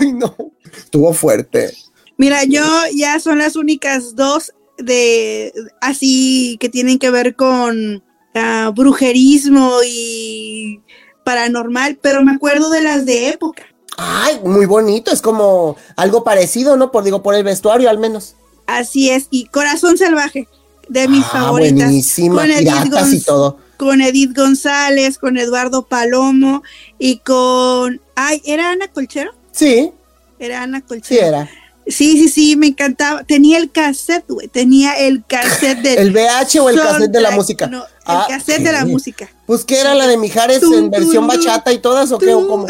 Ay, 0.00 0.12
no. 0.12 0.34
Estuvo 0.76 1.12
fuerte. 1.12 1.72
Mira, 2.16 2.44
yo 2.44 2.64
ya 2.94 3.18
son 3.20 3.38
las 3.38 3.56
únicas 3.56 4.14
dos 4.16 4.52
de 4.78 5.52
así 5.80 6.56
que 6.60 6.68
tienen 6.68 6.98
que 6.98 7.10
ver 7.10 7.34
con 7.36 8.02
ah, 8.34 8.72
brujerismo 8.74 9.72
y 9.86 10.80
paranormal, 11.24 11.98
pero 12.00 12.22
me 12.24 12.32
acuerdo 12.32 12.70
de 12.70 12.82
las 12.82 13.04
de 13.04 13.28
época. 13.28 13.64
Ay, 13.96 14.40
muy 14.44 14.66
bonito. 14.66 15.10
Es 15.12 15.20
como 15.20 15.76
algo 15.96 16.22
parecido, 16.24 16.76
¿no? 16.76 16.90
Por 16.92 17.04
digo, 17.04 17.22
por 17.22 17.34
el 17.34 17.44
vestuario 17.44 17.90
al 17.90 17.98
menos. 17.98 18.36
Así 18.66 19.10
es, 19.10 19.26
y 19.30 19.46
Corazón 19.46 19.96
Salvaje, 19.98 20.46
de 20.88 21.08
mis 21.08 21.24
Ah, 21.26 21.30
favoritas. 21.32 21.74
buenísima, 21.88 22.44
Edith 22.46 22.58
piratas 22.58 23.12
y 23.12 23.20
todo. 23.22 23.58
Con 23.78 24.00
Edith 24.00 24.36
González, 24.36 25.18
con 25.18 25.38
Eduardo 25.38 25.86
Palomo 25.86 26.62
y 26.98 27.18
con... 27.18 28.00
Ay, 28.14 28.42
¿era 28.44 28.70
Ana 28.72 28.88
Colchero? 28.88 29.32
Sí, 29.52 29.92
Era 30.38 30.62
Ana 30.62 30.80
Colchero. 30.82 31.20
sí 31.20 31.26
era. 31.26 31.48
Sí, 31.88 32.18
sí, 32.18 32.28
sí, 32.28 32.56
me 32.56 32.68
encantaba. 32.68 33.24
Tenía 33.24 33.58
el 33.58 33.70
cassette, 33.70 34.24
güey. 34.28 34.48
Tenía 34.48 34.92
el 34.98 35.24
cassette 35.26 35.78
del. 35.80 35.98
¿El 35.98 36.12
VH 36.12 36.60
o 36.60 36.68
el 36.68 36.78
cassette 36.80 37.10
de 37.10 37.20
la 37.20 37.30
música? 37.32 37.66
No, 37.66 37.78
el 37.84 37.88
Ah, 38.04 38.26
cassette 38.28 38.62
de 38.62 38.72
la 38.72 38.84
música. 38.84 39.28
Pues 39.46 39.64
que 39.64 39.80
era 39.80 39.94
la 39.94 40.06
de 40.06 40.16
Mijares 40.18 40.60
Tum, 40.60 40.74
en 40.74 40.90
versión 40.90 41.26
tum, 41.26 41.28
bachata 41.28 41.72
y 41.72 41.78
todas, 41.78 42.12
o 42.12 42.18
qué, 42.18 42.34
o 42.34 42.46
cómo. 42.46 42.66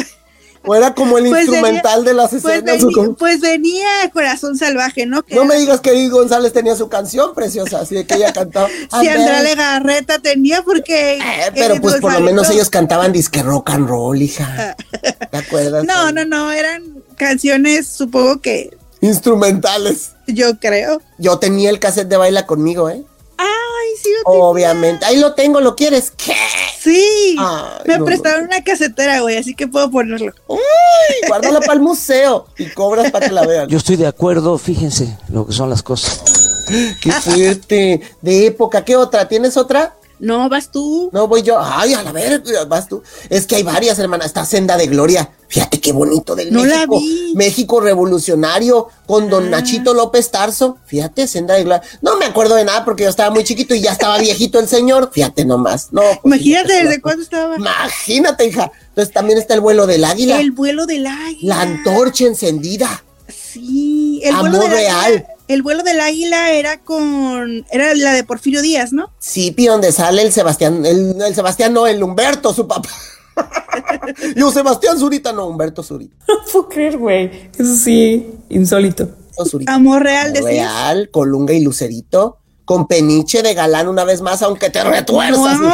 O 0.64 0.74
era 0.74 0.92
como 0.92 1.18
el 1.18 1.28
Pues 1.28 1.42
instrumental 1.46 2.00
venía- 2.04 2.11
de 2.11 2.14
las 2.14 2.31
Pues, 2.31 2.44
escenas. 2.44 2.85
pues 3.18 3.40
venía 3.40 3.87
Corazón 4.12 4.59
Salvaje, 4.59 5.07
¿no? 5.07 5.22
Que 5.22 5.35
No 5.37 5.42
era- 5.42 5.54
me 5.54 5.61
digas 5.61 5.81
que 5.81 5.90
Edith 5.90 6.11
González 6.11 6.52
tenía 6.52 6.74
su 6.76 6.88
canción 6.88 7.33
preciosa, 7.35 7.81
así 7.81 7.94
de 7.94 8.04
que 8.07 8.14
ella 8.16 8.33
cantaba. 8.33 8.68
Si 9.00 9.09
Andrea 9.09 9.42
Legarreta 9.42 10.18
tenía, 10.18 10.62
porque. 10.62 11.14
Eh, 11.18 11.20
pero 11.54 11.74
Edith 11.74 11.83
pues 11.83 11.96
por 12.00 12.12
lo 12.12 12.20
menos 12.20 12.48
no. 12.48 12.54
ellos 12.54 12.68
cantaban 12.70 13.12
disque 13.12 13.42
rock 13.42 13.70
and 13.70 13.88
roll, 13.88 14.20
hija. 14.20 14.76
¿Te 15.31 15.37
acuerdas? 15.38 15.85
No, 15.87 16.12
no, 16.12 16.24
no, 16.24 16.50
eran 16.52 16.83
canciones, 17.16 17.87
supongo 17.87 18.40
que 18.40 18.76
Instrumentales. 19.00 20.12
yo 20.26 20.58
creo. 20.58 21.00
Yo 21.18 21.38
tenía 21.38 21.70
el 21.70 21.78
cassette 21.80 22.08
de 22.08 22.16
Baila 22.16 22.46
conmigo, 22.46 22.90
¿eh? 22.90 23.02
Ay, 23.37 23.88
sí, 24.02 24.08
lo 24.16 24.30
tenía. 24.30 24.44
Obviamente. 24.44 25.04
Ahí 25.04 25.16
lo 25.18 25.34
tengo, 25.34 25.61
¿lo 25.61 25.76
quieres? 25.76 26.12
¿Qué? 26.16 26.34
Sí, 26.80 27.37
Ay, 27.38 27.82
me 27.87 27.98
no, 27.98 28.04
prestaron 28.04 28.44
una 28.44 28.62
casetera, 28.62 29.20
güey, 29.20 29.37
así 29.37 29.54
que 29.54 29.66
puedo 29.68 29.90
ponerlo. 29.90 30.32
Uy, 30.46 30.58
guárdala 31.26 31.61
para 31.61 31.74
el 31.74 31.80
museo 31.80 32.46
y 32.56 32.66
cobras 32.66 33.11
para 33.11 33.26
que 33.28 33.32
la 33.32 33.46
vean. 33.46 33.68
Yo 33.68 33.78
estoy 33.78 33.96
de 33.96 34.06
acuerdo, 34.06 34.56
fíjense 34.58 35.16
lo 35.28 35.46
que 35.46 35.52
son 35.52 35.70
las 35.70 35.82
cosas. 35.82 36.20
Qué 37.00 37.11
fuerte. 37.12 38.00
De 38.20 38.46
época, 38.46 38.84
¿qué 38.84 38.96
otra? 38.96 39.26
¿Tienes 39.26 39.56
otra? 39.56 39.94
No, 40.20 40.48
vas 40.48 40.70
tú. 40.70 41.11
No, 41.12 41.28
voy 41.28 41.42
yo. 41.42 41.59
Ay, 41.61 41.94
a 41.94 42.02
la 42.02 42.12
ver, 42.12 42.42
vas 42.68 42.88
tú. 42.88 43.02
Es 43.31 43.46
que 43.46 43.57
hay 43.57 43.62
varias, 43.62 43.98
hermana. 43.98 44.24
Está 44.24 44.44
Senda 44.44 44.76
de 44.76 44.87
Gloria. 44.87 45.31
Fíjate 45.48 45.81
qué 45.81 45.92
bonito 45.92 46.35
del 46.35 46.52
No 46.52 46.64
la 46.66 46.87
México. 46.87 46.98
vi. 47.00 47.33
México 47.35 47.81
revolucionario 47.81 48.88
con 49.07 49.31
don 49.31 49.46
Ah. 49.46 49.50
Nachito 49.61 49.94
López 49.94 50.31
Tarso. 50.31 50.76
Fíjate, 50.87 51.26
Senda 51.26 51.54
de 51.54 51.64
Gloria. 51.64 51.83
No 52.02 52.16
me 52.18 52.26
acuerdo 52.26 52.54
de 52.57 52.64
nada 52.64 52.85
porque 52.85 53.04
yo 53.04 53.09
estaba 53.11 53.31
muy 53.31 53.44
chiquito 53.44 53.74
y 53.74 53.81
ya 53.81 53.92
estaba 53.92 54.18
viejito 54.18 54.59
el 54.59 54.68
señor. 54.68 55.11
Fíjate 55.12 55.44
nomás. 55.44 55.88
No, 55.92 56.02
pues, 56.02 56.18
Imagínate 56.24 56.72
desde 56.85 57.00
cuándo 57.00 57.22
estaba. 57.22 57.57
Imagínate, 57.57 58.46
hija. 58.46 58.70
Entonces 58.88 59.14
también 59.14 59.38
está 59.38 59.54
el 59.54 59.61
vuelo 59.61 59.87
del 59.87 60.04
águila. 60.04 60.40
El 60.40 60.50
vuelo 60.50 60.85
del 60.87 61.07
águila. 61.07 61.54
La 61.57 61.61
antorcha 61.62 62.24
encendida. 62.24 63.04
Sí, 63.28 64.20
el 64.24 64.35
Amor 64.35 64.50
vuelo 64.50 64.64
del 64.64 64.70
real. 64.72 65.04
águila. 65.14 65.26
El 65.48 65.62
vuelo 65.62 65.82
del 65.82 66.00
águila 66.00 66.52
era 66.52 66.78
con. 66.82 67.64
Era 67.70 67.94
la 67.94 68.12
de 68.12 68.22
Porfirio 68.22 68.62
Díaz, 68.62 68.92
¿no? 68.92 69.12
Sí, 69.18 69.50
pi, 69.50 69.66
donde 69.66 69.92
sale 69.92 70.22
el 70.22 70.32
Sebastián, 70.32 70.84
el, 70.84 71.20
el 71.20 71.34
Sebastián 71.34 71.72
no, 71.72 71.87
el 71.87 72.02
Humberto, 72.02 72.52
su 72.52 72.68
papá. 72.68 72.90
Yo, 74.37 74.50
Sebastián 74.50 74.98
Zurita, 74.98 75.32
no, 75.32 75.46
Humberto 75.46 75.82
Zurita. 75.82 76.16
No 76.28 76.34
puedo 76.52 76.68
creer, 76.68 76.98
güey. 76.98 77.50
Eso 77.58 77.76
sí, 77.76 78.30
insólito. 78.50 79.08
Zurita. 79.44 79.72
Amor 79.72 80.02
real, 80.02 80.32
decías. 80.32 80.52
Real, 80.52 81.11
Colunga 81.11 81.54
y 81.54 81.62
Lucerito, 81.62 82.38
con 82.64 82.88
peniche 82.88 83.42
de 83.42 83.54
galán 83.54 83.88
una 83.88 84.04
vez 84.04 84.20
más, 84.20 84.42
aunque 84.42 84.68
te 84.68 84.82
retuerzas. 84.82 85.61
No. 85.61 85.72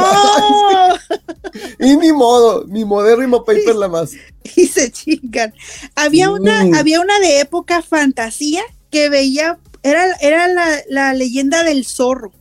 y 1.80 1.96
ni 1.96 2.12
modo, 2.12 2.64
ni 2.68 2.84
modérrimo 2.84 3.44
paper 3.44 3.74
la 3.76 3.88
más. 3.88 4.12
y 4.54 4.66
se 4.66 4.92
chingan. 4.92 5.54
Había 5.94 6.30
una, 6.30 6.78
había 6.78 7.00
una 7.00 7.18
de 7.20 7.40
época 7.40 7.80
fantasía 7.82 8.62
que 8.90 9.08
veía, 9.08 9.58
era, 9.84 10.06
era 10.20 10.48
la, 10.48 10.66
la 10.88 11.14
leyenda 11.14 11.62
del 11.62 11.86
zorro, 11.86 12.32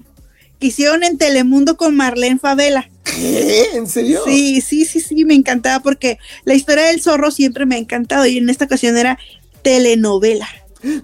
que 0.60 0.68
hicieron 0.68 1.04
en 1.04 1.18
Telemundo 1.20 1.78
con 1.78 1.96
Marlene 1.96 2.40
Favela. 2.40 2.90
¿Qué? 3.04 3.68
¿En 3.74 3.86
serio? 3.88 4.22
Sí, 4.26 4.62
sí, 4.62 4.86
sí, 4.86 5.02
sí, 5.02 5.26
me 5.26 5.36
encantaba 5.36 5.84
porque 5.84 6.18
la 6.46 6.56
historia 6.56 6.86
del 6.86 7.02
zorro 7.02 7.30
siempre 7.30 7.66
me 7.66 7.76
ha 7.76 7.80
encantado 7.80 8.26
y 8.26 8.38
en 8.38 8.50
esta 8.50 8.66
ocasión 8.66 8.98
era 8.98 9.20
telenovela. 9.62 10.48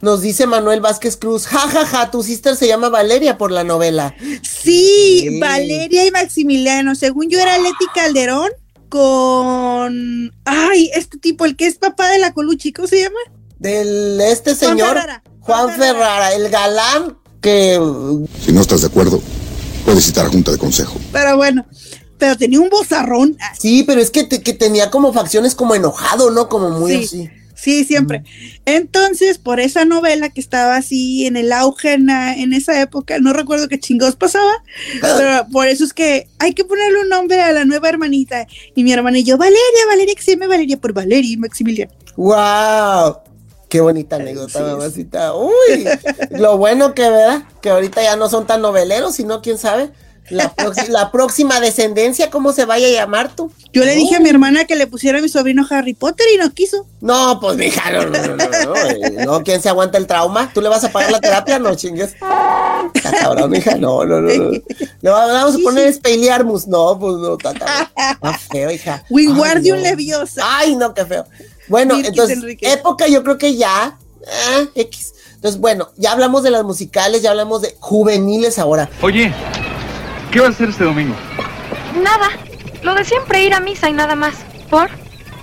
Nos 0.01 0.21
dice 0.21 0.45
Manuel 0.45 0.81
Vázquez 0.81 1.15
Cruz, 1.17 1.45
jajaja, 1.45 1.85
ja, 1.85 2.05
ja, 2.05 2.11
tu 2.11 2.23
sister 2.23 2.55
se 2.55 2.67
llama 2.67 2.89
Valeria 2.89 3.37
por 3.37 3.51
la 3.51 3.63
novela. 3.63 4.15
Sí, 4.41 5.27
Sí. 5.29 5.39
Valeria 5.39 6.05
y 6.05 6.11
Maximiliano. 6.11 6.95
Según 6.95 7.29
yo 7.29 7.39
era 7.39 7.57
Leti 7.57 7.85
Calderón 7.93 8.49
con, 8.89 10.33
ay, 10.45 10.89
este 10.93 11.17
tipo, 11.17 11.45
el 11.45 11.55
que 11.55 11.67
es 11.67 11.75
papá 11.77 12.09
de 12.09 12.19
la 12.19 12.33
Colucci, 12.33 12.73
¿cómo 12.73 12.87
se 12.87 13.01
llama? 13.01 13.19
Del 13.57 14.19
este 14.21 14.55
Juan 14.55 14.77
señor, 14.77 14.87
Ferrara. 14.89 15.23
Juan 15.49 15.75
Ferrara, 15.75 16.33
el 16.33 16.49
galán 16.49 17.17
que 17.41 17.79
Si 18.45 18.51
no 18.51 18.61
estás 18.61 18.81
de 18.81 18.87
acuerdo, 18.87 19.21
puedes 19.85 20.05
citar 20.05 20.25
a 20.25 20.29
junta 20.29 20.51
de 20.51 20.57
consejo. 20.57 20.99
Pero 21.11 21.37
bueno, 21.37 21.65
pero 22.17 22.37
tenía 22.37 22.59
un 22.59 22.69
bozarrón. 22.69 23.37
Ah, 23.41 23.53
Sí, 23.59 23.83
pero 23.83 24.01
es 24.01 24.11
que, 24.11 24.23
te- 24.25 24.41
que 24.43 24.53
tenía 24.53 24.89
como 24.91 25.13
facciones 25.13 25.55
como 25.55 25.73
enojado, 25.75 26.31
¿no? 26.31 26.49
Como 26.49 26.69
muy 26.71 26.91
Sí. 26.91 27.03
así. 27.05 27.29
Sí, 27.55 27.83
siempre. 27.83 28.23
Entonces, 28.63 29.37
por 29.37 29.59
esa 29.59 29.83
novela 29.83 30.29
que 30.29 30.39
estaba 30.39 30.77
así 30.77 31.25
en 31.25 31.35
el 31.35 31.51
auge 31.51 31.91
en, 31.93 32.53
esa 32.53 32.79
época, 32.79 33.19
no 33.19 33.33
recuerdo 33.33 33.67
qué 33.67 33.77
chingos 33.77 34.15
pasaba, 34.15 34.63
pero 35.01 35.45
por 35.51 35.67
eso 35.67 35.83
es 35.83 35.91
que 35.91 36.29
hay 36.39 36.53
que 36.53 36.63
ponerle 36.63 37.01
un 37.01 37.09
nombre 37.09 37.41
a 37.41 37.51
la 37.51 37.65
nueva 37.65 37.89
hermanita. 37.89 38.47
Y 38.75 38.83
mi 38.85 38.93
hermana 38.93 39.17
y 39.19 39.23
yo, 39.25 39.37
Valeria, 39.37 39.59
Valeria, 39.89 40.15
que 40.15 40.21
se 40.23 40.31
llame 40.31 40.47
Valeria 40.47 40.79
por 40.79 40.93
Valeria 40.93 41.33
y 41.33 41.35
Maximiliano. 41.35 41.91
¡Wow! 42.15 43.17
Qué 43.69 43.81
bonita 43.81 44.15
anécdota, 44.15 44.61
mamacita. 44.61 45.35
Uy, 45.35 45.87
lo 46.31 46.57
bueno 46.57 46.95
que, 46.95 47.03
¿verdad? 47.03 47.43
Que 47.61 47.69
ahorita 47.69 48.01
ya 48.01 48.15
no 48.15 48.27
son 48.27 48.47
tan 48.47 48.63
noveleros, 48.63 49.15
sino 49.15 49.41
quién 49.41 49.59
sabe. 49.59 49.91
La, 50.29 51.11
próxima 51.11 51.59
descendencia, 51.59 52.29
¿cómo 52.29 52.53
se 52.53 52.65
vaya 52.65 52.87
a 52.87 52.91
llamar 52.91 53.35
tú? 53.35 53.51
Yo 53.73 53.83
le 53.83 53.95
dije 53.95 54.15
a 54.15 54.19
mi 54.19 54.29
hermana 54.29 54.65
que 54.65 54.75
le 54.75 54.85
pusiera 54.85 55.17
a 55.17 55.21
mi 55.21 55.29
sobrino 55.29 55.65
Harry 55.69 55.93
Potter 55.95 56.25
y 56.33 56.37
no 56.37 56.51
quiso. 56.51 56.85
No, 57.01 57.39
pues 57.39 57.57
mija, 57.57 57.89
no, 57.91 58.05
no, 58.05 58.27
no, 58.27 58.35
no, 58.35 58.65
no, 58.65 58.75
eh, 58.75 59.25
no, 59.25 59.43
¿quién 59.43 59.61
se 59.61 59.69
aguanta 59.69 59.97
el 59.97 60.05
trauma? 60.05 60.51
¿Tú 60.53 60.61
le 60.61 60.69
vas 60.69 60.83
a 60.83 60.91
pagar 60.91 61.11
la 61.11 61.19
terapia? 61.19 61.57
No 61.57 61.73
chingues. 61.75 62.15
Está 62.93 63.11
cabrón, 63.19 63.55
hija, 63.55 63.75
no, 63.75 64.05
no, 64.05 64.21
no. 64.21 64.29
no. 64.29 64.51
Le 65.01 65.09
vamos 65.09 65.55
a 65.55 65.59
poner 65.63 65.91
Spelearmus. 65.91 66.67
No, 66.67 66.97
pues 66.99 67.15
no, 67.15 67.35
está 67.35 67.89
feo, 68.51 68.69
hija. 68.69 69.03
Wingardium. 69.09 69.79
Leviosa. 69.79 70.41
Ay, 70.45 70.75
no, 70.75 70.93
qué 70.93 71.05
feo. 71.05 71.25
Bueno, 71.69 71.95
entonces, 71.95 72.37
Enrique. 72.37 72.71
época 72.71 73.07
yo 73.07 73.23
creo 73.23 73.37
que 73.37 73.55
ya. 73.55 73.97
ah, 74.27 74.65
X. 74.75 75.13
Entonces, 75.35 75.61
bueno, 75.61 75.89
ya 75.95 76.11
hablamos 76.11 76.43
de 76.43 76.51
las 76.51 76.65
musicales, 76.65 77.21
ya 77.21 77.31
hablamos 77.31 77.61
de 77.61 77.75
juveniles 77.79 78.59
ahora. 78.59 78.89
Oye, 79.01 79.33
¿qué 80.31 80.41
vas 80.41 80.49
a 80.49 80.51
hacer 80.51 80.69
este 80.69 80.83
domingo? 80.83 81.15
Nada. 82.03 82.29
Lo 82.83 82.93
de 82.93 83.05
siempre 83.05 83.43
ir 83.43 83.53
a 83.53 83.59
misa 83.59 83.89
y 83.89 83.93
nada 83.93 84.15
más. 84.15 84.35
¿Por? 84.69 84.89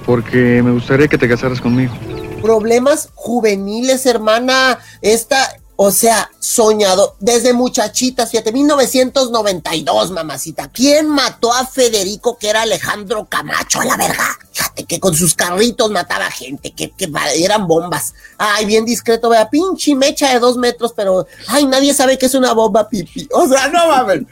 Porque 0.04 0.62
me 0.62 0.72
gustaría 0.72 1.08
que 1.08 1.16
te 1.16 1.28
casaras 1.28 1.60
conmigo. 1.60 1.94
Problemas 2.42 3.08
juveniles, 3.14 4.04
hermana. 4.06 4.78
Esta, 5.00 5.56
o 5.76 5.90
sea, 5.90 6.30
soñado 6.38 7.16
desde 7.20 7.52
muchachitas, 7.52 8.30
fíjate, 8.30 8.50
1992, 8.50 10.10
mamacita. 10.10 10.68
¿Quién 10.68 11.06
mató 11.08 11.52
a 11.52 11.66
Federico, 11.66 12.38
que 12.38 12.48
era 12.48 12.62
Alejandro 12.62 13.26
Camacho, 13.28 13.80
a 13.80 13.84
la 13.84 13.96
verga? 13.96 14.24
Fíjate 14.52 14.84
que 14.84 14.98
con 14.98 15.14
sus 15.14 15.34
carritos 15.34 15.90
mataba 15.90 16.30
gente, 16.30 16.72
que, 16.72 16.90
que 16.92 17.10
eran 17.36 17.66
bombas. 17.66 18.14
Ay, 18.38 18.64
bien 18.64 18.86
discreto, 18.86 19.28
vea, 19.28 19.50
pinche 19.50 19.94
mecha 19.94 20.32
de 20.32 20.40
dos 20.40 20.56
metros, 20.56 20.94
pero, 20.96 21.26
ay, 21.48 21.66
nadie 21.66 21.92
sabe 21.92 22.16
que 22.16 22.26
es 22.26 22.34
una 22.34 22.54
bomba 22.54 22.88
pipi. 22.88 23.28
O 23.32 23.46
sea, 23.46 23.68
no 23.68 23.86
mames. 23.88 24.22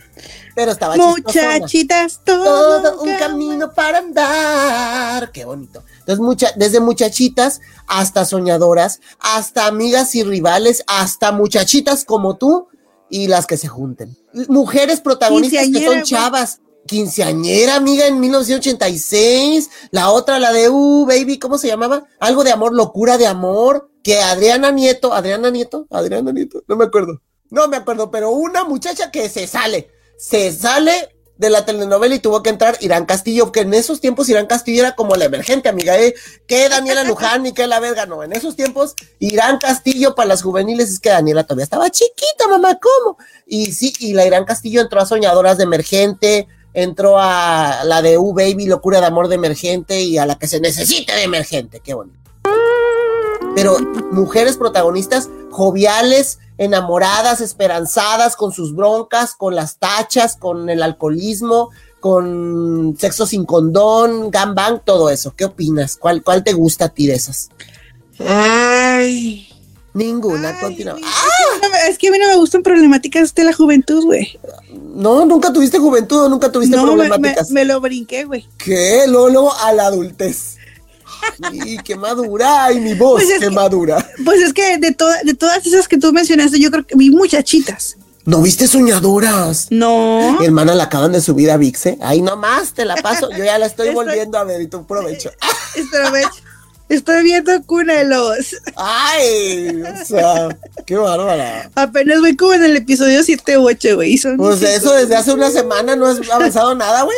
Pero 0.55 0.73
estaba. 0.73 0.97
Muchachitas, 0.97 2.21
todo, 2.25 2.83
todo 2.83 3.03
un 3.03 3.17
camino 3.17 3.73
para 3.73 3.99
andar. 3.99 5.33
Qué 5.33 5.45
bonito. 5.45 5.83
Entonces, 6.01 6.21
mucha, 6.21 6.53
desde 6.57 6.81
muchachitas 6.81 7.61
hasta 7.87 8.25
soñadoras, 8.25 9.01
hasta 9.19 9.67
amigas 9.67 10.15
y 10.15 10.23
rivales, 10.23 10.85
hasta 10.87 11.33
muchachitas 11.33 12.05
como 12.05 12.37
tú 12.37 12.69
y 13.11 13.29
las 13.29 13.47
que 13.47 13.57
se 13.57 13.69
junten. 13.69 14.17
Mujeres 14.49 15.01
protagonistas 15.01 15.69
que 15.73 15.85
son 15.85 16.03
chavas. 16.03 16.61
Quinceañera, 16.87 17.77
amiga, 17.77 18.07
en 18.07 18.21
1986. 18.21 19.71
La 19.91 20.11
otra, 20.11 20.39
la 20.39 20.53
de 20.53 20.69
Uh, 20.69 21.07
baby, 21.07 21.39
¿cómo 21.39 21.57
se 21.57 21.69
llamaba? 21.69 22.05
Algo 22.21 22.45
de 22.45 22.53
amor, 22.53 22.75
locura 22.75 23.17
de 23.17 23.27
amor. 23.27 23.91
Que 24.03 24.21
Adriana 24.21 24.71
Nieto, 24.71 25.15
Adriana 25.15 25.51
Nieto, 25.51 25.87
Adriana 25.91 26.31
Nieto, 26.31 26.63
no 26.69 26.77
me 26.77 26.85
acuerdo. 26.85 27.23
No 27.51 27.69
me 27.69 27.77
acuerdo, 27.77 28.11
pero 28.11 28.31
una 28.31 28.65
muchacha 28.65 29.11
que 29.11 29.29
se 29.29 29.47
sale, 29.47 29.89
se 30.17 30.53
sale 30.53 31.15
de 31.37 31.51
la 31.51 31.65
telenovela 31.65 32.15
y 32.15 32.21
tuvo 32.21 32.43
que 32.43 32.51
entrar 32.51 32.77
Irán 32.81 33.07
Castillo, 33.07 33.51
que 33.51 33.61
en 33.61 33.75
esos 33.75 34.01
tiempos 34.01 34.29
Irán 34.29 34.47
Castillo 34.47 34.83
era 34.83 34.95
como 34.95 35.17
la 35.17 35.25
emergente, 35.25 35.69
amiga, 35.69 35.99
¿eh? 35.99 36.15
Que 36.47 36.69
Daniela 36.69 37.03
Luján 37.09 37.43
ni 37.43 37.53
que 37.53 37.67
la 37.67 37.81
verga, 37.81 38.07
no. 38.07 38.23
En 38.23 38.33
esos 38.33 38.55
tiempos, 38.55 38.95
Irán 39.19 39.59
Castillo 39.59 40.15
para 40.15 40.29
las 40.29 40.43
juveniles 40.43 40.91
es 40.91 41.01
que 41.01 41.11
Daniela 41.11 41.45
todavía 41.45 41.65
estaba 41.65 41.91
chiquita, 41.91 42.47
mamá, 42.49 42.79
¿cómo? 42.79 43.19
Y 43.47 43.73
sí, 43.73 43.93
y 43.99 44.13
la 44.13 44.27
Irán 44.27 44.45
Castillo 44.45 44.81
entró 44.81 45.01
a 45.01 45.07
Soñadoras 45.07 45.59
de 45.59 45.65
Emergente, 45.65 46.47
entró 46.73 47.19
a 47.19 47.83
la 47.85 48.01
de 48.01 48.17
U 48.17 48.33
Baby, 48.33 48.67
Locura 48.67 49.01
de 49.01 49.07
Amor 49.07 49.29
de 49.29 49.35
Emergente 49.35 50.03
y 50.03 50.19
a 50.19 50.27
la 50.27 50.39
que 50.39 50.47
se 50.47 50.61
necesite 50.61 51.15
de 51.15 51.25
Emergente, 51.25 51.81
qué 51.81 51.95
bonito. 51.95 52.19
Pero 53.55 53.79
mujeres 54.11 54.57
protagonistas 54.57 55.29
joviales, 55.51 56.39
enamoradas, 56.59 57.41
esperanzadas, 57.41 58.37
con 58.37 58.53
sus 58.53 58.75
broncas, 58.75 59.35
con 59.35 59.55
las 59.55 59.79
tachas, 59.79 60.37
con 60.37 60.69
el 60.71 60.83
alcoholismo, 60.83 61.71
con 62.01 62.97
sexo 62.99 63.27
sin 63.27 63.45
condón, 63.45 64.31
gangbang, 64.31 64.83
todo 64.85 65.11
eso. 65.11 65.35
¿Qué 65.37 65.47
opinas? 65.47 65.97
¿Cuál, 65.97 66.23
cuál 66.23 66.45
te 66.45 66.53
gusta 66.53 66.87
a 66.87 66.89
ti 66.91 67.07
de 67.07 67.15
esas? 67.15 67.49
Ay. 68.19 69.49
Ninguna, 69.95 70.59
continúa. 70.59 70.97
Es 71.89 71.99
que 71.99 72.09
a 72.09 72.11
mí 72.11 72.19
no 72.19 72.27
me 72.27 72.37
gustan 72.37 72.65
problemáticas 72.65 73.33
de 73.33 73.45
la 73.45 73.53
juventud, 73.53 74.05
güey. 74.05 74.39
No, 74.73 75.25
nunca 75.25 75.53
tuviste 75.53 75.79
juventud 75.79 76.29
nunca 76.29 76.51
tuviste 76.51 76.75
No, 76.77 76.83
me, 76.85 76.91
me, 76.91 77.09
problemáticas. 77.09 77.51
me 77.51 77.65
lo 77.65 77.81
brinqué, 77.81 78.25
güey. 78.25 78.49
¿Qué? 78.59 79.05
Luego, 79.07 79.29
luego 79.29 79.55
a 79.55 79.73
la 79.73 79.87
adultez. 79.87 80.57
Y 81.53 81.79
qué 81.79 81.97
madura, 81.97 82.65
ay, 82.67 82.81
mi 82.81 82.95
voz, 82.95 83.23
Pues 83.23 83.31
es 83.31 83.39
qué 83.41 83.49
que- 83.49 83.51
madura. 83.55 84.07
Pues 84.25 84.41
es 84.41 84.53
que 84.53 84.79
de, 84.79 84.93
toda- 84.93 85.21
de 85.23 85.35
todas 85.35 85.65
esas 85.67 85.89
que 85.89 85.99
tú 85.99 86.13
mencionaste, 86.13 86.59
yo 86.61 86.71
creo 86.71 86.87
que 86.87 86.95
vi 86.97 87.11
muchachitas. 87.11 87.97
¿No 88.27 88.41
viste 88.41 88.67
soñadoras? 88.67 89.67
No. 89.71 90.43
Hermana, 90.43 90.75
la 90.75 90.85
acaban 90.85 91.13
de 91.13 91.21
subir 91.21 91.51
a 91.51 91.59
Vixe. 91.59 91.99
Ahí 92.01 92.23
nomás 92.23 92.73
te 92.73 92.87
la 92.87 92.97
paso. 92.97 93.29
Yo 93.31 93.45
ya 93.45 93.59
la 93.59 93.67
estoy 93.67 93.89
Estoy- 93.89 94.05
volviendo 94.07 94.39
a 94.39 94.45
ver 94.45 94.63
y 94.63 94.67
tú 94.67 94.87
provecho. 94.87 95.31
Estoy, 95.77 96.23
estoy 96.89 97.23
viendo 97.23 97.63
Cuna 97.65 97.95
de 97.95 98.05
Lobos. 98.07 98.57
Ay, 98.77 99.83
o 99.83 100.05
sea, 100.07 100.57
qué 100.87 100.97
bárbara. 100.97 101.71
Apenas 101.75 102.21
voy 102.21 102.35
como 102.37 102.55
en 102.55 102.65
el 102.65 102.77
episodio 102.77 103.23
7 103.23 103.59
u 103.59 103.67
8, 103.69 103.97
güey. 103.97 104.15
y 104.15 104.19
Pues 104.37 104.63
eso 104.63 104.93
desde 104.95 105.17
hace 105.17 105.33
una 105.33 105.51
semana 105.51 105.95
no 105.97 106.07
has 106.07 106.19
avanzado 106.31 106.75
nada, 106.75 107.03
güey. 107.03 107.17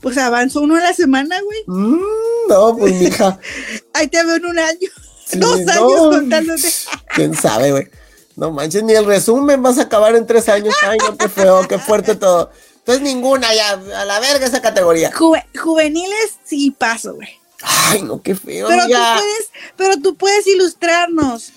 Pues 0.00 0.18
avanzó 0.18 0.60
uno 0.60 0.76
a 0.76 0.80
la 0.80 0.92
semana, 0.92 1.36
güey. 1.42 1.58
Mm, 1.66 2.00
no, 2.48 2.76
pues 2.76 2.94
mija. 2.94 3.38
Ahí 3.94 4.08
te 4.08 4.22
veo 4.24 4.36
en 4.36 4.46
un 4.46 4.58
año. 4.58 4.88
Sí, 5.26 5.38
Dos 5.40 5.60
no. 5.60 5.72
años 5.72 6.00
contándote. 6.16 6.68
¿Quién 7.14 7.34
sabe, 7.34 7.70
güey? 7.72 7.88
No 8.36 8.50
manches, 8.50 8.82
ni 8.82 8.92
el 8.92 9.06
resumen 9.06 9.62
vas 9.62 9.78
a 9.78 9.82
acabar 9.82 10.14
en 10.14 10.26
tres 10.26 10.48
años. 10.48 10.74
Ay, 10.86 10.98
no, 10.98 11.16
qué 11.16 11.28
feo, 11.28 11.66
qué 11.66 11.78
fuerte 11.78 12.14
todo. 12.16 12.50
Entonces 12.78 13.02
ninguna, 13.02 13.52
ya, 13.54 13.70
a 13.72 14.04
la 14.04 14.20
verga 14.20 14.46
esa 14.46 14.60
categoría. 14.60 15.10
Juve- 15.12 15.46
juveniles 15.58 16.34
sí 16.44 16.70
paso, 16.70 17.14
güey. 17.14 17.28
Ay, 17.62 18.02
no, 18.02 18.20
qué 18.22 18.34
feo, 18.36 18.68
Pero 18.68 18.82
tú 18.84 18.92
puedes, 18.92 19.50
pero 19.76 19.96
tú 20.02 20.14
puedes 20.16 20.46
ilustrarnos. 20.46 21.50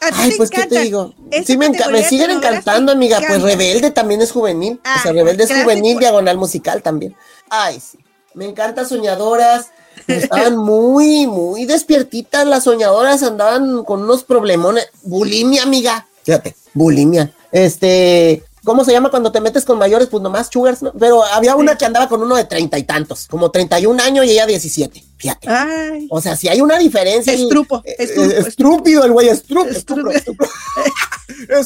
A 0.00 0.08
ti 0.08 0.14
Ay, 0.18 0.30
te 0.30 0.36
pues, 0.38 0.50
¿qué 0.50 0.66
te 0.66 0.80
digo? 0.80 1.14
Sí, 1.46 1.56
me, 1.56 1.68
me 1.68 2.02
siguen 2.08 2.30
encantando, 2.32 2.90
amiga. 2.90 3.20
Pues. 3.24 3.40
Rebelde 3.42 3.90
también 3.92 4.20
es 4.22 4.32
juvenil. 4.32 4.80
o 4.80 5.02
sea, 5.02 5.10
Ah, 5.10 5.12
Rebelde 5.12 5.44
es 5.44 5.48
gracias 5.50 5.62
juvenil, 5.64 5.98
diagonal 5.98 6.38
musical 6.38 6.82
también. 6.82 7.14
Ay, 7.54 7.80
sí. 7.80 7.98
Me 8.32 8.46
encanta 8.46 8.86
Soñadoras. 8.86 9.66
Estaban 10.06 10.56
muy, 10.72 11.26
muy 11.26 11.66
despiertitas 11.66 12.46
las 12.46 12.64
soñadoras. 12.64 13.22
Andaban 13.22 13.84
con 13.84 14.02
unos 14.02 14.24
problemones. 14.24 14.88
Bulimia, 15.02 15.64
amiga. 15.64 16.06
Fíjate, 16.22 16.56
bulimia. 16.72 17.30
Este. 17.52 18.42
¿Cómo 18.64 18.84
se 18.84 18.92
llama 18.92 19.10
cuando 19.10 19.32
te 19.32 19.40
metes 19.40 19.64
con 19.64 19.78
mayores? 19.78 20.08
Pues 20.08 20.22
nomás 20.22 20.48
sugars, 20.52 20.82
¿no? 20.82 20.92
Pero 20.92 21.24
había 21.24 21.56
una 21.56 21.76
que 21.76 21.84
andaba 21.84 22.08
con 22.08 22.22
uno 22.22 22.36
de 22.36 22.44
treinta 22.44 22.78
y 22.78 22.84
tantos, 22.84 23.26
como 23.26 23.50
31 23.50 24.00
años 24.00 24.24
y 24.24 24.30
ella 24.30 24.46
17. 24.46 25.04
Fíjate. 25.16 25.48
Ay, 25.48 26.06
O 26.10 26.20
sea, 26.20 26.36
si 26.36 26.48
hay 26.48 26.60
una 26.60 26.78
diferencia. 26.78 27.32
Estrupo, 27.32 27.82
eh, 27.84 27.96
estrupo, 27.98 28.30
eh, 28.30 28.44
estúpido 28.46 29.04
el 29.04 29.12
güey, 29.12 29.28
estúpido. 29.28 29.66
es 29.70 29.84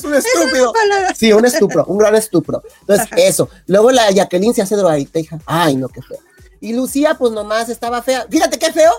un 0.04 0.14
estúpido. 0.14 0.72
Sí, 1.14 1.32
un 1.32 1.44
estupro, 1.44 1.84
un 1.86 1.98
gran 1.98 2.14
estupro. 2.14 2.62
Entonces, 2.80 3.08
eso. 3.16 3.48
Luego 3.66 3.90
la 3.90 4.10
Jacqueline 4.10 4.54
se 4.54 4.62
hace 4.62 4.76
drogadicta, 4.76 5.18
hija. 5.18 5.38
Ay, 5.44 5.76
no, 5.76 5.88
qué 5.88 6.00
feo. 6.00 6.18
Y 6.60 6.72
Lucía, 6.72 7.16
pues 7.18 7.32
nomás 7.32 7.68
estaba 7.68 8.02
fea. 8.02 8.26
Fíjate 8.30 8.58
qué 8.58 8.72
feo. 8.72 8.92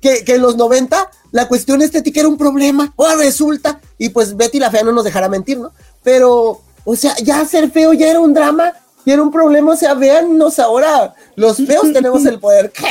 Que, 0.00 0.24
que 0.24 0.34
en 0.34 0.42
los 0.42 0.56
90 0.56 1.10
la 1.30 1.46
cuestión 1.46 1.80
estética 1.80 2.20
era 2.20 2.28
un 2.28 2.38
problema. 2.38 2.92
Ahora 2.96 3.16
resulta. 3.16 3.80
Y 3.98 4.08
pues 4.08 4.36
Betty 4.36 4.58
la 4.58 4.70
fea 4.70 4.82
no 4.82 4.92
nos 4.92 5.04
dejará 5.04 5.28
mentir, 5.28 5.58
¿no? 5.58 5.72
Pero, 6.02 6.60
o 6.84 6.96
sea, 6.96 7.14
ya 7.22 7.44
ser 7.44 7.70
feo 7.70 7.92
ya 7.92 8.08
era 8.10 8.20
un 8.20 8.34
drama. 8.34 8.72
Y 9.04 9.10
era 9.10 9.22
un 9.22 9.32
problema. 9.32 9.72
O 9.72 9.76
sea, 9.76 9.94
véannos 9.94 10.58
ahora. 10.58 11.14
Los 11.34 11.56
feos 11.56 11.84
tenemos 11.92 12.24
el 12.26 12.38
poder. 12.38 12.70
¿Qué? 12.70 12.84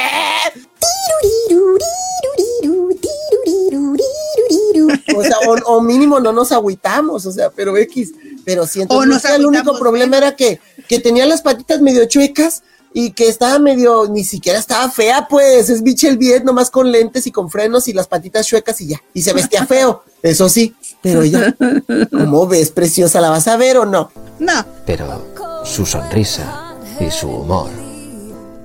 O 5.16 5.24
sea, 5.24 5.38
o, 5.48 5.76
o 5.76 5.82
mínimo 5.82 6.20
no 6.20 6.32
nos 6.32 6.52
agüitamos, 6.52 7.26
o 7.26 7.32
sea, 7.32 7.50
pero 7.50 7.78
X. 7.78 8.14
Pero 8.44 8.66
siento 8.66 9.00
que 9.00 9.36
el 9.36 9.46
único 9.46 9.78
problema 9.78 10.18
era 10.18 10.36
que, 10.36 10.60
que 10.88 11.00
tenía 11.00 11.26
las 11.26 11.42
patitas 11.42 11.82
medio 11.82 12.06
chuecas 12.06 12.64
y 12.94 13.12
que 13.12 13.28
estaba 13.28 13.58
medio, 13.60 14.08
ni 14.10 14.24
siquiera 14.24 14.60
estaba 14.60 14.90
fea, 14.92 15.28
pues. 15.30 15.70
Es 15.70 15.82
Michelle 15.82 16.18
Viet, 16.18 16.44
nomás 16.44 16.70
con 16.70 16.92
lentes 16.92 17.26
y 17.28 17.32
con 17.32 17.50
frenos 17.50 17.88
y 17.88 17.94
las 17.94 18.08
patitas 18.08 18.46
chuecas 18.48 18.80
y 18.82 18.88
ya. 18.88 19.02
Y 19.14 19.22
se 19.22 19.34
vestía 19.34 19.66
feo, 19.68 20.04
eso 20.22 20.50
sí. 20.50 20.76
Pero 21.02 21.24
ya, 21.24 21.56
¿cómo 22.12 22.48
ves, 22.48 22.72
preciosa? 22.72 23.22
¿La 23.22 23.30
vas 23.30 23.48
a 23.48 23.58
ver 23.58 23.78
o 23.78 23.86
no? 23.86 24.12
No. 24.40 24.66
Pero 24.86 25.64
su 25.66 25.86
sonrisa 25.86 26.76
y 27.00 27.10
su 27.10 27.28
humor 27.30 27.70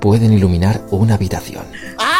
pueden 0.00 0.32
iluminar 0.32 0.82
una 0.90 1.14
habitación. 1.14 1.64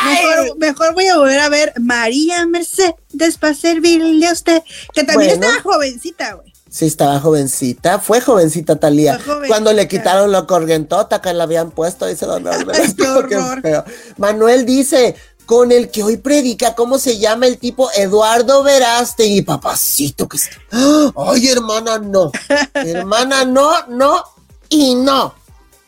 Mejor, 0.07 0.59
mejor 0.59 0.95
voy 0.95 1.07
a 1.09 1.19
volver 1.19 1.41
a 1.41 1.49
ver 1.49 1.73
María 1.81 2.47
Mercedes 2.47 3.39
para 3.41 3.55
servirle 3.55 4.27
a 4.27 4.33
usted. 4.33 4.63
Que 4.95 5.05
también 5.05 5.39
Bueno. 5.39 5.47
estaba 5.55 5.63
jovencita, 5.75 6.35
güey. 6.35 6.53
Sí, 6.69 6.87
estaba 6.87 7.21
jovencita, 7.21 8.01
fue 8.01 8.21
jovencita 8.21 8.77
Talía. 8.77 9.15
Jovencita. 9.19 9.47
Cuando 9.49 9.73
le 9.73 9.87
quitaron 9.89 10.33
la 10.33 10.47
corrientota 10.47 11.21
que 11.23 11.33
le 11.33 11.43
habían 11.43 11.71
puesto, 11.71 12.07
dice 12.07 12.27
Don 12.27 12.45
Manuel 14.19 14.67
dice, 14.67 15.15
con 15.47 15.71
el 15.71 15.91
que 15.91 16.03
hoy 16.03 16.17
predica, 16.17 16.75
¿cómo 16.75 16.99
se 16.99 17.19
llama 17.19 17.47
el 17.47 17.59
tipo? 17.59 17.89
Eduardo 17.95 18.63
Verástegui, 18.63 19.43
papacito 19.43 20.29
que 20.29 20.39
está. 20.39 20.57
¡Ah! 20.73 21.13
Ay, 21.17 21.49
hermana, 21.49 21.99
no. 21.99 22.33
hermana, 22.75 23.45
no, 23.45 23.87
no 23.89 24.25
y 24.69 24.97
no. 24.97 25.35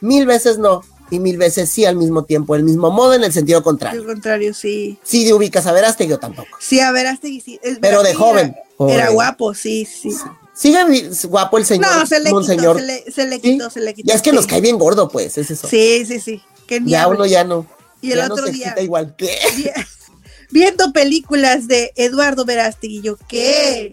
Mil 0.00 0.26
veces 0.26 0.58
no 0.58 0.82
y 1.10 1.18
mil 1.18 1.38
veces 1.38 1.70
sí 1.70 1.84
al 1.84 1.96
mismo 1.96 2.24
tiempo, 2.24 2.54
el 2.54 2.62
mismo 2.64 2.90
modo 2.90 3.14
en 3.14 3.24
el 3.24 3.32
sentido 3.32 3.62
contrario. 3.62 4.04
Contrario, 4.04 4.52
sí. 4.54 4.98
Sí 5.02 5.24
te 5.24 5.32
ubicas 5.32 5.66
a 5.66 5.72
Verástegui 5.72 6.12
o 6.12 6.18
tampoco. 6.18 6.48
Sí, 6.60 6.80
a 6.80 6.92
ver, 6.92 7.06
hasta 7.06 7.26
sí. 7.28 7.58
es- 7.62 7.78
Pero 7.80 8.02
de 8.02 8.14
joven. 8.14 8.54
Era, 8.88 9.10
guapo, 9.10 9.54
sí, 9.54 9.84
sí. 9.84 10.10
Sigue 10.58 11.08
guapo 11.28 11.56
el 11.56 11.64
señor. 11.64 11.86
No, 11.94 12.04
se 12.04 12.18
le 12.18 12.30
monseñor. 12.30 12.76
quitó, 12.78 12.86
se 12.88 13.04
le, 13.04 13.12
se 13.12 13.26
le 13.28 13.40
quitó, 13.40 13.70
se 13.70 13.80
le 13.80 13.94
quitó. 13.94 14.08
Ya 14.08 14.14
es 14.14 14.22
que 14.22 14.32
nos 14.32 14.44
cae 14.44 14.60
bien 14.60 14.76
gordo, 14.76 15.08
pues, 15.08 15.38
es 15.38 15.52
eso. 15.52 15.68
Sí, 15.68 16.04
sí, 16.04 16.18
sí. 16.18 16.42
Ni 16.80 16.90
ya 16.90 17.06
uno 17.06 17.24
ya 17.26 17.44
no. 17.44 17.64
Y 18.02 18.10
el 18.10 18.18
ya 18.18 18.26
no 18.26 18.34
otro 18.34 18.46
se 18.46 18.52
día- 18.52 18.74
igual. 18.80 19.14
¿Qué? 19.18 19.38
Viendo 20.50 20.92
películas 20.92 21.68
de 21.68 21.92
Eduardo 21.94 22.44
Verástegui, 22.44 23.02
yo, 23.02 23.16
¿qué? 23.28 23.92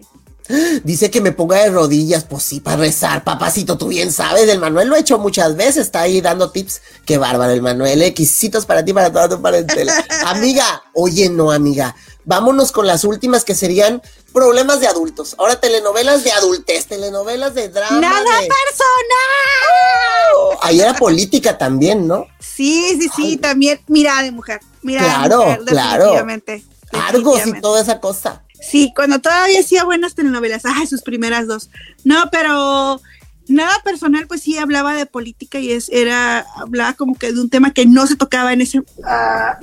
Dice 0.84 1.10
que 1.10 1.20
me 1.20 1.32
ponga 1.32 1.56
de 1.58 1.70
rodillas, 1.70 2.24
pues 2.24 2.42
sí, 2.44 2.60
para 2.60 2.76
rezar, 2.76 3.24
papacito, 3.24 3.76
tú 3.76 3.88
bien 3.88 4.12
sabes, 4.12 4.48
el 4.48 4.58
Manuel 4.60 4.88
lo 4.88 4.94
ha 4.94 4.98
hecho 4.98 5.18
muchas 5.18 5.56
veces, 5.56 5.86
está 5.86 6.02
ahí 6.02 6.20
dando 6.20 6.50
tips, 6.50 6.80
qué 7.04 7.18
bárbaro 7.18 7.52
el 7.52 7.62
Manuel, 7.62 8.00
eh, 8.02 8.14
quisitos 8.14 8.66
para 8.66 8.84
ti, 8.84 8.92
para 8.92 9.10
toda 9.12 9.28
tu 9.28 9.42
parentela. 9.42 9.92
amiga, 10.26 10.82
oye, 10.94 11.28
no, 11.28 11.50
amiga, 11.50 11.96
vámonos 12.24 12.70
con 12.72 12.86
las 12.86 13.04
últimas 13.04 13.44
que 13.44 13.54
serían 13.54 14.00
problemas 14.32 14.80
de 14.80 14.86
adultos, 14.86 15.34
ahora 15.38 15.58
telenovelas 15.60 16.22
de 16.22 16.30
adultez, 16.32 16.86
telenovelas 16.86 17.54
de 17.54 17.68
drama. 17.68 18.00
¡Nada 18.00 18.40
de- 18.40 18.48
personal! 18.48 20.58
Ahí 20.62 20.80
era 20.80 20.94
política 20.94 21.58
también, 21.58 22.06
¿no? 22.06 22.26
Sí, 22.38 22.96
sí, 23.00 23.08
sí, 23.14 23.36
también 23.36 23.80
mirada 23.88 24.22
de 24.22 24.30
mujer. 24.32 24.60
Mirada 24.82 25.08
Claro, 25.26 25.38
de 25.40 25.44
mujer, 25.46 25.64
claro. 25.64 25.98
definitivamente. 26.04 26.64
Argos 26.92 27.46
y 27.46 27.60
toda 27.60 27.82
esa 27.82 28.00
cosa. 28.00 28.42
Sí, 28.60 28.92
cuando 28.94 29.20
todavía 29.20 29.60
hacía 29.60 29.84
buenas 29.84 30.14
telenovelas, 30.14 30.64
ay, 30.64 30.86
sus 30.86 31.02
primeras 31.02 31.46
dos. 31.46 31.70
No, 32.04 32.28
pero 32.30 33.00
nada 33.48 33.72
personal, 33.84 34.26
pues 34.26 34.42
sí 34.42 34.58
hablaba 34.58 34.94
de 34.94 35.06
política 35.06 35.58
y 35.58 35.72
es, 35.72 35.88
era, 35.90 36.44
hablaba 36.56 36.94
como 36.94 37.14
que 37.14 37.32
de 37.32 37.40
un 37.40 37.50
tema 37.50 37.72
que 37.72 37.86
no 37.86 38.06
se 38.06 38.16
tocaba 38.16 38.52
en 38.52 38.60
ese. 38.62 38.82
ah. 39.04 39.58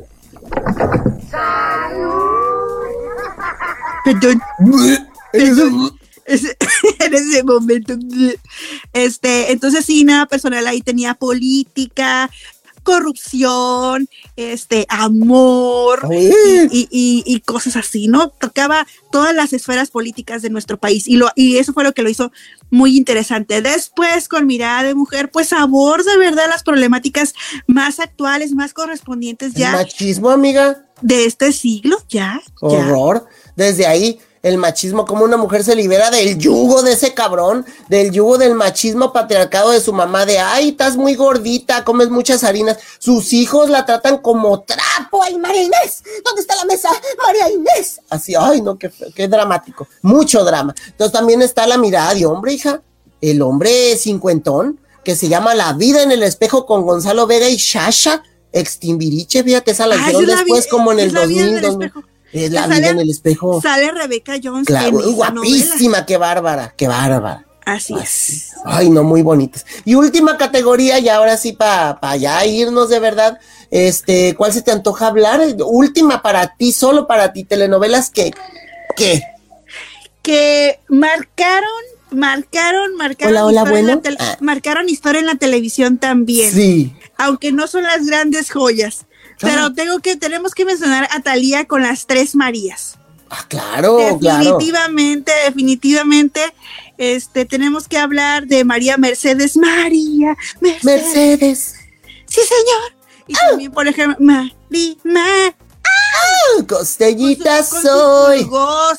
Perdón. 4.04 4.42
Perdón. 5.32 6.00
En 7.00 7.14
ese 7.14 7.44
momento. 7.44 7.96
Este, 8.94 9.52
entonces 9.52 9.86
sí, 9.86 10.06
nada 10.06 10.26
personal, 10.26 10.66
ahí 10.68 10.82
tenía 10.82 11.16
política, 11.16 12.30
corrupción, 12.84 14.08
este, 14.36 14.86
amor 14.90 16.08
y, 16.12 16.28
y- 16.72 16.88
y- 16.92 17.24
y 17.26 17.40
cosas 17.42 17.76
así, 17.76 18.08
¿no? 18.08 18.30
Tocaba 18.30 18.86
todas 19.12 19.34
las 19.34 19.54
esferas 19.54 19.90
políticas 19.90 20.42
de 20.42 20.50
nuestro 20.50 20.78
país 20.78 21.08
y, 21.08 21.18
lo, 21.18 21.30
y 21.36 21.58
eso 21.58 21.74
fue 21.74 21.84
lo 21.84 21.94
que 21.94 22.04
lo 22.04 22.10
hizo 22.10 22.32
muy 22.70 22.98
interesante. 22.98 23.62
Después, 23.62 24.28
con 24.28 24.46
mirada 24.48 24.84
de 24.84 24.96
mujer, 24.96 25.30
pues 25.32 25.54
aborda, 25.54 26.18
¿verdad?, 26.18 26.48
las 26.50 26.64
problemáticas 26.64 27.34
más 27.68 28.00
actuales, 28.00 28.52
más 28.54 28.74
correspondientes 28.74 29.54
El 29.56 29.62
ya 29.62 29.72
machismo, 29.72 30.30
amiga. 30.30 30.86
de 31.02 31.26
este 31.26 31.52
siglo, 31.54 31.98
ya, 32.10 32.42
ya. 32.62 32.68
Horror. 32.68 33.26
Desde 33.56 33.86
ahí, 33.86 34.20
el 34.44 34.58
machismo, 34.58 35.06
como 35.06 35.24
una 35.24 35.38
mujer 35.38 35.64
se 35.64 35.74
libera 35.76 36.12
del 36.12 36.38
yugo 36.38 36.84
de 36.84 36.92
ese 36.94 37.14
cabrón, 37.14 37.66
del 37.88 38.12
yugo 38.12 38.38
del 38.38 38.54
machismo 38.56 39.14
patriarcado 39.14 39.72
de 39.72 39.80
su 39.80 39.94
mamá, 39.94 40.26
de 40.26 40.38
ay, 40.38 40.70
estás 40.70 40.98
muy 40.98 41.16
gordita, 41.16 41.86
comes 41.86 42.10
muchas 42.10 42.44
harinas. 42.44 42.78
Sus 43.00 43.32
hijos 43.32 43.70
la 43.70 43.86
tratan 43.86 44.18
como 44.18 44.60
trapo. 44.62 45.24
¡Ay, 45.24 45.38
María 45.38 45.64
Inés! 45.64 46.04
¿Dónde 46.26 46.42
está 46.42 46.56
la 46.58 46.66
mesa? 46.66 46.90
¡María 47.26 47.50
Inés! 47.52 48.02
Así, 48.10 48.34
ay, 48.38 48.62
no, 48.62 48.78
qué, 48.78 48.92
qué 49.16 49.28
dramático. 49.30 49.88
Mucho 50.02 50.44
drama. 50.44 50.76
Entonces 50.88 51.14
también 51.14 51.42
está 51.42 51.66
la 51.66 51.78
mirada 51.78 52.14
de 52.14 52.26
hombre, 52.26 52.52
hija. 52.54 52.82
El 53.22 53.42
hombre 53.42 53.96
cincuentón, 53.98 54.78
que 55.06 55.16
se 55.16 55.30
llama 55.30 55.56
La 55.56 55.72
vida 55.72 56.04
en 56.04 56.12
el 56.12 56.22
espejo 56.22 56.66
con 56.66 56.82
Gonzalo 56.82 57.28
Vega 57.28 57.48
y 57.48 57.56
Shasha. 57.56 58.22
Extimbiriche, 58.52 59.44
fíjate, 59.44 59.72
esa 59.72 59.88
la 59.88 59.96
Ah, 59.96 60.12
hicieron 60.12 60.26
después 60.26 60.66
vi- 60.66 60.70
como 60.70 60.92
en 60.92 61.00
el 61.00 61.08
es 61.08 61.14
la 61.14 61.26
vida 61.26 61.46
en 61.46 61.62
2000. 61.62 61.92
El 62.34 62.52
2000. 62.52 62.54
espejo. 62.54 62.66
Es 62.66 62.68
la 62.68 62.68
vida 62.68 62.90
en 62.90 63.00
el 63.00 63.10
espejo. 63.10 63.62
Sale 63.62 63.92
Rebeca 63.92 64.34
Jones. 64.44 64.68
Claro, 64.68 65.04
en 65.04 65.14
guapísima, 65.14 66.06
qué 66.06 66.18
bárbara, 66.18 66.74
qué 66.76 66.88
bárbara. 66.88 67.46
Así 67.66 67.94
es. 68.02 68.54
Ay, 68.66 68.90
no, 68.90 69.04
muy 69.04 69.22
bonitas. 69.22 69.66
Y 69.86 69.96
última 69.96 70.38
categoría, 70.38 71.00
y 71.00 71.08
ahora 71.10 71.38
sí 71.38 71.54
para 71.54 72.16
ya 72.18 72.46
irnos 72.46 72.90
de 72.90 73.00
verdad, 73.00 73.40
este, 73.72 74.36
¿cuál 74.36 74.52
se 74.52 74.62
te 74.62 74.72
antoja 74.72 75.08
hablar? 75.08 75.42
Última 75.66 76.22
para 76.22 76.56
ti, 76.56 76.74
solo 76.74 77.08
para 77.08 77.32
ti, 77.32 77.44
telenovelas 77.44 78.10
que, 78.10 78.34
¿qué? 78.98 79.24
Que 80.22 80.80
marcaron, 80.90 81.70
marcaron, 82.12 82.96
marcaron. 82.96 83.34
Hola, 83.34 83.46
hola, 83.46 83.64
bueno. 83.70 84.02
Ah. 84.20 84.38
Marcaron 84.42 84.90
historia 84.90 85.20
en 85.20 85.28
la 85.28 85.36
televisión 85.36 85.98
también. 85.98 86.52
Sí. 86.52 86.94
Aunque 87.18 87.52
no 87.52 87.68
son 87.68 87.84
las 87.84 88.06
grandes 88.06 88.52
joyas. 88.52 89.06
Pero 89.40 89.74
tengo 89.74 90.00
que, 90.00 90.16
tenemos 90.16 90.54
que 90.54 90.66
mencionar 90.66 91.08
a 91.12 91.22
Talía 91.22 91.66
con 91.66 91.82
las 91.84 92.06
tres 92.08 92.36
Marías. 92.36 92.98
Ah, 93.30 93.46
claro, 93.48 93.98
claro. 94.20 94.44
definitivamente, 94.44 95.32
definitivamente, 95.46 96.42
este, 96.98 97.46
tenemos 97.46 97.88
que 97.88 97.98
hablar 97.98 98.46
de 98.46 98.64
María 98.64 98.98
Mercedes. 98.98 99.58
María 99.58 100.36
Mercedes. 100.62 100.84
Mercedes. 100.84 101.74
Sí, 102.28 102.42
señor. 102.42 103.04
Y 103.28 103.34
también, 103.34 103.72
por 103.72 103.88
ejemplo, 103.88 104.18
Mari, 104.20 104.98
Ma- 105.04 105.56
Ah, 105.86 106.64
Costellita 106.68 107.64
con 107.66 107.82
soy. 107.82 108.48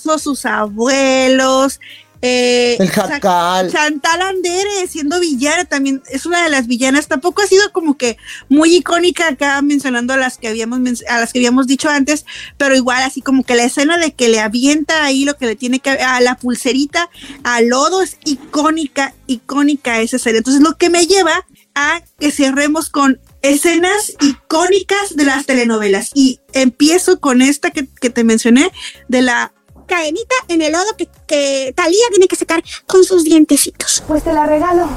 sus 0.03 0.23
sus 0.23 0.45
abuelos. 0.47 1.81
Eh, 2.27 2.77
El 2.81 2.89
jacal. 2.89 3.71
Chantal 3.71 4.23
Andere 4.23 4.87
siendo 4.89 5.21
villana 5.21 5.67
también 5.67 6.03
es 6.09 6.25
una 6.25 6.43
de 6.43 6.49
las 6.49 6.67
villanas. 6.67 7.07
Tampoco 7.07 7.43
ha 7.43 7.47
sido 7.47 7.71
como 7.73 7.99
que 7.99 8.17
muy 8.49 8.75
icónica 8.77 9.29
acá 9.29 9.61
mencionando 9.61 10.15
a 10.15 10.17
las 10.17 10.39
que 10.39 10.49
habíamos 10.49 10.81
a 11.07 11.21
las 11.21 11.35
que 11.35 11.41
habíamos 11.41 11.67
dicho 11.67 11.91
antes, 11.91 12.25
pero 12.57 12.75
igual 12.75 13.03
así 13.03 13.21
como 13.21 13.45
que 13.45 13.55
la 13.55 13.65
escena 13.65 13.99
de 13.99 14.13
que 14.13 14.31
le 14.31 14.41
avienta 14.41 15.05
ahí 15.05 15.27
lo 15.27 15.37
que 15.37 15.45
le 15.45 15.55
tiene 15.55 15.81
que 15.81 15.91
a 15.91 16.19
la 16.23 16.37
pulserita 16.37 17.11
al 17.43 17.69
lodo 17.69 18.01
es 18.01 18.17
icónica, 18.25 19.13
icónica 19.27 20.01
esa 20.01 20.17
escena. 20.17 20.39
Entonces 20.39 20.63
lo 20.63 20.79
que 20.79 20.89
me 20.89 21.07
lleva 21.07 21.45
a 21.75 22.01
que 22.19 22.31
cerremos 22.31 22.89
con 22.89 23.21
escenas 23.43 24.15
icónicas 24.23 25.15
de 25.15 25.27
las 25.27 25.45
telenovelas 25.45 26.11
y 26.15 26.41
empiezo 26.55 27.21
con 27.21 27.43
esta 27.43 27.71
que, 27.71 27.87
que 28.01 28.09
te 28.09 28.25
mencioné 28.25 28.73
de 29.09 29.21
la 29.21 29.53
Cadenita 29.87 30.35
en 30.49 30.63
el 30.63 30.73
lodo 30.73 30.97
que, 30.97 31.09
que 31.27 31.73
Talía 31.77 32.07
tiene 32.11 32.29
que 32.29 32.37
secar 32.37 32.63
con 32.87 33.05
sus 33.05 33.25
dientecitos. 33.25 34.03
Pues 34.07 34.23
te 34.23 34.33
la 34.33 34.47
regalo. 34.47 34.89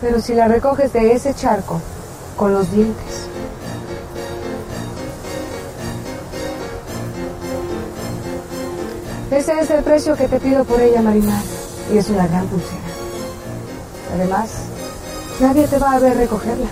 Pero 0.00 0.20
si 0.20 0.34
la 0.34 0.48
recoges 0.48 0.92
de 0.92 1.12
ese 1.12 1.34
charco, 1.34 1.80
con 2.36 2.54
los 2.54 2.70
dientes. 2.70 3.28
Ese 9.30 9.60
es 9.60 9.70
el 9.70 9.84
precio 9.84 10.16
que 10.16 10.28
te 10.28 10.40
pido 10.40 10.64
por 10.64 10.80
ella, 10.80 11.02
Marimar. 11.02 11.42
Y 11.92 11.98
es 11.98 12.08
una 12.08 12.26
gran 12.26 12.46
pulsera. 12.46 12.78
Además, 14.14 14.50
nadie 15.40 15.66
te 15.66 15.78
va 15.78 15.92
a 15.92 15.98
ver 15.98 16.16
recogerla. 16.16 16.68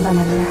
Anda, 0.00 0.12
María. 0.12 0.46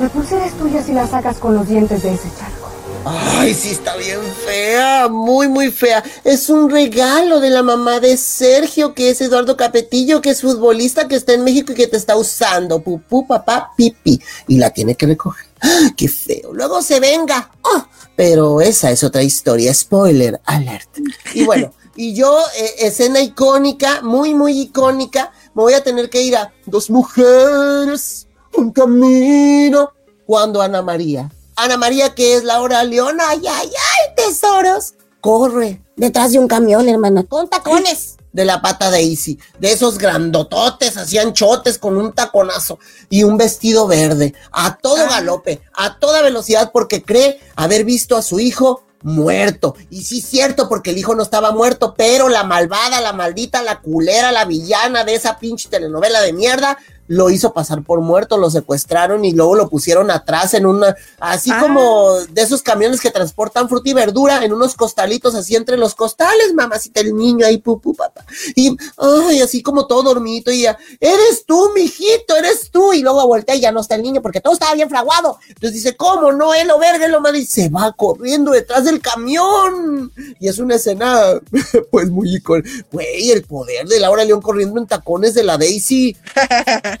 La 0.00 0.08
pulsera 0.08 0.46
es 0.46 0.56
tuya 0.56 0.82
si 0.82 0.92
la 0.92 1.08
sacas 1.08 1.38
con 1.38 1.56
los 1.56 1.68
dientes 1.68 2.02
de 2.04 2.14
ese 2.14 2.28
charco. 2.38 2.70
Ay, 3.04 3.52
sí, 3.52 3.70
está 3.70 3.96
bien 3.96 4.20
fea, 4.46 5.08
muy, 5.08 5.48
muy 5.48 5.70
fea. 5.72 6.02
Es 6.22 6.48
un 6.48 6.70
regalo 6.70 7.40
de 7.40 7.50
la 7.50 7.64
mamá 7.64 7.98
de 7.98 8.16
Sergio, 8.16 8.94
que 8.94 9.10
es 9.10 9.20
Eduardo 9.20 9.56
Capetillo, 9.56 10.22
que 10.22 10.30
es 10.30 10.40
futbolista, 10.40 11.08
que 11.08 11.16
está 11.16 11.32
en 11.32 11.42
México 11.42 11.72
y 11.72 11.74
que 11.74 11.88
te 11.88 11.96
está 11.96 12.16
usando. 12.16 12.80
Pupú, 12.80 13.26
papá, 13.26 13.72
pipi. 13.76 14.20
Y 14.46 14.58
la 14.58 14.70
tiene 14.70 14.94
que 14.94 15.06
recoger. 15.06 15.46
¡Ah, 15.60 15.90
¡Qué 15.96 16.08
feo! 16.08 16.52
Luego 16.52 16.80
se 16.80 17.00
venga. 17.00 17.50
¡Ah! 17.64 17.88
Pero 18.14 18.60
esa 18.60 18.92
es 18.92 19.02
otra 19.02 19.22
historia. 19.22 19.74
Spoiler 19.74 20.40
alert. 20.44 20.96
Y 21.34 21.44
bueno, 21.44 21.72
y 21.96 22.14
yo, 22.14 22.38
eh, 22.56 22.74
escena 22.78 23.20
icónica, 23.20 24.00
muy, 24.02 24.32
muy 24.32 24.60
icónica, 24.60 25.32
me 25.54 25.62
voy 25.62 25.74
a 25.74 25.82
tener 25.82 26.08
que 26.08 26.22
ir 26.22 26.36
a 26.36 26.52
Dos 26.66 26.90
Mujeres, 26.90 28.23
un 28.56 28.72
camino. 28.72 29.92
Cuando 30.26 30.62
Ana 30.62 30.80
María 30.80 31.30
Ana 31.56 31.76
María, 31.76 32.14
que 32.14 32.34
es 32.34 32.44
Laura 32.44 32.82
León, 32.82 33.18
ay, 33.20 33.42
ay, 33.46 33.68
ay, 33.68 34.14
tesoros, 34.16 34.94
corre 35.20 35.80
Detrás 35.96 36.32
de 36.32 36.40
un 36.40 36.48
camión, 36.48 36.88
hermana, 36.88 37.22
con 37.22 37.48
tacones. 37.48 38.16
de 38.32 38.44
la 38.44 38.60
pata 38.60 38.90
de 38.90 39.00
Easy, 39.00 39.38
de 39.60 39.70
esos 39.70 39.96
grandototes, 39.96 40.96
hacían 40.96 41.34
chotes 41.34 41.78
con 41.78 41.96
un 41.96 42.12
taconazo 42.12 42.80
y 43.08 43.22
un 43.22 43.36
vestido 43.36 43.86
verde, 43.86 44.34
a 44.50 44.76
todo 44.76 45.06
galope, 45.08 45.60
a 45.72 46.00
toda 46.00 46.20
velocidad, 46.20 46.72
porque 46.72 47.04
cree 47.04 47.38
haber 47.54 47.84
visto 47.84 48.16
a 48.16 48.22
su 48.22 48.40
hijo 48.40 48.82
muerto. 49.04 49.76
Y 49.88 50.02
sí, 50.02 50.20
cierto, 50.20 50.68
porque 50.68 50.90
el 50.90 50.98
hijo 50.98 51.14
no 51.14 51.22
estaba 51.22 51.52
muerto, 51.52 51.94
pero 51.96 52.28
la 52.28 52.42
malvada, 52.42 53.00
la 53.00 53.12
maldita, 53.12 53.62
la 53.62 53.80
culera, 53.80 54.32
la 54.32 54.46
villana 54.46 55.04
de 55.04 55.14
esa 55.14 55.38
pinche 55.38 55.68
telenovela 55.68 56.20
de 56.20 56.32
mierda, 56.32 56.76
lo 57.06 57.30
hizo 57.30 57.52
pasar 57.52 57.82
por 57.82 58.00
muerto, 58.00 58.36
lo 58.38 58.50
secuestraron 58.50 59.24
y 59.24 59.32
luego 59.32 59.54
lo 59.54 59.68
pusieron 59.68 60.10
atrás 60.10 60.54
en 60.54 60.66
una, 60.66 60.96
así 61.20 61.50
Ah. 61.52 61.60
como 61.60 62.14
de 62.30 62.42
esos 62.42 62.62
camiones 62.62 63.00
que 63.00 63.10
transportan 63.10 63.68
fruta 63.68 63.90
y 63.90 63.92
verdura 63.92 64.44
en 64.44 64.52
unos 64.52 64.74
costalitos 64.74 65.34
así 65.34 65.54
entre 65.56 65.76
los 65.76 65.94
costales, 65.94 66.54
mamacita, 66.54 67.00
el 67.00 67.14
niño 67.16 67.46
ahí, 67.46 67.58
pu, 67.58 67.80
pu, 67.80 67.94
papá. 67.94 68.24
Y, 68.54 68.76
ay, 68.96 69.40
así 69.42 69.62
como 69.62 69.86
todo 69.86 70.02
dormidito 70.02 70.50
y 70.50 70.62
ya, 70.62 70.78
eres 71.00 71.44
tú, 71.46 71.70
mijito, 71.74 72.36
eres 72.36 72.70
tú. 72.70 72.92
Y 72.92 73.00
luego 73.02 73.26
voltea 73.26 73.54
y 73.54 73.60
ya 73.60 73.72
no 73.72 73.80
está 73.80 73.94
el 73.96 74.02
niño 74.02 74.22
porque 74.22 74.40
todo 74.40 74.54
estaba 74.54 74.74
bien 74.74 74.88
fraguado. 74.88 75.38
Entonces 75.48 75.72
dice, 75.74 75.96
¿cómo 75.96 76.32
no? 76.32 76.54
Él 76.54 76.68
lo 76.68 76.78
verga, 76.78 77.06
él 77.06 77.12
lo 77.12 77.20
madre. 77.20 77.38
Y 77.40 77.46
se 77.46 77.68
va 77.68 77.92
corriendo 77.92 78.52
detrás 78.52 78.84
del 78.84 79.00
camión. 79.00 80.12
Y 80.40 80.48
es 80.48 80.58
una 80.58 80.76
escena, 80.76 81.22
pues 81.90 82.10
muy 82.10 82.36
icónica. 82.36 82.68
Güey, 82.92 83.30
el 83.30 83.44
poder 83.44 83.86
de 83.86 84.00
Laura 84.00 84.24
León 84.24 84.40
corriendo 84.40 84.80
en 84.80 84.86
tacones 84.86 85.34
de 85.34 85.42
la 85.42 85.58
Daisy. 85.58 86.16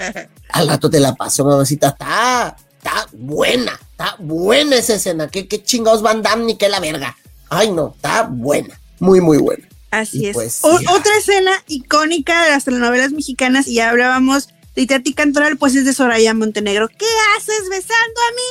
Al 0.50 0.68
rato 0.68 0.88
te 0.90 1.00
la 1.00 1.14
paso, 1.14 1.44
mamacita. 1.44 1.88
Está, 1.88 2.56
está 2.78 3.06
buena, 3.12 3.78
está 3.90 4.16
buena 4.18 4.76
esa 4.76 4.94
escena. 4.94 5.28
¿Qué, 5.28 5.46
qué 5.48 5.62
chingados 5.62 6.02
Van 6.02 6.22
Damme 6.22 6.44
ni 6.44 6.56
qué 6.56 6.68
la 6.68 6.80
verga? 6.80 7.16
Ay, 7.50 7.70
no, 7.70 7.92
está 7.96 8.22
buena. 8.22 8.78
Muy, 9.00 9.20
muy 9.20 9.38
buena. 9.38 9.66
Así 9.90 10.22
Y 10.22 10.26
es. 10.26 10.34
pues, 10.34 10.58
O- 10.62 10.80
otra 10.90 11.16
escena 11.18 11.52
icónica 11.68 12.44
de 12.44 12.50
las 12.50 12.64
telenovelas 12.64 13.12
mexicanas, 13.12 13.66
y 13.68 13.74
ya 13.74 13.90
hablábamos 13.90 14.48
de 14.74 14.82
Itati 14.82 15.14
Cantoral, 15.14 15.56
pues 15.56 15.74
es 15.76 15.84
de 15.84 15.92
Soraya 15.92 16.34
Montenegro. 16.34 16.88
¿Qué 16.88 17.06
haces 17.36 17.68
besando 17.70 18.20
a 18.20 18.32
mi 18.34 18.42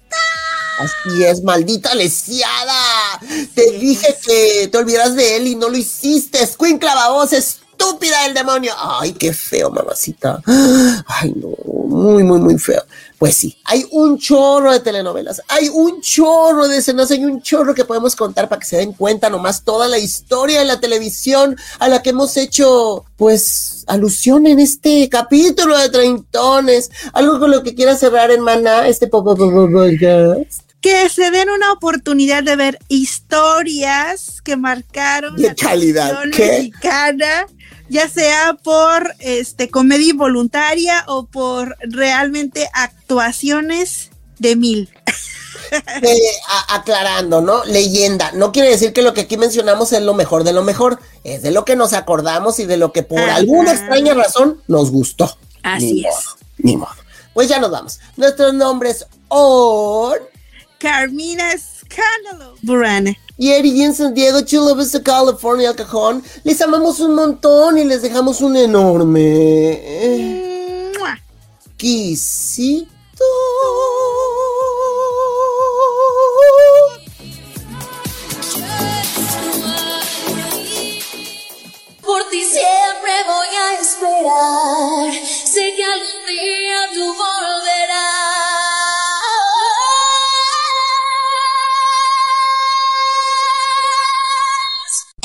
Nandita? 0.00 0.24
Así 1.12 1.24
es, 1.24 1.42
maldita 1.44 1.94
lesiada. 1.94 3.20
Te 3.54 3.70
dije 3.78 4.16
que 4.26 4.68
te 4.70 4.78
olvidaras 4.78 5.14
de 5.14 5.36
él 5.36 5.46
y 5.46 5.54
no 5.54 5.68
lo 5.68 5.76
hiciste. 5.76 6.42
Escuincla 6.42 6.94
babosa, 6.96 7.36
estúpida 7.78 8.22
del 8.24 8.34
demonio. 8.34 8.72
Ay, 8.78 9.12
qué 9.12 9.32
feo, 9.32 9.70
mamacita. 9.70 10.40
Ay, 11.06 11.32
no, 11.36 11.48
muy, 11.86 12.22
muy, 12.22 12.40
muy 12.40 12.58
feo. 12.58 12.82
Pues 13.18 13.36
sí, 13.36 13.56
hay 13.64 13.86
un 13.92 14.18
chorro 14.18 14.72
de 14.72 14.80
telenovelas, 14.80 15.40
hay 15.48 15.68
un 15.68 16.00
chorro 16.02 16.68
de 16.68 16.78
escenas, 16.78 17.10
hay 17.10 17.24
un 17.24 17.40
chorro 17.40 17.74
que 17.74 17.84
podemos 17.84 18.14
contar 18.16 18.48
para 18.48 18.58
que 18.60 18.66
se 18.66 18.76
den 18.76 18.92
cuenta 18.92 19.30
nomás 19.30 19.62
toda 19.62 19.88
la 19.88 19.98
historia 19.98 20.58
de 20.58 20.64
la 20.66 20.80
televisión 20.80 21.56
a 21.78 21.88
la 21.88 22.02
que 22.02 22.10
hemos 22.10 22.36
hecho, 22.36 23.04
pues, 23.16 23.84
alusión 23.86 24.46
en 24.46 24.58
este 24.60 25.08
capítulo 25.08 25.78
de 25.78 25.88
Treintones. 25.88 26.90
Algo 27.12 27.38
con 27.38 27.50
lo 27.50 27.62
que 27.62 27.74
quiera 27.74 27.96
cerrar, 27.96 28.30
hermana, 28.30 28.88
este 28.88 29.06
po- 29.06 29.24
po- 29.24 29.36
po- 29.36 29.50
po- 29.50 29.70
podcast. 29.70 30.62
Que 30.80 31.08
se 31.08 31.30
den 31.30 31.48
una 31.48 31.72
oportunidad 31.72 32.42
de 32.42 32.56
ver 32.56 32.78
historias 32.88 34.42
que 34.42 34.56
marcaron 34.56 35.34
De 35.36 35.48
la 35.48 35.54
calidad, 35.54 36.24
mexicana, 36.26 37.46
ya 37.88 38.08
sea 38.08 38.54
por 38.62 39.14
este 39.18 39.70
comedia 39.70 40.10
involuntaria 40.10 41.04
o 41.06 41.26
por 41.26 41.76
realmente 41.80 42.68
actuaciones 42.72 44.10
de 44.38 44.56
mil. 44.56 44.90
Eh, 46.02 46.18
aclarando, 46.68 47.40
¿no? 47.40 47.64
Leyenda. 47.64 48.30
No 48.32 48.52
quiere 48.52 48.68
decir 48.68 48.92
que 48.92 49.02
lo 49.02 49.12
que 49.12 49.22
aquí 49.22 49.36
mencionamos 49.36 49.92
es 49.92 50.02
lo 50.02 50.14
mejor 50.14 50.44
de 50.44 50.52
lo 50.52 50.62
mejor. 50.62 51.00
Es 51.24 51.42
de 51.42 51.50
lo 51.50 51.64
que 51.64 51.74
nos 51.74 51.94
acordamos 51.94 52.60
y 52.60 52.64
de 52.66 52.76
lo 52.76 52.92
que 52.92 53.02
por 53.02 53.18
Ajá. 53.18 53.36
alguna 53.36 53.72
extraña 53.72 54.14
razón 54.14 54.60
nos 54.68 54.92
gustó. 54.92 55.36
Así 55.62 55.94
Ni 55.94 56.06
es. 56.06 56.14
modo, 56.14 56.36
ni 56.58 56.76
modo. 56.76 56.92
Pues 57.32 57.48
ya 57.48 57.58
nos 57.58 57.70
vamos. 57.72 57.98
Nuestros 58.16 58.54
nombres 58.54 59.06
son... 59.28 60.18
Carmina 60.78 61.50
Escándalo 61.88 62.54
Burana. 62.62 63.14
Y 63.36 63.50
Eri 63.50 63.76
Jensen, 63.76 64.14
Diego, 64.14 64.40
Chula 64.42 64.74
Vista, 64.74 65.02
California, 65.02 65.70
El 65.70 65.76
Cajón. 65.76 66.22
Les 66.44 66.60
amamos 66.60 67.00
un 67.00 67.14
montón 67.14 67.78
y 67.78 67.84
les 67.84 68.02
dejamos 68.02 68.40
un 68.40 68.56
enorme... 68.56 69.22
¡Mua! 70.98 71.18
Quisito. 71.76 72.94
Por 82.02 82.22
ti 82.30 82.44
siempre 82.44 83.12
voy 83.26 83.48
a 83.56 83.80
esperar. 83.80 85.12
Sé 85.44 85.74
que 85.76 85.84
algún 85.84 86.26
día 86.28 86.76
tú 86.94 87.04
volverás. 87.04 87.73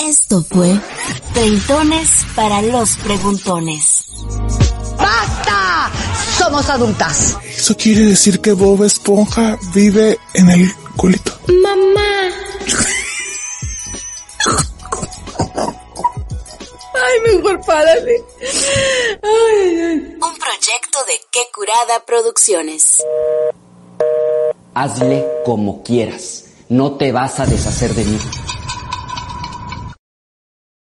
Esto 0.09 0.43
fue 0.43 0.75
Treintones 1.35 2.09
para 2.35 2.63
los 2.63 2.97
Preguntones. 2.97 4.05
¡Basta! 4.97 5.91
Somos 6.35 6.67
adultas. 6.67 7.37
Eso 7.45 7.77
quiere 7.77 8.05
decir 8.05 8.41
que 8.41 8.53
Bob 8.53 8.83
Esponja 8.83 9.59
vive 9.71 10.17
en 10.33 10.49
el 10.49 10.73
culito. 10.97 11.31
Mamá. 11.61 12.29
Ay, 16.95 17.35
mejor 17.35 17.63
párale. 17.63 18.23
Ay, 19.21 19.79
ay. 19.79 19.95
Un 20.15 20.37
proyecto 20.39 21.05
de 21.05 21.21
Qué 21.29 21.41
Curada 21.53 22.03
Producciones. 22.07 23.03
Hazle 24.73 25.23
como 25.45 25.83
quieras. 25.83 26.45
No 26.67 26.93
te 26.93 27.11
vas 27.11 27.39
a 27.39 27.45
deshacer 27.45 27.93
de 27.93 28.05
mí. 28.05 28.17